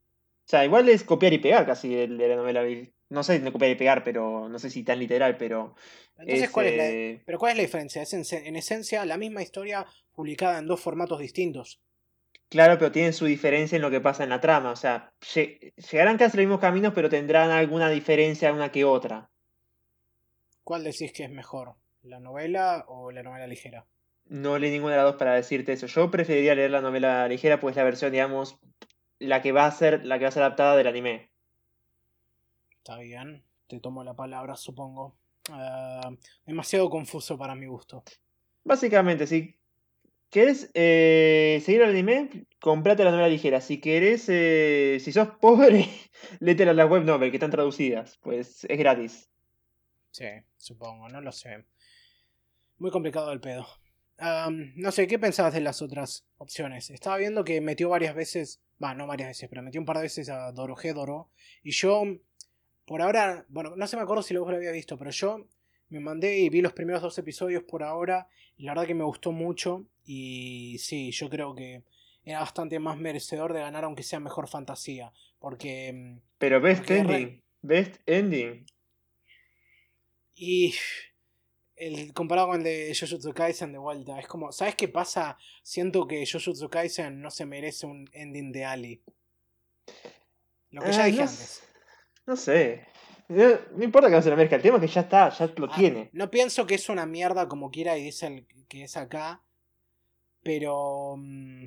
o 0.46 0.48
sea, 0.48 0.64
igual 0.64 0.88
es 0.88 1.04
copiar 1.04 1.32
y 1.32 1.38
pegar 1.38 1.64
casi 1.64 1.94
de, 1.94 2.08
de 2.08 2.28
la 2.28 2.36
novela. 2.36 2.64
No 3.12 3.22
sé, 3.22 3.40
no 3.40 3.52
copiar 3.52 3.72
y 3.72 3.74
pegar, 3.74 4.04
pero 4.04 4.48
no 4.48 4.58
sé 4.58 4.70
si 4.70 4.84
tan 4.84 4.98
literal, 4.98 5.36
pero. 5.36 5.74
Entonces, 6.18 6.48
¿cuál 6.48 6.66
es 6.66 6.76
la, 6.78 6.88
eh, 6.88 7.22
pero 7.26 7.38
¿cuál 7.38 7.52
es 7.52 7.58
la 7.58 7.62
diferencia? 7.64 8.00
Es 8.00 8.14
en, 8.14 8.56
esencia 8.56 9.04
la 9.04 9.18
misma 9.18 9.42
historia 9.42 9.84
publicada 10.14 10.58
en 10.58 10.66
dos 10.66 10.80
formatos 10.80 11.20
distintos. 11.20 11.78
Claro, 12.48 12.78
pero 12.78 12.90
tienen 12.90 13.12
su 13.12 13.26
diferencia 13.26 13.76
en 13.76 13.82
lo 13.82 13.90
que 13.90 14.00
pasa 14.00 14.24
en 14.24 14.30
la 14.30 14.40
trama. 14.40 14.70
O 14.70 14.76
sea, 14.76 15.12
llegarán 15.90 16.16
casi 16.16 16.38
los 16.38 16.46
mismos 16.46 16.60
caminos, 16.60 16.94
pero 16.94 17.10
tendrán 17.10 17.50
alguna 17.50 17.90
diferencia 17.90 18.50
una 18.50 18.72
que 18.72 18.86
otra. 18.86 19.28
¿Cuál 20.64 20.82
decís 20.82 21.12
que 21.12 21.24
es 21.24 21.30
mejor? 21.30 21.74
¿La 22.02 22.18
novela 22.18 22.86
o 22.88 23.10
la 23.10 23.22
novela 23.22 23.46
ligera? 23.46 23.84
No 24.24 24.58
leí 24.58 24.70
ninguna 24.70 24.92
de 24.92 25.02
las 25.02 25.12
dos 25.12 25.16
para 25.16 25.34
decirte 25.34 25.74
eso. 25.74 25.86
Yo 25.86 26.10
preferiría 26.10 26.54
leer 26.54 26.70
la 26.70 26.80
novela 26.80 27.28
ligera, 27.28 27.60
pues 27.60 27.76
la 27.76 27.84
versión, 27.84 28.10
digamos, 28.10 28.58
la 29.18 29.42
que 29.42 29.52
va 29.52 29.66
a 29.66 29.70
ser 29.70 30.06
la 30.06 30.18
que 30.18 30.24
va 30.24 30.28
a 30.30 30.32
ser 30.32 30.44
adaptada 30.44 30.76
del 30.76 30.86
anime. 30.86 31.31
Está 32.82 32.98
bien, 32.98 33.44
te 33.68 33.78
tomo 33.78 34.02
la 34.02 34.14
palabra, 34.14 34.56
supongo. 34.56 35.16
Ah, 35.50 36.10
demasiado 36.44 36.90
confuso 36.90 37.38
para 37.38 37.54
mi 37.54 37.66
gusto. 37.66 38.02
Básicamente, 38.64 39.28
si 39.28 39.56
querés 40.30 40.68
eh, 40.74 41.62
seguir 41.64 41.82
el 41.82 41.90
anime, 41.90 42.28
comprate 42.60 43.04
la 43.04 43.12
novela 43.12 43.28
ligera. 43.28 43.60
Si 43.60 43.80
querés, 43.80 44.28
eh, 44.28 44.98
si 45.00 45.12
sos 45.12 45.28
pobre, 45.40 45.88
léete 46.40 46.64
las 46.64 46.90
web 46.90 47.04
novel 47.04 47.30
que 47.30 47.36
están 47.36 47.52
traducidas. 47.52 48.18
Pues 48.20 48.64
es 48.64 48.78
gratis. 48.78 49.30
Sí, 50.10 50.26
supongo, 50.56 51.08
no 51.08 51.20
lo 51.20 51.30
sé. 51.30 51.64
Muy 52.78 52.90
complicado 52.90 53.30
el 53.30 53.40
pedo. 53.40 53.64
no 54.74 54.90
sé, 54.90 55.06
¿qué 55.06 55.20
pensabas 55.20 55.54
de 55.54 55.60
las 55.60 55.80
otras 55.82 56.26
opciones? 56.36 56.90
Estaba 56.90 57.16
viendo 57.16 57.44
que 57.44 57.60
metió 57.60 57.90
varias 57.90 58.16
veces 58.16 58.60
Va, 58.82 58.94
no 58.94 59.06
varias 59.06 59.28
veces, 59.28 59.48
pero 59.48 59.62
metí 59.62 59.78
un 59.78 59.84
par 59.84 59.96
de 59.98 60.02
veces 60.02 60.28
a 60.28 60.50
Doro 60.50 60.74
Y 61.62 61.70
yo, 61.70 62.02
por 62.86 63.02
ahora, 63.02 63.46
bueno, 63.48 63.74
no 63.76 63.86
se 63.86 63.96
me 63.96 64.02
acuerdo 64.02 64.22
si 64.22 64.34
luego 64.34 64.50
lo 64.50 64.56
había 64.56 64.72
visto, 64.72 64.98
pero 64.98 65.10
yo 65.10 65.46
me 65.88 66.00
mandé 66.00 66.38
y 66.38 66.48
vi 66.48 66.62
los 66.62 66.72
primeros 66.72 67.02
dos 67.02 67.18
episodios 67.18 67.62
por 67.62 67.82
ahora. 67.82 68.28
Y 68.56 68.64
la 68.64 68.72
verdad 68.72 68.86
que 68.86 68.94
me 68.94 69.04
gustó 69.04 69.30
mucho. 69.30 69.84
Y 70.04 70.76
sí, 70.78 71.10
yo 71.12 71.28
creo 71.28 71.54
que 71.54 71.82
era 72.24 72.40
bastante 72.40 72.78
más 72.78 72.96
merecedor 72.98 73.52
de 73.52 73.60
ganar, 73.60 73.84
aunque 73.84 74.02
sea 74.02 74.18
mejor 74.18 74.48
fantasía. 74.48 75.12
Porque. 75.38 75.92
Mm, 75.92 76.20
pero 76.38 76.60
Best 76.60 76.90
Ending. 76.90 77.42
Best 77.60 77.96
Ending. 78.06 78.66
Y 80.34 80.74
el, 81.76 82.12
comparado 82.14 82.48
con 82.48 82.58
el 82.58 82.64
de 82.64 82.96
Jujutsu 82.98 83.32
Kaisen 83.34 83.72
de 83.72 83.78
vuelta. 83.78 84.18
Es 84.18 84.26
como, 84.26 84.50
¿sabes 84.50 84.74
qué 84.74 84.88
pasa? 84.88 85.36
Siento 85.62 86.06
que 86.08 86.24
Jujutsu 86.26 86.68
Kaisen 86.68 87.20
no 87.20 87.30
se 87.30 87.44
merece 87.44 87.86
un 87.86 88.08
ending 88.12 88.50
de 88.50 88.64
Ali. 88.64 89.02
Lo 90.70 90.82
que 90.82 90.92
ya 90.92 91.04
dije 91.04 91.22
antes. 91.22 91.62
No 92.26 92.36
sé. 92.36 92.86
No, 93.28 93.82
importa 93.82 94.08
que 94.08 94.16
no 94.16 94.22
se 94.22 94.30
lo 94.30 94.36
merezca, 94.36 94.56
el 94.56 94.62
tema 94.62 94.76
es 94.76 94.82
que 94.82 94.88
ya 94.88 95.02
está, 95.02 95.30
ya 95.30 95.46
lo 95.56 95.66
ah, 95.70 95.74
tiene. 95.74 96.10
No 96.12 96.30
pienso 96.30 96.66
que 96.66 96.74
es 96.74 96.88
una 96.88 97.06
mierda 97.06 97.48
como 97.48 97.70
quiera 97.70 97.96
y 97.96 98.04
dice 98.04 98.26
el 98.26 98.46
que 98.68 98.84
es 98.84 98.96
acá, 98.96 99.42
pero 100.42 101.16
mm, 101.16 101.66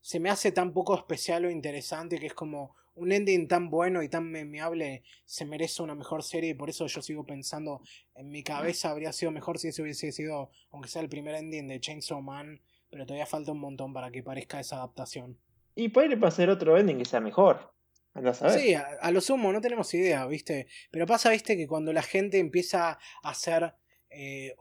se 0.00 0.20
me 0.20 0.30
hace 0.30 0.52
tan 0.52 0.72
poco 0.72 0.94
especial 0.94 1.44
o 1.44 1.50
interesante 1.50 2.18
que 2.18 2.26
es 2.26 2.34
como 2.34 2.74
un 2.94 3.12
ending 3.12 3.46
tan 3.46 3.68
bueno 3.68 4.02
y 4.02 4.08
tan 4.08 4.30
memeable 4.30 5.02
se 5.24 5.44
merece 5.44 5.82
una 5.82 5.94
mejor 5.94 6.22
serie 6.22 6.50
y 6.50 6.54
por 6.54 6.70
eso 6.70 6.86
yo 6.86 7.02
sigo 7.02 7.24
pensando 7.24 7.82
en 8.14 8.30
mi 8.30 8.42
cabeza 8.42 8.90
habría 8.90 9.12
sido 9.12 9.30
mejor 9.32 9.58
si 9.58 9.68
ese 9.68 9.82
hubiese 9.82 10.12
sido, 10.12 10.50
aunque 10.70 10.88
sea 10.88 11.02
el 11.02 11.08
primer 11.08 11.34
ending 11.34 11.68
de 11.68 11.80
Chainsaw 11.80 12.22
Man, 12.22 12.60
pero 12.88 13.04
todavía 13.04 13.26
falta 13.26 13.52
un 13.52 13.60
montón 13.60 13.92
para 13.92 14.10
que 14.10 14.22
parezca 14.22 14.60
esa 14.60 14.76
adaptación. 14.76 15.38
Y 15.74 15.90
puede 15.90 16.16
pasar 16.16 16.48
otro 16.48 16.78
ending 16.78 16.98
que 16.98 17.04
sea 17.04 17.20
mejor. 17.20 17.75
A 18.16 18.50
sí, 18.50 18.74
a, 18.74 19.10
lo 19.10 19.20
sumo, 19.20 19.52
no 19.52 19.60
tenemos 19.60 19.92
idea, 19.94 20.26
¿viste? 20.26 20.66
Pero 20.90 21.06
pasa, 21.06 21.30
¿viste? 21.30 21.56
Que 21.56 21.66
cuando 21.66 21.92
la 21.92 22.02
gente 22.02 22.38
empieza 22.38 22.98
a 23.22 23.30
hacer, 23.30 23.74
eh, 24.10 24.54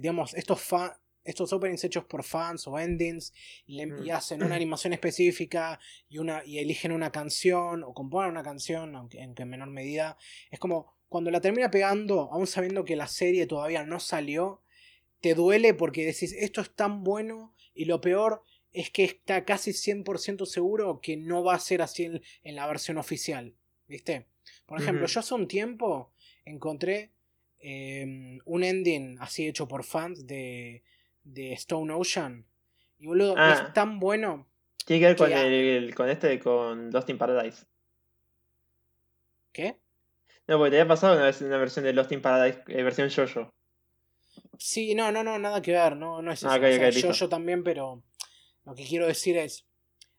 digamos, 0.00 0.34
estos 0.34 0.60
fans 0.60 0.92
estos 1.28 1.52
openings 1.52 1.84
hechos 1.84 2.04
por 2.06 2.24
fans 2.24 2.66
o 2.66 2.78
endings 2.78 3.34
y, 3.66 3.84
mm. 3.84 4.10
hacen 4.12 4.42
una 4.42 4.54
animación 4.54 4.94
específica 4.94 5.78
y, 6.08 6.18
una, 6.18 6.42
y 6.44 6.58
eligen 6.58 6.90
una 6.90 7.12
canción 7.12 7.84
o 7.84 7.92
componen 7.92 8.30
una 8.30 8.42
canción, 8.42 8.96
aunque 8.96 9.20
en, 9.20 9.34
menor 9.48 9.68
medida, 9.68 10.16
es 10.50 10.58
como 10.58 10.96
cuando 11.08 11.30
la 11.30 11.42
termina 11.42 11.70
pegando, 11.70 12.30
aún 12.32 12.46
sabiendo 12.46 12.84
que 12.84 12.96
la 12.96 13.08
serie 13.08 13.46
todavía 13.46 13.84
no 13.84 14.00
salió, 14.00 14.62
te 15.20 15.34
duele 15.34 15.74
porque 15.74 16.06
decís, 16.06 16.32
esto 16.32 16.62
es 16.62 16.74
tan 16.74 17.04
bueno 17.04 17.54
y 17.74 17.84
lo 17.84 18.00
peor 18.00 18.42
es 18.72 18.90
que 18.90 19.04
está 19.04 19.44
casi 19.44 19.72
100% 19.72 20.46
seguro 20.46 21.00
que 21.00 21.16
no 21.16 21.42
va 21.42 21.54
a 21.54 21.60
ser 21.60 21.82
así 21.82 22.04
en, 22.42 22.56
la 22.56 22.66
versión 22.66 22.98
oficial, 22.98 23.54
¿viste? 23.86 24.26
Por 24.66 24.80
ejemplo, 24.80 25.06
yo 25.06 25.20
hace 25.20 25.34
un 25.34 25.48
tiempo 25.48 26.12
encontré 26.44 27.12
em, 27.60 28.38
un 28.44 28.64
ending 28.64 29.18
así 29.20 29.46
hecho 29.46 29.66
por 29.66 29.84
fans 29.84 30.26
de 30.26 30.82
de 31.32 31.52
Stone 31.52 31.92
Ocean. 31.92 32.44
Y 32.98 33.06
boludo, 33.06 33.32
es 33.32 33.60
ah. 33.60 33.72
tan 33.72 34.00
bueno. 34.00 34.46
Tiene 34.84 35.00
que 35.00 35.06
ver 35.06 35.16
con, 35.16 35.32
el, 35.32 35.94
con 35.94 36.08
este, 36.08 36.38
con 36.40 36.90
Lost 36.90 37.10
in 37.10 37.18
Paradise. 37.18 37.66
¿Qué? 39.52 39.76
No, 40.46 40.56
porque 40.56 40.70
te 40.70 40.80
había 40.80 40.88
pasado 40.88 41.14
una, 41.14 41.26
vez 41.26 41.40
una 41.42 41.58
versión 41.58 41.84
de 41.84 41.92
Lost 41.92 42.12
in 42.12 42.22
Paradise, 42.22 42.62
eh, 42.68 42.82
versión 42.82 43.10
Jojo. 43.10 43.52
Sí, 44.58 44.94
no, 44.94 45.12
no, 45.12 45.22
no, 45.22 45.38
nada 45.38 45.60
que 45.60 45.72
ver, 45.72 45.96
no, 45.96 46.22
no 46.22 46.32
es 46.32 46.42
ah, 46.44 46.56
eso. 46.56 47.08
Jojo 47.08 47.28
también, 47.28 47.62
pero 47.62 48.02
lo 48.64 48.74
que 48.74 48.84
quiero 48.84 49.06
decir 49.06 49.36
es, 49.36 49.66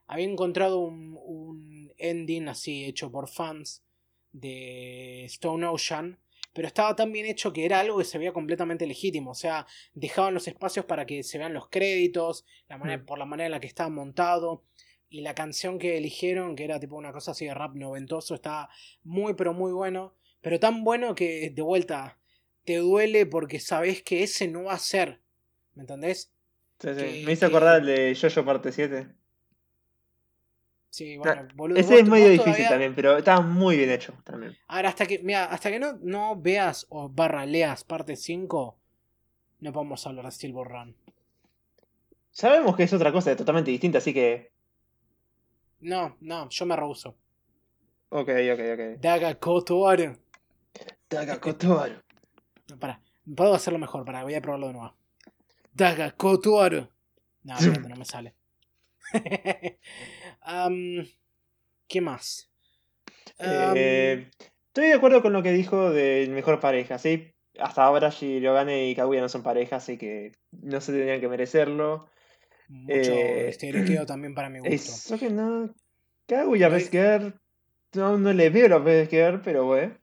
había 0.08 0.26
encontrado 0.26 0.80
un, 0.80 1.18
un 1.24 1.94
ending 1.98 2.48
así 2.48 2.86
hecho 2.86 3.12
por 3.12 3.28
fans 3.28 3.84
de 4.32 5.26
Stone 5.26 5.66
Ocean 5.66 6.20
pero 6.54 6.68
estaba 6.68 6.96
tan 6.96 7.12
bien 7.12 7.26
hecho 7.26 7.54
que 7.54 7.66
era 7.66 7.80
algo 7.80 8.00
que 8.00 8.04
se 8.04 8.18
veía 8.18 8.34
completamente 8.34 8.88
legítimo. 8.88 9.32
O 9.32 9.36
sea, 9.36 9.68
dejaban 9.94 10.34
los 10.34 10.48
espacios 10.48 10.86
para 10.86 11.06
que 11.06 11.24
se 11.24 11.38
vean 11.38 11.54
los 11.54 11.70
créditos, 11.70 12.46
la 12.68 12.78
manera, 12.78 13.02
mm. 13.02 13.06
por 13.06 13.20
la 13.20 13.26
manera 13.26 13.46
en 13.46 13.52
la 13.52 13.60
que 13.60 13.68
estaba 13.68 13.90
montado. 13.90 14.64
Y 15.10 15.22
la 15.22 15.36
canción 15.36 15.80
que 15.80 15.98
eligieron, 15.98 16.56
que 16.56 16.66
era 16.66 16.80
tipo 16.80 16.96
una 16.96 17.12
cosa 17.12 17.32
así 17.32 17.46
de 17.46 17.54
rap 17.54 17.76
noventoso, 17.76 18.36
estaba 18.36 18.70
muy, 19.04 19.36
pero 19.36 19.54
muy 19.54 19.72
bueno. 19.72 20.16
Pero 20.42 20.60
tan 20.60 20.84
bueno 20.84 21.16
que 21.16 21.50
de 21.50 21.62
vuelta 21.62 22.18
te 22.66 22.78
duele 22.78 23.26
porque 23.26 23.60
sabes 23.60 24.04
que 24.04 24.24
ese 24.24 24.48
no 24.48 24.66
va 24.66 24.74
a 24.74 24.80
ser. 24.80 25.22
¿Me 25.76 25.84
entendés? 25.84 26.32
Me 26.84 27.34
hizo 27.34 27.46
acordar 27.46 27.82
el 27.82 27.86
de 27.86 28.18
Jojo 28.20 28.46
parte 28.46 28.72
7. 28.72 29.08
Sí, 30.90 31.18
bueno, 31.18 31.48
boludo. 31.54 31.80
Ese 31.80 32.00
es 32.00 32.08
medio 32.08 32.30
difícil 32.30 32.68
también, 32.68 32.96
pero 32.96 33.18
está 33.18 33.42
muy 33.42 33.78
bien 33.78 33.92
hecho 33.92 34.14
también. 34.24 34.58
Ahora, 34.68 34.90
hasta 34.90 35.06
que, 35.06 35.20
mira, 35.20 35.46
hasta 35.46 35.70
que 35.70 35.80
no, 35.80 36.00
no 36.02 36.36
veas 36.36 36.88
o 36.90 37.10
barra 37.10 37.46
leas 37.46 37.84
parte 37.84 38.16
5, 38.16 38.78
no 39.60 39.74
podemos 39.74 40.06
hablar 40.08 40.26
de 40.26 40.32
Silver 40.32 40.68
Run. 40.68 40.96
Sabemos 42.32 42.76
que 42.76 42.84
es 42.84 42.94
otra 42.94 43.12
cosa 43.12 43.36
totalmente 43.36 43.72
distinta, 43.72 44.00
así 44.00 44.14
que. 44.14 44.52
No, 45.82 46.18
no, 46.22 46.50
yo 46.50 46.66
me 46.66 46.76
rehuso. 46.76 47.16
Ok, 48.10 48.30
ok, 48.30 48.60
ok. 48.74 49.02
Daga 49.02 49.36
Kotoaru. 49.36 50.18
Daga 51.10 51.40
Kotoaru. 51.40 51.96
No, 52.70 52.78
para, 52.78 53.02
puedo 53.36 53.56
hacerlo 53.56 53.80
mejor, 53.80 54.06
para, 54.06 54.22
voy 54.22 54.36
a 54.36 54.42
probarlo 54.42 54.68
de 54.68 54.74
nuevo. 54.74 54.99
Daga 55.80 56.12
Kotoaru. 56.12 56.88
No, 57.44 57.56
no 57.88 57.96
me 57.96 58.04
sale. 58.04 58.36
¿Qué 61.88 62.02
más? 62.02 62.52
Eh, 63.40 64.30
estoy 64.68 64.88
de 64.88 64.94
acuerdo 64.94 65.22
con 65.22 65.32
lo 65.32 65.42
que 65.42 65.54
dijo 65.54 65.92
del 65.92 66.32
mejor 66.32 66.60
pareja, 66.60 66.98
¿sí? 67.00 67.34
Hasta 67.58 67.84
ahora 67.84 68.10
Shirogane 68.10 68.90
y 68.90 68.96
Kaguya 68.96 69.22
no 69.22 69.30
son 69.30 69.42
pareja, 69.42 69.78
así 69.78 69.98
que 69.98 70.34
no 70.52 70.82
se 70.82 70.92
tendrían 70.92 71.22
que 71.22 71.30
merecerlo. 71.30 72.10
Mucho 72.68 72.94
eh, 72.94 73.48
este, 73.48 73.72
también 74.06 74.36
para 74.36 74.50
mi 74.50 74.60
gusto. 74.60 74.74
Eso 74.74 75.18
que 75.18 75.30
no. 75.30 75.74
Kaguya 76.28 76.68
Vesquer. 76.68 77.40
No, 77.94 78.18
no 78.18 78.34
le 78.34 78.50
veo 78.50 78.68
los 78.68 78.84
Vesquer, 78.84 79.42
pero 79.42 79.64
bueno. 79.64 79.98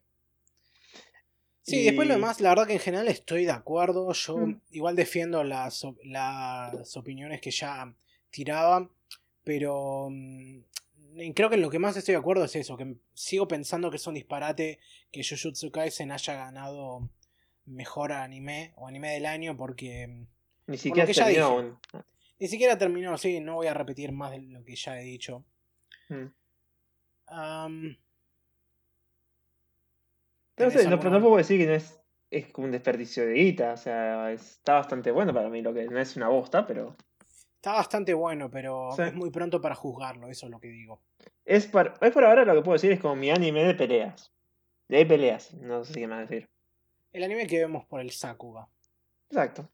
Sí, 1.67 1.83
después 1.83 2.07
lo 2.07 2.15
demás, 2.15 2.41
la 2.41 2.51
verdad 2.51 2.69
que 2.69 2.75
en 2.75 2.81
general 2.81 3.09
estoy 3.09 3.45
de 3.45 3.51
acuerdo. 3.51 4.13
Yo 4.13 4.37
mm. 4.37 4.61
igual 4.71 4.95
defiendo 4.95 5.43
las, 5.43 5.85
las 6.05 6.97
opiniones 6.97 7.41
que 7.41 7.51
ya 7.51 7.93
tiraba. 8.31 8.89
Pero 9.43 10.09
mm, 10.11 10.61
creo 11.35 11.49
que 11.49 11.57
en 11.57 11.63
lo 11.63 11.71
que 11.71 11.81
más 11.81 11.97
estoy 11.97 12.13
de 12.13 12.21
acuerdo 12.21 12.45
es 12.45 12.55
eso, 12.55 12.77
que 12.77 12.95
sigo 13.15 13.49
pensando 13.49 13.91
que 13.91 13.97
es 13.97 14.07
un 14.07 14.15
disparate 14.15 14.79
que 15.11 15.25
Jujutsu 15.25 15.73
Kaisen 15.73 16.13
haya 16.13 16.35
ganado 16.35 17.09
mejor 17.65 18.13
anime 18.13 18.73
o 18.77 18.87
anime 18.87 19.13
del 19.13 19.27
año 19.27 19.57
porque... 19.57 20.07
Mm, 20.07 20.27
Ni 20.69 20.79
siquiera 20.79 21.13
terminó 21.13 21.81
Ni 22.39 22.49
siquiera 22.49 22.79
terminó, 22.79 23.19
sí, 23.19 23.41
no 23.41 23.55
voy 23.55 23.67
a 23.67 23.75
repetir 23.75 24.13
más 24.13 24.31
de 24.31 24.39
lo 24.39 24.65
que 24.65 24.77
ya 24.77 25.01
he 25.01 25.03
dicho. 25.03 25.45
Mm. 26.11 26.27
No 30.59 30.71
sé, 30.71 30.89
no, 30.89 30.99
puedo 30.99 31.37
decir 31.37 31.59
que 31.59 31.67
no 31.67 31.75
es, 31.75 32.01
es 32.31 32.53
como 32.53 32.67
un 32.67 32.73
desperdicio 32.73 33.27
de 33.27 33.35
guita, 33.35 33.73
o 33.73 33.77
sea, 33.77 34.33
está 34.33 34.75
bastante 34.75 35.11
bueno 35.11 35.33
para 35.35 35.49
mí, 35.49 35.63
lo 35.63 35.75
que 35.75 35.87
no 35.87 35.99
es 35.99 36.17
una 36.17 36.29
bosta, 36.29 36.67
pero... 36.67 36.97
Está 37.57 37.73
bastante 37.73 38.15
bueno, 38.15 38.51
pero 38.51 38.97
es 38.97 39.15
muy 39.15 39.31
pronto 39.31 39.61
para 39.61 39.75
juzgarlo, 39.75 40.29
eso 40.29 40.47
es 40.47 40.53
lo 40.53 40.61
que 40.61 40.69
digo. 40.69 41.03
Es 41.45 41.67
por, 41.67 41.95
es 42.01 42.13
por 42.13 42.25
ahora 42.25 42.45
lo 42.45 42.55
que 42.55 42.63
puedo 42.63 42.75
decir, 42.75 42.93
es 42.93 43.01
como 43.01 43.17
mi 43.17 43.31
anime 43.31 43.65
de 43.65 43.75
peleas. 43.75 44.33
De 44.89 45.05
peleas, 45.05 45.53
no 45.55 45.85
sé 45.85 45.95
qué 45.95 46.07
más 46.07 46.29
decir. 46.29 46.49
El 47.13 47.25
anime 47.25 47.47
que 47.47 47.59
vemos 47.59 47.85
por 47.87 48.01
el 48.01 48.11
Sakuga. 48.11 48.69
Exacto. 49.31 49.69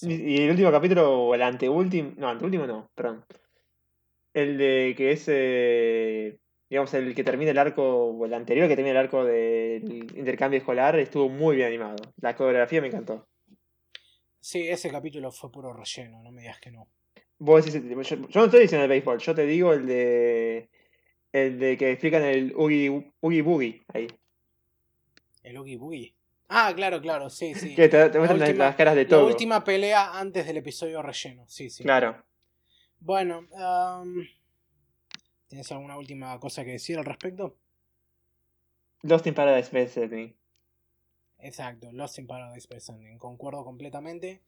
Y, 0.00 0.42
el 0.42 0.50
último 0.50 0.70
capítulo, 0.70 1.24
o 1.24 1.34
el 1.34 1.42
anteúltimo, 1.42 2.12
no, 2.16 2.28
anteúltimo 2.28 2.66
no, 2.66 2.90
perdón. 2.94 3.24
El 4.32 4.56
de 4.56 4.94
que 4.96 5.12
es, 5.12 5.24
eh, 5.28 6.38
digamos, 6.68 6.92
el 6.94 7.14
que 7.14 7.24
termina 7.24 7.50
el 7.50 7.58
arco, 7.58 7.82
o 7.82 8.26
el 8.26 8.34
anterior 8.34 8.68
que 8.68 8.76
termina 8.76 8.98
el 8.98 9.06
arco 9.06 9.24
del 9.24 10.06
intercambio 10.16 10.58
escolar, 10.58 10.98
estuvo 10.98 11.28
muy 11.28 11.56
bien 11.56 11.68
animado. 11.68 11.96
La 12.20 12.36
coreografía 12.36 12.80
me 12.80 12.88
encantó. 12.88 13.26
Sí, 14.40 14.68
ese 14.68 14.90
capítulo 14.90 15.30
fue 15.32 15.50
puro 15.50 15.72
relleno, 15.72 16.22
no 16.22 16.30
me 16.30 16.42
digas 16.42 16.60
que 16.60 16.70
no. 16.70 16.88
Vos 17.38 17.64
decís, 17.64 17.82
yo, 18.08 18.16
no 18.16 18.44
estoy 18.44 18.60
diciendo 18.60 18.84
el 18.84 18.88
béisbol, 18.88 19.18
yo 19.18 19.34
te 19.34 19.46
digo 19.46 19.72
el 19.72 19.86
de. 19.86 20.68
El 21.30 21.58
de 21.58 21.76
que 21.76 21.90
explican 21.92 22.22
el 22.22 22.54
Oogie, 22.56 23.12
Boogie 23.20 23.82
ahí. 23.92 24.08
El 25.42 25.58
Oogie 25.58 25.76
Boogie. 25.76 26.14
Ah, 26.48 26.72
claro, 26.74 27.02
claro, 27.02 27.28
sí, 27.28 27.54
sí. 27.54 27.74
Que 27.74 27.88
te, 27.88 28.18
muestran 28.18 28.56
las 28.56 28.74
caras 28.74 28.94
de 28.94 29.04
todo. 29.04 29.24
La 29.24 29.26
última 29.26 29.62
pelea 29.62 30.18
antes 30.18 30.46
del 30.46 30.56
episodio 30.56 31.02
relleno, 31.02 31.44
sí, 31.46 31.68
sí. 31.68 31.82
Claro. 31.82 32.24
Bueno, 33.00 33.46
¿tienes 35.48 35.70
alguna 35.72 35.96
última 35.96 36.38
cosa 36.38 36.64
que 36.64 36.72
decir 36.72 36.98
al 36.98 37.04
respecto? 37.04 37.56
Lost 39.02 39.26
in 39.26 39.34
Paradise 39.34 39.70
Best 39.72 39.98
Exacto, 41.40 41.92
Lost 41.92 42.18
in 42.18 42.26
Paradise 42.26 42.68
Best 42.68 42.90
Concuerdo 43.18 43.64
completamente. 43.64 44.42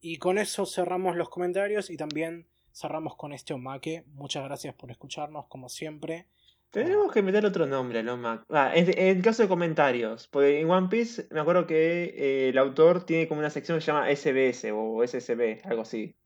Y 0.00 0.16
con 0.16 0.38
eso 0.38 0.66
cerramos 0.66 1.16
los 1.16 1.28
comentarios 1.28 1.90
y 1.90 1.96
también 1.96 2.46
cerramos 2.72 3.16
con 3.16 3.32
este 3.32 3.54
Omake. 3.54 4.04
Muchas 4.14 4.44
gracias 4.44 4.74
por 4.74 4.90
escucharnos, 4.90 5.46
como 5.46 5.68
siempre. 5.68 6.26
Tenemos 6.70 7.12
que 7.12 7.22
meter 7.22 7.44
otro 7.44 7.66
nombre, 7.66 8.02
¿no, 8.02 8.16
Mac? 8.16 8.44
Ah, 8.48 8.72
en, 8.74 8.98
el 8.98 9.22
caso 9.22 9.42
de 9.42 9.48
comentarios, 9.48 10.26
porque 10.28 10.58
en 10.58 10.70
One 10.70 10.88
Piece 10.88 11.28
me 11.30 11.40
acuerdo 11.40 11.66
que 11.66 12.04
eh, 12.04 12.48
el 12.48 12.56
autor 12.56 13.04
tiene 13.04 13.28
como 13.28 13.40
una 13.40 13.50
sección 13.50 13.76
que 13.76 13.82
se 13.82 13.92
llama 13.92 14.08
SBS 14.08 14.72
o 14.72 15.06
SSB, 15.06 15.60
algo 15.64 15.82
así 15.82 16.16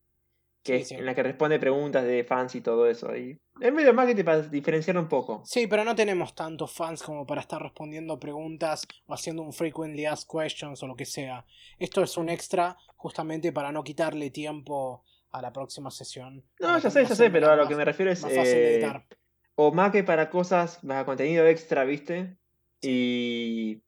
que, 0.67 0.85
en 0.91 1.07
la 1.07 1.15
que 1.15 1.23
responde 1.23 1.59
preguntas 1.59 2.05
de 2.05 2.25
fans 2.25 2.55
y 2.57 2.61
todo 2.61 2.87
eso. 2.87 3.17
Y 3.17 3.39
es 3.61 3.73
medio 3.73 3.95
marketing 3.95 4.25
para 4.25 4.43
diferenciar 4.43 4.99
un 4.99 5.09
poco. 5.09 5.43
Sí, 5.45 5.67
pero 5.67 5.85
no 5.85 5.95
tenemos 5.95 6.35
tantos 6.35 6.73
fans 6.73 7.03
como 7.03 7.27
para 7.27 7.41
estar 7.41 7.63
respondiendo 7.63 8.19
preguntas 8.19 8.87
o 9.07 9.15
haciendo 9.15 9.43
un 9.43 9.53
frequently 9.53 10.05
asked 10.05 10.29
questions 10.29 10.83
o 10.83 10.87
lo 10.87 10.97
que 10.97 11.07
sea. 11.07 11.47
Esto 11.79 12.03
es 12.03 12.17
un 12.17 12.29
extra 12.29 12.77
justamente 12.97 13.53
para 13.53 13.73
no 13.73 13.85
quitarle 13.85 14.31
tiempo 14.31 15.05
a 15.31 15.41
la 15.41 15.53
próxima 15.53 15.91
sesión. 15.91 16.45
No, 16.61 16.79
ya 16.79 16.91
sé, 16.91 17.05
ya 17.05 17.15
sé, 17.15 17.31
pero 17.31 17.51
a 17.51 17.57
lo 17.57 17.69
que 17.69 17.77
me 17.77 17.85
refiero 17.85 18.11
es. 18.11 18.25
Eh, 18.29 18.91
o 19.55 19.73
más 19.73 19.93
que 19.93 20.03
para 20.03 20.29
cosas, 20.29 20.81
para 20.87 21.05
contenido 21.05 21.47
extra, 21.47 21.85
¿viste? 21.85 22.37
Y. 22.83 23.83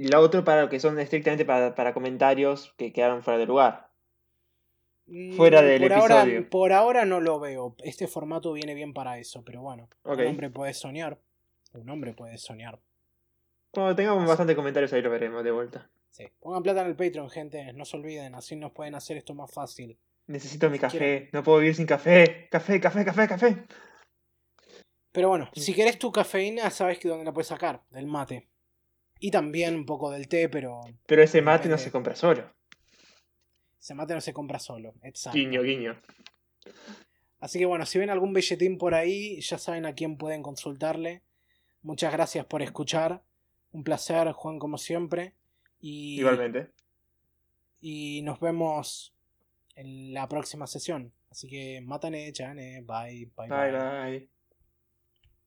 Y 0.00 0.06
la 0.06 0.20
otra 0.20 0.44
para 0.44 0.62
lo 0.62 0.68
que 0.68 0.78
son 0.78 0.96
estrictamente 1.00 1.44
para, 1.44 1.74
para 1.74 1.92
comentarios 1.92 2.72
que 2.78 2.92
quedaron 2.92 3.24
fuera 3.24 3.36
de 3.36 3.46
lugar. 3.46 3.87
Fuera 5.36 5.62
mm, 5.62 5.64
del 5.64 5.82
por 5.82 5.92
episodio. 5.92 6.16
Ahora, 6.16 6.50
por 6.50 6.72
ahora 6.72 7.04
no 7.04 7.20
lo 7.20 7.40
veo. 7.40 7.74
Este 7.82 8.06
formato 8.06 8.52
viene 8.52 8.74
bien 8.74 8.92
para 8.92 9.18
eso, 9.18 9.42
pero 9.44 9.62
bueno. 9.62 9.88
Un 10.04 10.20
hombre 10.26 10.50
puede 10.50 10.74
soñar. 10.74 11.18
Un 11.72 11.88
hombre 11.88 12.12
puede 12.12 12.36
soñar. 12.36 12.78
Cuando 13.70 13.94
tengamos 13.96 14.26
bastante 14.26 14.54
comentarios 14.54 14.92
ahí 14.92 15.02
lo 15.02 15.10
veremos 15.10 15.42
de 15.44 15.50
vuelta. 15.50 15.90
Sí. 16.10 16.24
Pongan 16.40 16.62
plata 16.62 16.82
en 16.82 16.88
el 16.88 16.96
Patreon, 16.96 17.30
gente. 17.30 17.72
No 17.72 17.84
se 17.84 17.96
olviden. 17.96 18.34
Así 18.34 18.56
nos 18.56 18.72
pueden 18.72 18.94
hacer 18.94 19.16
esto 19.16 19.34
más 19.34 19.50
fácil. 19.50 19.98
Necesito 20.26 20.68
mi 20.68 20.78
café. 20.78 21.30
No 21.32 21.42
puedo 21.42 21.58
vivir 21.58 21.74
sin 21.74 21.86
café. 21.86 22.48
Café, 22.50 22.80
café, 22.80 23.04
café, 23.04 23.28
café. 23.28 23.64
Pero 25.12 25.28
bueno, 25.30 25.48
si 25.54 25.74
querés 25.74 25.98
tu 25.98 26.12
cafeína, 26.12 26.70
sabes 26.70 26.98
que 26.98 27.08
dónde 27.08 27.24
la 27.24 27.32
puedes 27.32 27.48
sacar. 27.48 27.82
Del 27.90 28.06
mate. 28.06 28.48
Y 29.20 29.30
también 29.30 29.74
un 29.74 29.86
poco 29.86 30.10
del 30.10 30.28
té, 30.28 30.48
pero. 30.48 30.80
Pero 31.06 31.22
ese 31.22 31.40
mate 31.40 31.68
no 31.68 31.78
se 31.78 31.90
compra 31.90 32.14
solo. 32.14 32.57
Se 33.78 33.94
mate 33.94 34.14
no 34.14 34.20
se 34.20 34.32
compra 34.32 34.58
solo. 34.58 34.94
Exacto. 35.02 35.38
Guiño, 35.38 35.62
guiño. 35.62 35.96
Así 37.40 37.58
que 37.58 37.66
bueno, 37.66 37.86
si 37.86 37.98
ven 37.98 38.10
algún 38.10 38.32
billetín 38.32 38.78
por 38.78 38.94
ahí, 38.94 39.40
ya 39.40 39.58
saben 39.58 39.86
a 39.86 39.94
quién 39.94 40.16
pueden 40.16 40.42
consultarle. 40.42 41.22
Muchas 41.82 42.12
gracias 42.12 42.44
por 42.46 42.62
escuchar. 42.62 43.22
Un 43.70 43.84
placer, 43.84 44.32
Juan, 44.32 44.58
como 44.58 44.78
siempre. 44.78 45.34
Y, 45.80 46.18
Igualmente. 46.18 46.70
Y 47.80 48.22
nos 48.22 48.40
vemos 48.40 49.14
en 49.76 50.12
la 50.12 50.28
próxima 50.28 50.66
sesión. 50.66 51.12
Así 51.30 51.48
que 51.48 51.80
matane, 51.80 52.32
chane, 52.32 52.82
bye, 52.82 53.30
bye, 53.36 53.48
bye. 53.48 53.70
bye. 53.70 53.72
bye. 53.72 54.37